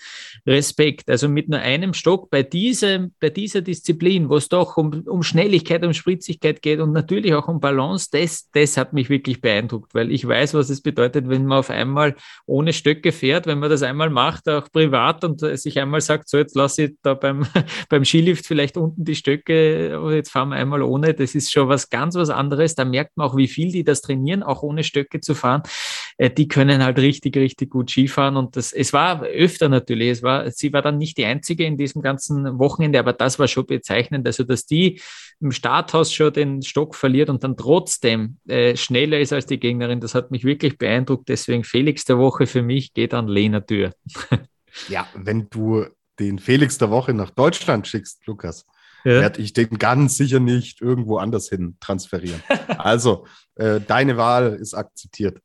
Respekt. 0.46 1.08
Also 1.08 1.28
mit 1.28 1.48
nur 1.48 1.60
einem 1.60 1.94
Stock 1.94 2.28
bei, 2.30 2.42
diesem, 2.42 3.12
bei 3.20 3.30
dieser 3.30 3.60
Disziplin, 3.60 4.28
wo 4.28 4.36
es 4.36 4.48
doch 4.48 4.76
um, 4.76 5.04
um 5.06 5.22
Schnelligkeit, 5.22 5.84
um 5.84 5.94
Spritzigkeit 5.94 6.60
geht 6.60 6.80
und 6.80 6.92
natürlich 6.92 7.34
auch 7.34 7.48
um 7.48 7.60
Balance, 7.60 8.08
das, 8.10 8.50
das 8.52 8.76
hat 8.76 8.92
mich 8.92 9.08
wirklich 9.08 9.40
beeindruckt, 9.40 9.94
weil 9.94 10.10
ich 10.10 10.26
weiß, 10.26 10.54
was 10.54 10.70
es 10.70 10.80
bedeutet, 10.80 11.28
wenn 11.28 11.46
man 11.46 11.58
auf 11.58 11.70
einmal 11.70 12.16
ohne 12.46 12.72
Stöcke 12.72 13.12
fährt, 13.12 13.46
wenn 13.46 13.60
man 13.60 13.70
das 13.70 13.82
einmal 13.82 14.10
macht, 14.10 14.48
auch 14.48 14.70
privat 14.72 15.24
und 15.24 15.41
sich 15.56 15.78
einmal 15.78 16.00
sagt, 16.00 16.28
so 16.28 16.38
jetzt 16.38 16.56
lasse 16.56 16.84
ich 16.84 16.90
da 17.02 17.14
beim, 17.14 17.46
beim 17.88 18.04
Skilift 18.04 18.46
vielleicht 18.46 18.76
unten 18.76 19.04
die 19.04 19.14
Stöcke, 19.14 19.98
jetzt 20.12 20.30
fahren 20.30 20.50
wir 20.50 20.56
einmal 20.56 20.82
ohne. 20.82 21.14
Das 21.14 21.34
ist 21.34 21.52
schon 21.52 21.68
was 21.68 21.90
ganz 21.90 22.14
was 22.14 22.30
anderes. 22.30 22.74
Da 22.74 22.84
merkt 22.84 23.16
man 23.16 23.28
auch, 23.28 23.36
wie 23.36 23.48
viel 23.48 23.70
die 23.72 23.84
das 23.84 24.00
trainieren, 24.00 24.42
auch 24.42 24.62
ohne 24.62 24.84
Stöcke 24.84 25.20
zu 25.20 25.34
fahren. 25.34 25.62
äh, 26.18 26.30
die 26.30 26.48
können 26.48 26.82
halt 26.84 26.98
richtig, 26.98 27.36
richtig 27.36 27.70
gut 27.70 27.90
Skifahren. 27.90 28.36
Und 28.36 28.56
das, 28.56 28.72
es 28.72 28.92
war 28.92 29.22
öfter 29.22 29.68
natürlich, 29.68 30.10
es 30.10 30.22
war, 30.22 30.50
sie 30.50 30.72
war 30.72 30.82
dann 30.82 30.98
nicht 30.98 31.18
die 31.18 31.24
einzige 31.24 31.64
in 31.64 31.76
diesem 31.76 32.02
ganzen 32.02 32.58
Wochenende, 32.58 32.98
aber 32.98 33.12
das 33.12 33.38
war 33.38 33.48
schon 33.48 33.66
bezeichnend. 33.66 34.26
Also, 34.26 34.44
dass 34.44 34.66
die 34.66 35.00
im 35.40 35.50
Starthaus 35.50 36.12
schon 36.12 36.32
den 36.32 36.62
Stock 36.62 36.94
verliert 36.94 37.28
und 37.28 37.42
dann 37.42 37.56
trotzdem 37.56 38.36
äh, 38.46 38.76
schneller 38.76 39.18
ist 39.18 39.32
als 39.32 39.46
die 39.46 39.58
Gegnerin, 39.58 40.00
das 40.00 40.14
hat 40.14 40.30
mich 40.30 40.44
wirklich 40.44 40.78
beeindruckt. 40.78 41.28
Deswegen 41.28 41.64
Felix 41.64 42.04
der 42.04 42.18
Woche 42.18 42.46
für 42.46 42.62
mich 42.62 42.94
geht 42.94 43.12
an 43.12 43.28
Lena 43.28 43.60
Tür. 43.60 43.92
Ja, 44.88 45.06
wenn 45.14 45.48
du 45.50 45.86
den 46.18 46.38
Felix 46.38 46.78
der 46.78 46.90
Woche 46.90 47.14
nach 47.14 47.30
Deutschland 47.30 47.86
schickst, 47.86 48.26
Lukas, 48.26 48.66
ja. 49.04 49.20
werde 49.20 49.40
ich 49.40 49.52
den 49.52 49.78
ganz 49.78 50.16
sicher 50.16 50.40
nicht 50.40 50.80
irgendwo 50.80 51.18
anders 51.18 51.48
hin 51.48 51.76
transferieren. 51.80 52.42
also, 52.78 53.26
äh, 53.56 53.80
deine 53.80 54.16
Wahl 54.16 54.54
ist 54.54 54.74
akzeptiert. 54.74 55.40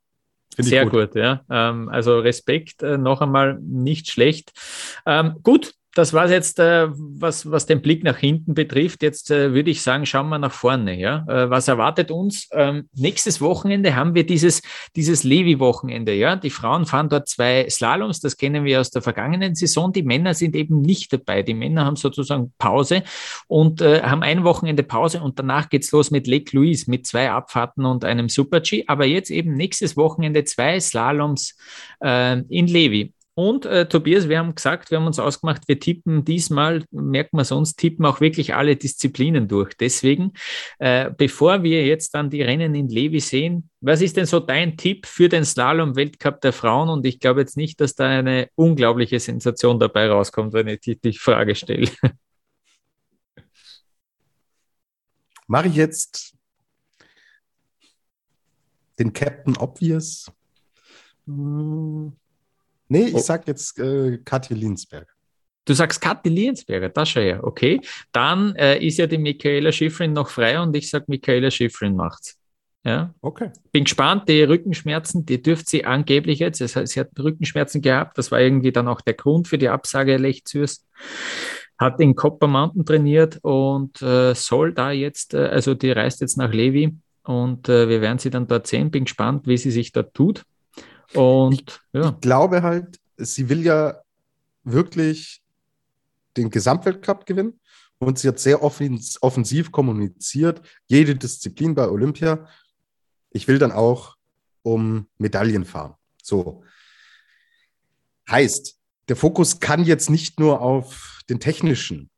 Sehr 0.58 0.86
gut. 0.86 1.12
gut. 1.12 1.16
ja. 1.16 1.44
Ähm, 1.50 1.90
also 1.90 2.20
Respekt 2.20 2.82
äh, 2.82 2.98
noch 2.98 3.22
einmal 3.22 3.60
nicht 3.62 4.10
schlecht. 4.10 4.52
Ähm, 5.06 5.36
gut, 5.44 5.74
das 5.98 6.14
war 6.14 6.30
jetzt, 6.30 6.60
äh, 6.60 6.88
was, 6.92 7.50
was 7.50 7.66
den 7.66 7.82
Blick 7.82 8.04
nach 8.04 8.18
hinten 8.18 8.54
betrifft. 8.54 9.02
Jetzt 9.02 9.32
äh, 9.32 9.54
würde 9.54 9.72
ich 9.72 9.82
sagen, 9.82 10.06
schauen 10.06 10.30
wir 10.30 10.38
nach 10.38 10.52
vorne. 10.52 11.00
Ja? 11.00 11.26
Äh, 11.28 11.50
was 11.50 11.68
erwartet 11.68 12.12
uns? 12.12 12.48
Ähm, 12.52 12.88
nächstes 12.94 13.42
Wochenende 13.42 13.96
haben 13.96 14.14
wir 14.14 14.24
dieses, 14.24 14.62
dieses 14.96 15.24
Levi-Wochenende. 15.24 16.14
Ja? 16.14 16.36
Die 16.36 16.52
Frauen 16.52 16.86
fahren 16.86 17.10
dort 17.10 17.28
zwei 17.28 17.68
Slaloms, 17.68 18.20
das 18.20 18.38
kennen 18.38 18.64
wir 18.64 18.80
aus 18.80 18.92
der 18.92 19.02
vergangenen 19.02 19.56
Saison. 19.56 19.92
Die 19.92 20.04
Männer 20.04 20.36
sind 20.36 20.56
eben 20.56 20.82
nicht 20.82 21.12
dabei. 21.12 21.42
Die 21.42 21.56
Männer 21.56 21.86
haben 21.86 21.96
sozusagen 21.96 22.54
Pause 22.60 23.02
und 23.48 23.82
äh, 23.82 24.04
haben 24.04 24.22
ein 24.22 24.44
Wochenende 24.44 24.84
Pause 24.84 25.22
und 25.22 25.40
danach 25.40 25.70
geht's 25.70 25.92
los 25.92 26.12
mit 26.12 26.28
Lake 26.28 26.56
Louise 26.56 26.92
mit 26.92 27.08
zwei 27.08 27.32
Abfahrten 27.32 27.86
und 27.86 28.06
einem 28.06 28.30
Super-G. 28.30 28.84
Aber 28.86 29.06
jetzt 29.06 29.32
eben 29.32 29.56
nächstes 29.56 29.98
Wochenende 29.98 30.44
zwei 30.44 30.80
Slaloms 30.80 31.56
äh, 32.02 32.40
in 32.50 32.68
Levi. 32.68 33.14
Und 33.38 33.68
äh, 33.68 33.88
Tobias, 33.88 34.28
wir 34.30 34.40
haben 34.40 34.56
gesagt, 34.56 34.90
wir 34.90 34.98
haben 34.98 35.06
uns 35.06 35.20
ausgemacht, 35.20 35.68
wir 35.68 35.80
tippen 35.80 36.26
diesmal, 36.26 36.84
merkt 36.90 37.34
man 37.34 37.46
sonst, 37.46 37.76
tippen 37.76 38.04
auch 38.04 38.20
wirklich 38.20 38.56
alle 38.56 38.76
Disziplinen 38.76 39.48
durch. 39.48 39.76
Deswegen, 39.78 40.34
äh, 40.80 41.12
bevor 41.16 41.62
wir 41.62 41.86
jetzt 41.86 42.16
dann 42.16 42.32
die 42.32 42.42
Rennen 42.42 42.74
in 42.74 42.90
Levi 42.90 43.20
sehen, 43.20 43.70
was 43.80 44.02
ist 44.02 44.18
denn 44.18 44.26
so 44.26 44.40
dein 44.40 44.76
Tipp 44.76 45.06
für 45.06 45.30
den 45.30 45.46
Slalom-Weltcup 45.46 46.42
der 46.42 46.52
Frauen? 46.52 46.90
Und 46.90 47.06
ich 47.06 47.20
glaube 47.20 47.42
jetzt 47.42 47.58
nicht, 47.58 47.80
dass 47.80 47.94
da 47.94 48.08
eine 48.08 48.50
unglaubliche 48.56 49.20
Sensation 49.20 49.80
dabei 49.80 50.10
rauskommt, 50.10 50.54
wenn 50.54 50.70
ich 50.70 50.80
die, 50.80 51.00
die 51.00 51.14
Frage 51.14 51.54
stelle. 51.54 51.92
Mache 55.46 55.68
ich 55.68 55.76
jetzt 55.76 56.34
den 58.98 59.14
Captain 59.14 59.56
Obvious? 59.58 60.32
Hm. 61.28 62.14
Nee, 62.90 63.06
ich 63.06 63.16
oh. 63.16 63.20
sag 63.20 63.48
jetzt 63.48 63.80
äh, 63.80 64.18
Kathi 64.24 64.54
Linsberger. 64.54 65.08
Du 65.66 65.74
sagst 65.74 66.00
Kathi 66.00 66.30
Liensberger, 66.30 66.90
das 66.90 67.10
schon 67.10 67.26
ja, 67.26 67.44
okay. 67.44 67.82
Dann 68.12 68.56
äh, 68.56 68.86
ist 68.86 68.98
ja 68.98 69.08
die 69.08 69.18
Michaela 69.18 69.72
Schifrin 69.72 70.14
noch 70.14 70.30
frei 70.30 70.60
und 70.60 70.76
ich 70.76 70.90
sag 70.90 71.10
Michaela 71.10 71.52
Schifrin 71.52 71.96
macht's. 71.96 72.38
Ja. 72.86 73.14
Okay. 73.20 73.52
Bin 73.74 73.84
gespannt, 73.84 74.30
die 74.30 74.44
Rückenschmerzen, 74.44 75.26
die 75.26 75.42
dürfte 75.42 75.70
sie 75.70 75.84
angeblich 75.84 76.40
jetzt, 76.40 76.62
das 76.62 76.78
heißt, 76.78 76.94
sie 76.94 77.02
hat 77.02 77.10
Rückenschmerzen 77.20 77.82
gehabt, 77.82 78.18
das 78.18 78.32
war 78.32 78.40
irgendwie 78.40 78.72
dann 78.72 78.88
auch 78.88 79.02
der 79.02 79.14
Grund 79.16 79.50
für 79.50 79.58
die 79.58 79.68
Absage 79.68 80.16
Lechzürs. 80.16 80.86
Hat 81.78 82.00
in 82.00 82.16
Copper 82.16 82.48
Mountain 82.48 82.86
trainiert 82.86 83.40
und 83.42 84.02
äh, 84.02 84.34
soll 84.34 84.74
da 84.74 84.92
jetzt, 84.92 85.34
äh, 85.34 85.48
also 85.48 85.74
die 85.74 85.92
reist 85.92 86.22
jetzt 86.22 86.38
nach 86.38 86.54
Levi 86.54 86.96
und 87.24 87.68
äh, 87.68 87.90
wir 87.90 88.00
werden 88.00 88.20
sie 88.20 88.30
dann 88.30 88.48
dort 88.48 88.68
sehen. 88.68 88.90
Bin 88.90 89.04
gespannt, 89.04 89.48
wie 89.48 89.58
sie 89.58 89.72
sich 89.72 89.92
da 89.92 90.04
tut. 90.04 90.44
Und 91.18 91.54
ich, 91.54 91.66
ja. 91.94 92.10
ich 92.10 92.20
glaube 92.22 92.62
halt, 92.62 93.00
sie 93.18 93.50
will 93.50 93.64
ja 93.64 94.02
wirklich 94.64 95.42
den 96.36 96.50
Gesamtweltcup 96.50 97.26
gewinnen 97.26 97.60
und 98.00 98.20
sie 98.20 98.28
hat 98.28 98.40
sehr 98.40 98.62
offensiv 98.62 99.72
kommuniziert, 99.72 100.62
jede 100.86 101.16
Disziplin 101.16 101.74
bei 101.74 101.90
Olympia. 101.90 102.48
Ich 103.32 103.48
will 103.48 103.58
dann 103.58 103.72
auch 103.72 104.16
um 104.62 105.08
Medaillen 105.18 105.66
fahren. 105.66 105.96
So. 106.22 106.64
Heißt, 108.30 108.78
der 109.08 109.16
Fokus 109.16 109.60
kann 109.60 109.86
jetzt 109.86 110.10
nicht 110.10 110.40
nur 110.40 110.62
auf 110.62 111.22
den 111.30 111.40
technischen 111.40 112.10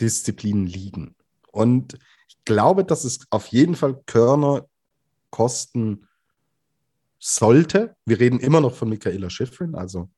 Disziplinen 0.00 0.66
liegen. 0.66 1.14
Und 1.52 1.98
ich 2.28 2.44
glaube, 2.44 2.84
dass 2.84 3.04
es 3.04 3.20
auf 3.30 3.46
jeden 3.48 3.76
Fall 3.76 4.02
Körner 4.06 4.66
kosten 5.30 6.08
sollte. 7.20 7.94
Wir 8.06 8.18
reden 8.18 8.40
immer 8.40 8.60
noch 8.60 8.74
von 8.74 8.88
Michaela 8.88 9.30
Schifrin, 9.30 9.74
also 9.76 10.10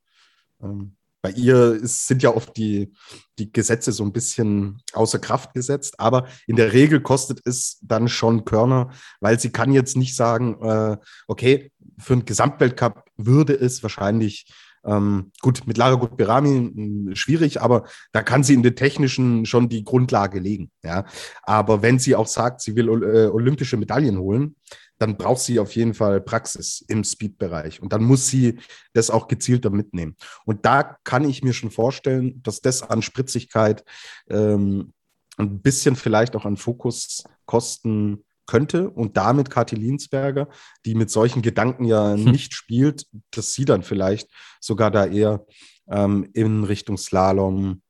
ähm, 0.63 0.97
bei 1.23 1.31
ihr 1.31 1.75
ist, 1.75 2.09
sind 2.09 2.23
ja 2.23 2.35
oft 2.35 2.57
die, 2.57 2.93
die 3.39 3.53
Gesetze 3.53 3.93
so 3.93 4.03
ein 4.05 4.13
bisschen 4.13 4.83
außer 4.93 5.21
Kraft 5.21 5.55
gesetzt, 5.55 5.95
aber 5.99 6.27
in 6.47 6.57
der 6.57 6.73
Regel 6.73 7.01
kostet 7.01 7.41
es 7.45 7.79
dann 7.81 8.09
schon 8.09 8.45
Körner, 8.45 8.91
weil 9.21 9.39
sie 9.39 9.51
kann 9.51 9.73
jetzt 9.73 9.97
nicht 9.97 10.17
sagen, 10.17 10.61
äh, 10.63 10.97
okay, 11.29 11.71
für 11.99 12.15
einen 12.15 12.25
Gesamtweltcup 12.25 13.05
würde 13.17 13.55
es 13.55 13.85
wahrscheinlich 13.85 14.53
ähm, 14.85 15.31
gut, 15.41 15.65
mit 15.67 15.79
Lara 15.79 15.95
Gutberami 15.95 16.73
hm, 16.75 17.15
schwierig, 17.15 17.61
aber 17.61 17.85
da 18.11 18.23
kann 18.23 18.43
sie 18.43 18.55
in 18.55 18.65
den 18.65 18.75
technischen 18.75 19.47
schon 19.47 19.69
die 19.69 19.85
Grundlage 19.85 20.41
legen. 20.41 20.73
Ja? 20.83 21.05
Aber 21.45 21.83
wenn 21.83 22.01
sie 22.01 22.17
auch 22.17 22.27
sagt, 22.27 22.63
sie 22.63 22.75
will 22.75 22.89
äh, 22.89 23.29
olympische 23.29 23.77
Medaillen 23.77 24.19
holen, 24.19 24.57
dann 25.03 25.17
braucht 25.17 25.41
sie 25.41 25.59
auf 25.59 25.75
jeden 25.75 25.95
Fall 25.95 26.21
Praxis 26.21 26.85
im 26.87 27.03
Speed-Bereich. 27.03 27.83
Und 27.83 27.93
dann 27.93 28.05
muss 28.05 28.29
sie 28.29 28.61
das 28.93 29.11
auch 29.11 29.27
gezielter 29.27 29.71
mitnehmen. 29.71 30.17
Und 30.45 30.65
da 30.65 30.97
kann 31.03 31.29
ich 31.29 31.43
mir 31.43 31.53
schon 31.53 31.73
vorstellen, 31.73 32.41
dass 32.45 32.61
das 32.61 32.83
an 32.83 33.03
Spritzigkeit 33.03 33.85
ähm, 34.31 34.93
ein 35.39 35.61
bisschen 35.61 35.97
vielleicht 35.97 36.37
auch 36.37 36.45
an 36.45 36.57
Fokus 36.57 37.25
kosten 37.47 38.25
könnte 38.47 38.91
und 38.91 39.17
damit 39.17 39.51
Kathi 39.51 39.75
Linsberger, 39.75 40.49
die 40.85 40.95
mit 40.95 41.11
solchen 41.11 41.43
Gedanken 41.43 41.85
ja 41.85 42.15
hm. 42.15 42.25
nicht 42.25 42.55
spielt, 42.55 43.07
dass 43.33 43.55
sie 43.55 43.65
dann 43.65 43.83
vielleicht 43.83 44.31
sogar 44.61 44.93
da 44.93 45.07
eher 45.07 45.45
ähm, 45.89 46.31
in 46.33 46.63
Richtung 46.63 46.97
Slalom 46.97 47.83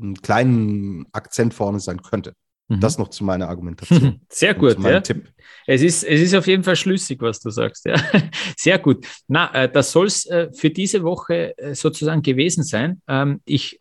einen 0.00 0.16
kleinen 0.16 1.06
Akzent 1.12 1.54
vorne 1.54 1.78
sein 1.78 2.02
könnte. 2.02 2.34
Mhm. 2.72 2.80
Das 2.80 2.98
noch 2.98 3.08
zu 3.08 3.24
meiner 3.24 3.48
Argumentation. 3.48 4.20
Sehr 4.28 4.54
gut, 4.54 4.82
ja. 4.82 5.00
Tipp. 5.00 5.28
Es 5.66 5.82
ist, 5.82 6.04
es 6.04 6.20
ist 6.20 6.34
auf 6.34 6.46
jeden 6.46 6.64
Fall 6.64 6.76
schlüssig, 6.76 7.20
was 7.20 7.40
du 7.40 7.50
sagst. 7.50 7.84
Ja. 7.84 7.96
Sehr 8.56 8.78
gut. 8.78 9.06
Na, 9.28 9.52
äh, 9.54 9.70
das 9.70 9.92
soll 9.92 10.06
es 10.06 10.26
äh, 10.26 10.48
für 10.52 10.70
diese 10.70 11.02
Woche 11.02 11.56
äh, 11.58 11.74
sozusagen 11.74 12.22
gewesen 12.22 12.64
sein. 12.64 13.02
Ähm, 13.06 13.40
ich 13.44 13.78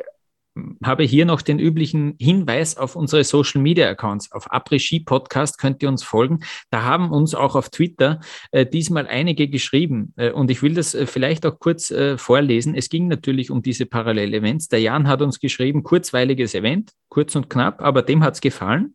habe 0.83 1.03
hier 1.03 1.25
noch 1.25 1.41
den 1.41 1.59
üblichen 1.59 2.15
Hinweis 2.19 2.77
auf 2.77 2.95
unsere 2.95 3.23
Social 3.23 3.61
Media 3.61 3.89
Accounts. 3.89 4.31
Auf 4.31 4.51
Après-Ski 4.51 5.01
Podcast 5.01 5.57
könnt 5.57 5.81
ihr 5.81 5.89
uns 5.89 6.03
folgen. 6.03 6.41
Da 6.69 6.83
haben 6.83 7.11
uns 7.11 7.33
auch 7.35 7.55
auf 7.55 7.69
Twitter 7.69 8.19
äh, 8.51 8.65
diesmal 8.65 9.07
einige 9.07 9.47
geschrieben. 9.47 10.13
Äh, 10.17 10.31
und 10.31 10.51
ich 10.51 10.61
will 10.61 10.73
das 10.73 10.93
äh, 10.93 11.05
vielleicht 11.05 11.45
auch 11.45 11.59
kurz 11.59 11.91
äh, 11.91 12.17
vorlesen. 12.17 12.75
Es 12.75 12.89
ging 12.89 13.07
natürlich 13.07 13.49
um 13.49 13.61
diese 13.61 13.85
Parallel-Events. 13.85 14.67
Der 14.67 14.81
Jan 14.81 15.07
hat 15.07 15.21
uns 15.21 15.39
geschrieben, 15.39 15.83
kurzweiliges 15.83 16.53
Event, 16.53 16.91
kurz 17.09 17.35
und 17.35 17.49
knapp, 17.49 17.81
aber 17.81 18.01
dem 18.01 18.23
hat 18.23 18.35
es 18.35 18.41
gefallen. 18.41 18.93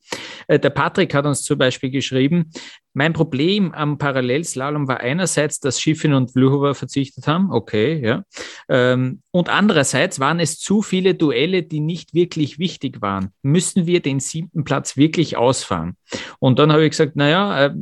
Äh, 0.48 0.59
der 0.59 0.70
Patrick 0.70 1.14
hat 1.14 1.26
uns 1.26 1.42
zum 1.42 1.59
Beispiel 1.59 1.90
geschrieben, 1.90 2.50
mein 2.97 3.12
Problem 3.12 3.74
am 3.74 3.99
Parallelslalom 3.99 4.88
war 4.88 5.01
einerseits, 5.01 5.61
dass 5.61 5.78
Schiffin 5.78 6.14
und 6.14 6.32
Vlhova 6.32 6.72
verzichtet 6.72 7.26
haben, 7.26 7.53
okay, 7.53 8.01
ja. 8.03 8.24
Ähm, 8.70 9.20
und 9.32 9.51
andererseits 9.51 10.18
waren 10.18 10.40
es 10.40 10.59
zu 10.59 10.80
viele 10.80 11.14
Duelle, 11.14 11.62
die 11.62 11.80
nicht 11.80 12.14
wirklich 12.14 12.59
wichtig 12.59 13.03
waren. 13.03 13.32
Müssen 13.42 13.84
wir 13.86 14.01
den 14.01 14.18
siebten 14.18 14.64
Platz 14.64 14.97
wirklich 14.97 15.36
ausfahren? 15.36 15.99
Und 16.38 16.59
dann 16.59 16.72
habe 16.72 16.84
ich 16.84 16.90
gesagt, 16.90 17.16
naja, 17.16 17.66
äh, 17.66 17.74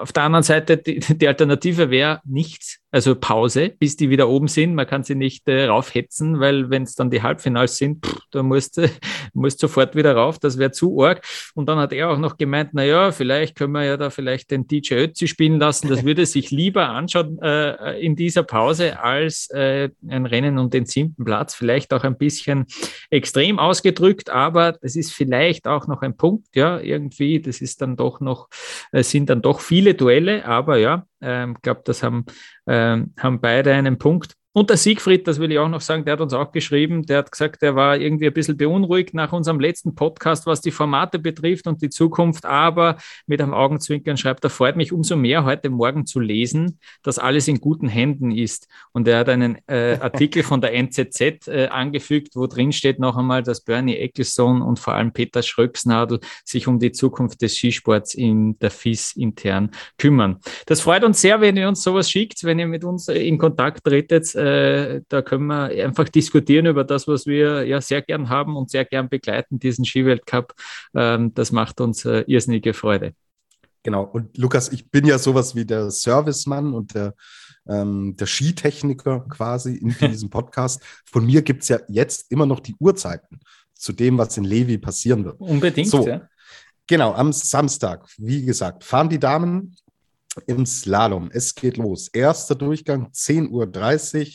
auf 0.00 0.12
der 0.12 0.24
anderen 0.24 0.42
Seite, 0.42 0.76
die, 0.76 1.00
die 1.00 1.28
Alternative 1.28 1.90
wäre 1.90 2.20
nichts 2.24 2.82
also 2.92 3.14
Pause, 3.14 3.70
bis 3.70 3.96
die 3.96 4.10
wieder 4.10 4.28
oben 4.28 4.48
sind. 4.48 4.74
Man 4.74 4.86
kann 4.86 5.02
sie 5.02 5.14
nicht 5.14 5.48
äh, 5.48 5.64
raufhetzen, 5.64 6.40
weil 6.40 6.68
wenn 6.68 6.82
es 6.82 6.94
dann 6.94 7.10
die 7.10 7.22
Halbfinals 7.22 7.78
sind, 7.78 8.04
pff, 8.04 8.20
da 8.30 8.42
musst 8.42 8.76
du 8.76 8.86
sofort 9.48 9.96
wieder 9.96 10.14
rauf. 10.14 10.38
Das 10.38 10.58
wäre 10.58 10.72
zu 10.72 11.02
arg. 11.02 11.24
Und 11.54 11.70
dann 11.70 11.78
hat 11.78 11.94
er 11.94 12.10
auch 12.10 12.18
noch 12.18 12.36
gemeint, 12.36 12.70
na 12.74 12.84
ja, 12.84 13.10
vielleicht 13.10 13.56
können 13.56 13.72
wir 13.72 13.84
ja 13.84 13.96
da 13.96 14.10
vielleicht 14.10 14.50
den 14.50 14.66
DJ 14.66 14.94
Ötzi 14.96 15.26
spielen 15.26 15.58
lassen. 15.58 15.88
Das 15.88 16.04
würde 16.04 16.26
sich 16.26 16.50
lieber 16.50 16.90
anschauen 16.90 17.40
äh, 17.40 17.98
in 17.98 18.14
dieser 18.14 18.42
Pause 18.42 19.00
als 19.00 19.48
äh, 19.50 19.88
ein 20.06 20.26
Rennen 20.26 20.58
um 20.58 20.68
den 20.68 20.84
siebten 20.84 21.24
Platz. 21.24 21.54
Vielleicht 21.54 21.94
auch 21.94 22.04
ein 22.04 22.18
bisschen 22.18 22.66
extrem 23.08 23.58
ausgedrückt, 23.58 24.28
aber 24.28 24.72
das 24.72 24.96
ist 24.96 25.14
vielleicht 25.14 25.66
auch 25.66 25.86
noch 25.86 26.02
ein 26.02 26.18
Punkt. 26.18 26.54
Ja, 26.54 26.78
irgendwie, 26.78 27.40
das 27.40 27.62
ist 27.62 27.71
dann 27.76 27.96
doch 27.96 28.20
noch, 28.20 28.48
äh, 28.92 29.02
sind 29.02 29.30
dann 29.30 29.42
doch 29.42 29.60
viele 29.60 29.94
Duelle, 29.94 30.44
aber 30.44 30.76
ja, 30.78 31.06
ich 31.20 31.28
ähm, 31.28 31.56
glaube, 31.62 31.82
das 31.84 32.02
haben, 32.02 32.26
ähm, 32.66 33.14
haben 33.18 33.40
beide 33.40 33.72
einen 33.72 33.98
Punkt. 33.98 34.34
Und 34.54 34.68
der 34.68 34.76
Siegfried, 34.76 35.26
das 35.26 35.38
will 35.38 35.50
ich 35.50 35.58
auch 35.58 35.68
noch 35.68 35.80
sagen, 35.80 36.04
der 36.04 36.12
hat 36.12 36.20
uns 36.20 36.34
auch 36.34 36.52
geschrieben, 36.52 37.06
der 37.06 37.18
hat 37.18 37.32
gesagt, 37.32 37.62
er 37.62 37.74
war 37.74 37.96
irgendwie 37.96 38.26
ein 38.26 38.34
bisschen 38.34 38.58
beunruhigt 38.58 39.14
nach 39.14 39.32
unserem 39.32 39.58
letzten 39.58 39.94
Podcast, 39.94 40.44
was 40.44 40.60
die 40.60 40.70
Formate 40.70 41.18
betrifft 41.18 41.66
und 41.66 41.80
die 41.80 41.88
Zukunft, 41.88 42.44
aber 42.44 42.98
mit 43.26 43.40
einem 43.40 43.54
Augenzwinkern 43.54 44.18
schreibt, 44.18 44.44
er 44.44 44.50
freut 44.50 44.76
mich 44.76 44.92
umso 44.92 45.16
mehr, 45.16 45.44
heute 45.44 45.70
Morgen 45.70 46.04
zu 46.04 46.20
lesen, 46.20 46.78
dass 47.02 47.18
alles 47.18 47.48
in 47.48 47.60
guten 47.60 47.88
Händen 47.88 48.30
ist. 48.30 48.68
Und 48.92 49.08
er 49.08 49.20
hat 49.20 49.30
einen 49.30 49.56
äh, 49.68 49.96
Artikel 49.98 50.42
von 50.42 50.60
der 50.60 50.74
NZZ 50.74 51.48
äh, 51.48 51.68
angefügt, 51.68 52.36
wo 52.36 52.46
drin 52.46 52.72
steht 52.72 52.98
noch 52.98 53.16
einmal, 53.16 53.42
dass 53.42 53.62
Bernie 53.62 53.96
Ecclestone 53.96 54.62
und 54.62 54.78
vor 54.78 54.92
allem 54.92 55.12
Peter 55.12 55.42
Schröcksnadel 55.42 56.20
sich 56.44 56.68
um 56.68 56.78
die 56.78 56.92
Zukunft 56.92 57.40
des 57.40 57.56
Skisports 57.56 58.12
in 58.12 58.58
der 58.58 58.70
FIS 58.70 59.16
intern 59.16 59.70
kümmern. 59.96 60.40
Das 60.66 60.82
freut 60.82 61.04
uns 61.04 61.22
sehr, 61.22 61.40
wenn 61.40 61.56
ihr 61.56 61.68
uns 61.68 61.82
sowas 61.82 62.10
schickt, 62.10 62.44
wenn 62.44 62.58
ihr 62.58 62.66
mit 62.66 62.84
uns 62.84 63.08
in 63.08 63.38
Kontakt 63.38 63.84
tretet 63.84 64.41
äh, 64.42 65.02
da 65.08 65.22
können 65.22 65.46
wir 65.46 65.84
einfach 65.84 66.08
diskutieren 66.08 66.66
über 66.66 66.84
das, 66.84 67.06
was 67.06 67.26
wir 67.26 67.64
ja 67.64 67.80
sehr 67.80 68.02
gern 68.02 68.28
haben 68.28 68.56
und 68.56 68.70
sehr 68.70 68.84
gern 68.84 69.08
begleiten, 69.08 69.58
diesen 69.58 69.84
Skiweltcup. 69.84 70.54
Ähm, 70.94 71.32
das 71.34 71.52
macht 71.52 71.80
uns 71.80 72.04
äh, 72.04 72.24
irrsinnige 72.26 72.74
Freude. 72.74 73.14
Genau. 73.84 74.04
Und 74.04 74.36
Lukas, 74.38 74.70
ich 74.72 74.90
bin 74.90 75.06
ja 75.06 75.18
sowas 75.18 75.54
wie 75.54 75.64
der 75.64 75.90
Servicemann 75.90 76.72
und 76.72 76.94
der, 76.94 77.14
ähm, 77.68 78.16
der 78.16 78.26
Skitechniker 78.26 79.20
quasi 79.28 79.76
in 79.76 79.88
diesem 80.10 80.30
Podcast. 80.30 80.82
Von 81.04 81.26
mir 81.26 81.42
gibt 81.42 81.62
es 81.62 81.68
ja 81.68 81.78
jetzt 81.88 82.30
immer 82.30 82.46
noch 82.46 82.60
die 82.60 82.74
Uhrzeiten 82.78 83.40
zu 83.74 83.92
dem, 83.92 84.18
was 84.18 84.36
in 84.36 84.44
Levi 84.44 84.78
passieren 84.78 85.24
wird. 85.24 85.40
Unbedingt, 85.40 85.88
so, 85.88 86.06
ja. 86.06 86.28
Genau, 86.88 87.12
am 87.12 87.32
Samstag, 87.32 88.06
wie 88.18 88.44
gesagt, 88.44 88.84
fahren 88.84 89.08
die 89.08 89.18
Damen 89.18 89.76
im 90.46 90.66
Slalom. 90.66 91.30
Es 91.32 91.54
geht 91.54 91.76
los. 91.76 92.08
Erster 92.08 92.54
Durchgang 92.54 93.10
10.30 93.12 93.50
Uhr, 93.50 94.26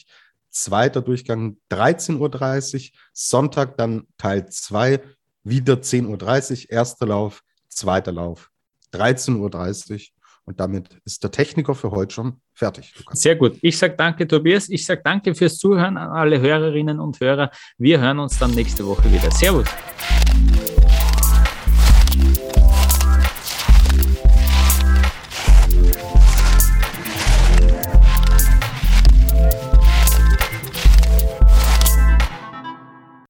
zweiter 0.50 1.02
Durchgang 1.02 1.58
13.30 1.72 2.76
Uhr, 2.76 3.00
Sonntag 3.14 3.78
dann 3.78 4.08
Teil 4.18 4.48
2, 4.48 5.02
wieder 5.44 5.76
10.30 5.76 6.66
Uhr, 6.66 6.72
erster 6.72 7.06
Lauf, 7.06 7.44
zweiter 7.70 8.12
Lauf 8.12 8.50
13.30 8.94 9.92
Uhr. 9.94 10.00
Und 10.46 10.62
damit 10.62 10.98
ist 11.04 11.22
der 11.24 11.32
Techniker 11.32 11.76
für 11.76 11.92
heute 11.92 12.16
schon 12.16 12.42
fertig. 12.54 12.94
Sehr 13.12 13.36
gut. 13.36 13.58
Ich 13.62 13.78
sage 13.78 13.96
danke, 13.98 14.26
Tobias. 14.26 14.70
Ich 14.70 14.86
sage 14.86 15.02
danke 15.04 15.36
fürs 15.36 15.58
Zuhören 15.58 15.98
an 15.98 16.10
alle 16.10 16.40
Hörerinnen 16.40 17.02
und 17.02 17.20
Hörer. 17.20 17.52
Wir 17.78 18.00
hören 18.00 18.20
uns 18.20 18.40
dann 18.40 18.52
nächste 18.52 18.86
Woche 18.88 19.12
wieder. 19.12 19.30
Servus. 19.32 19.68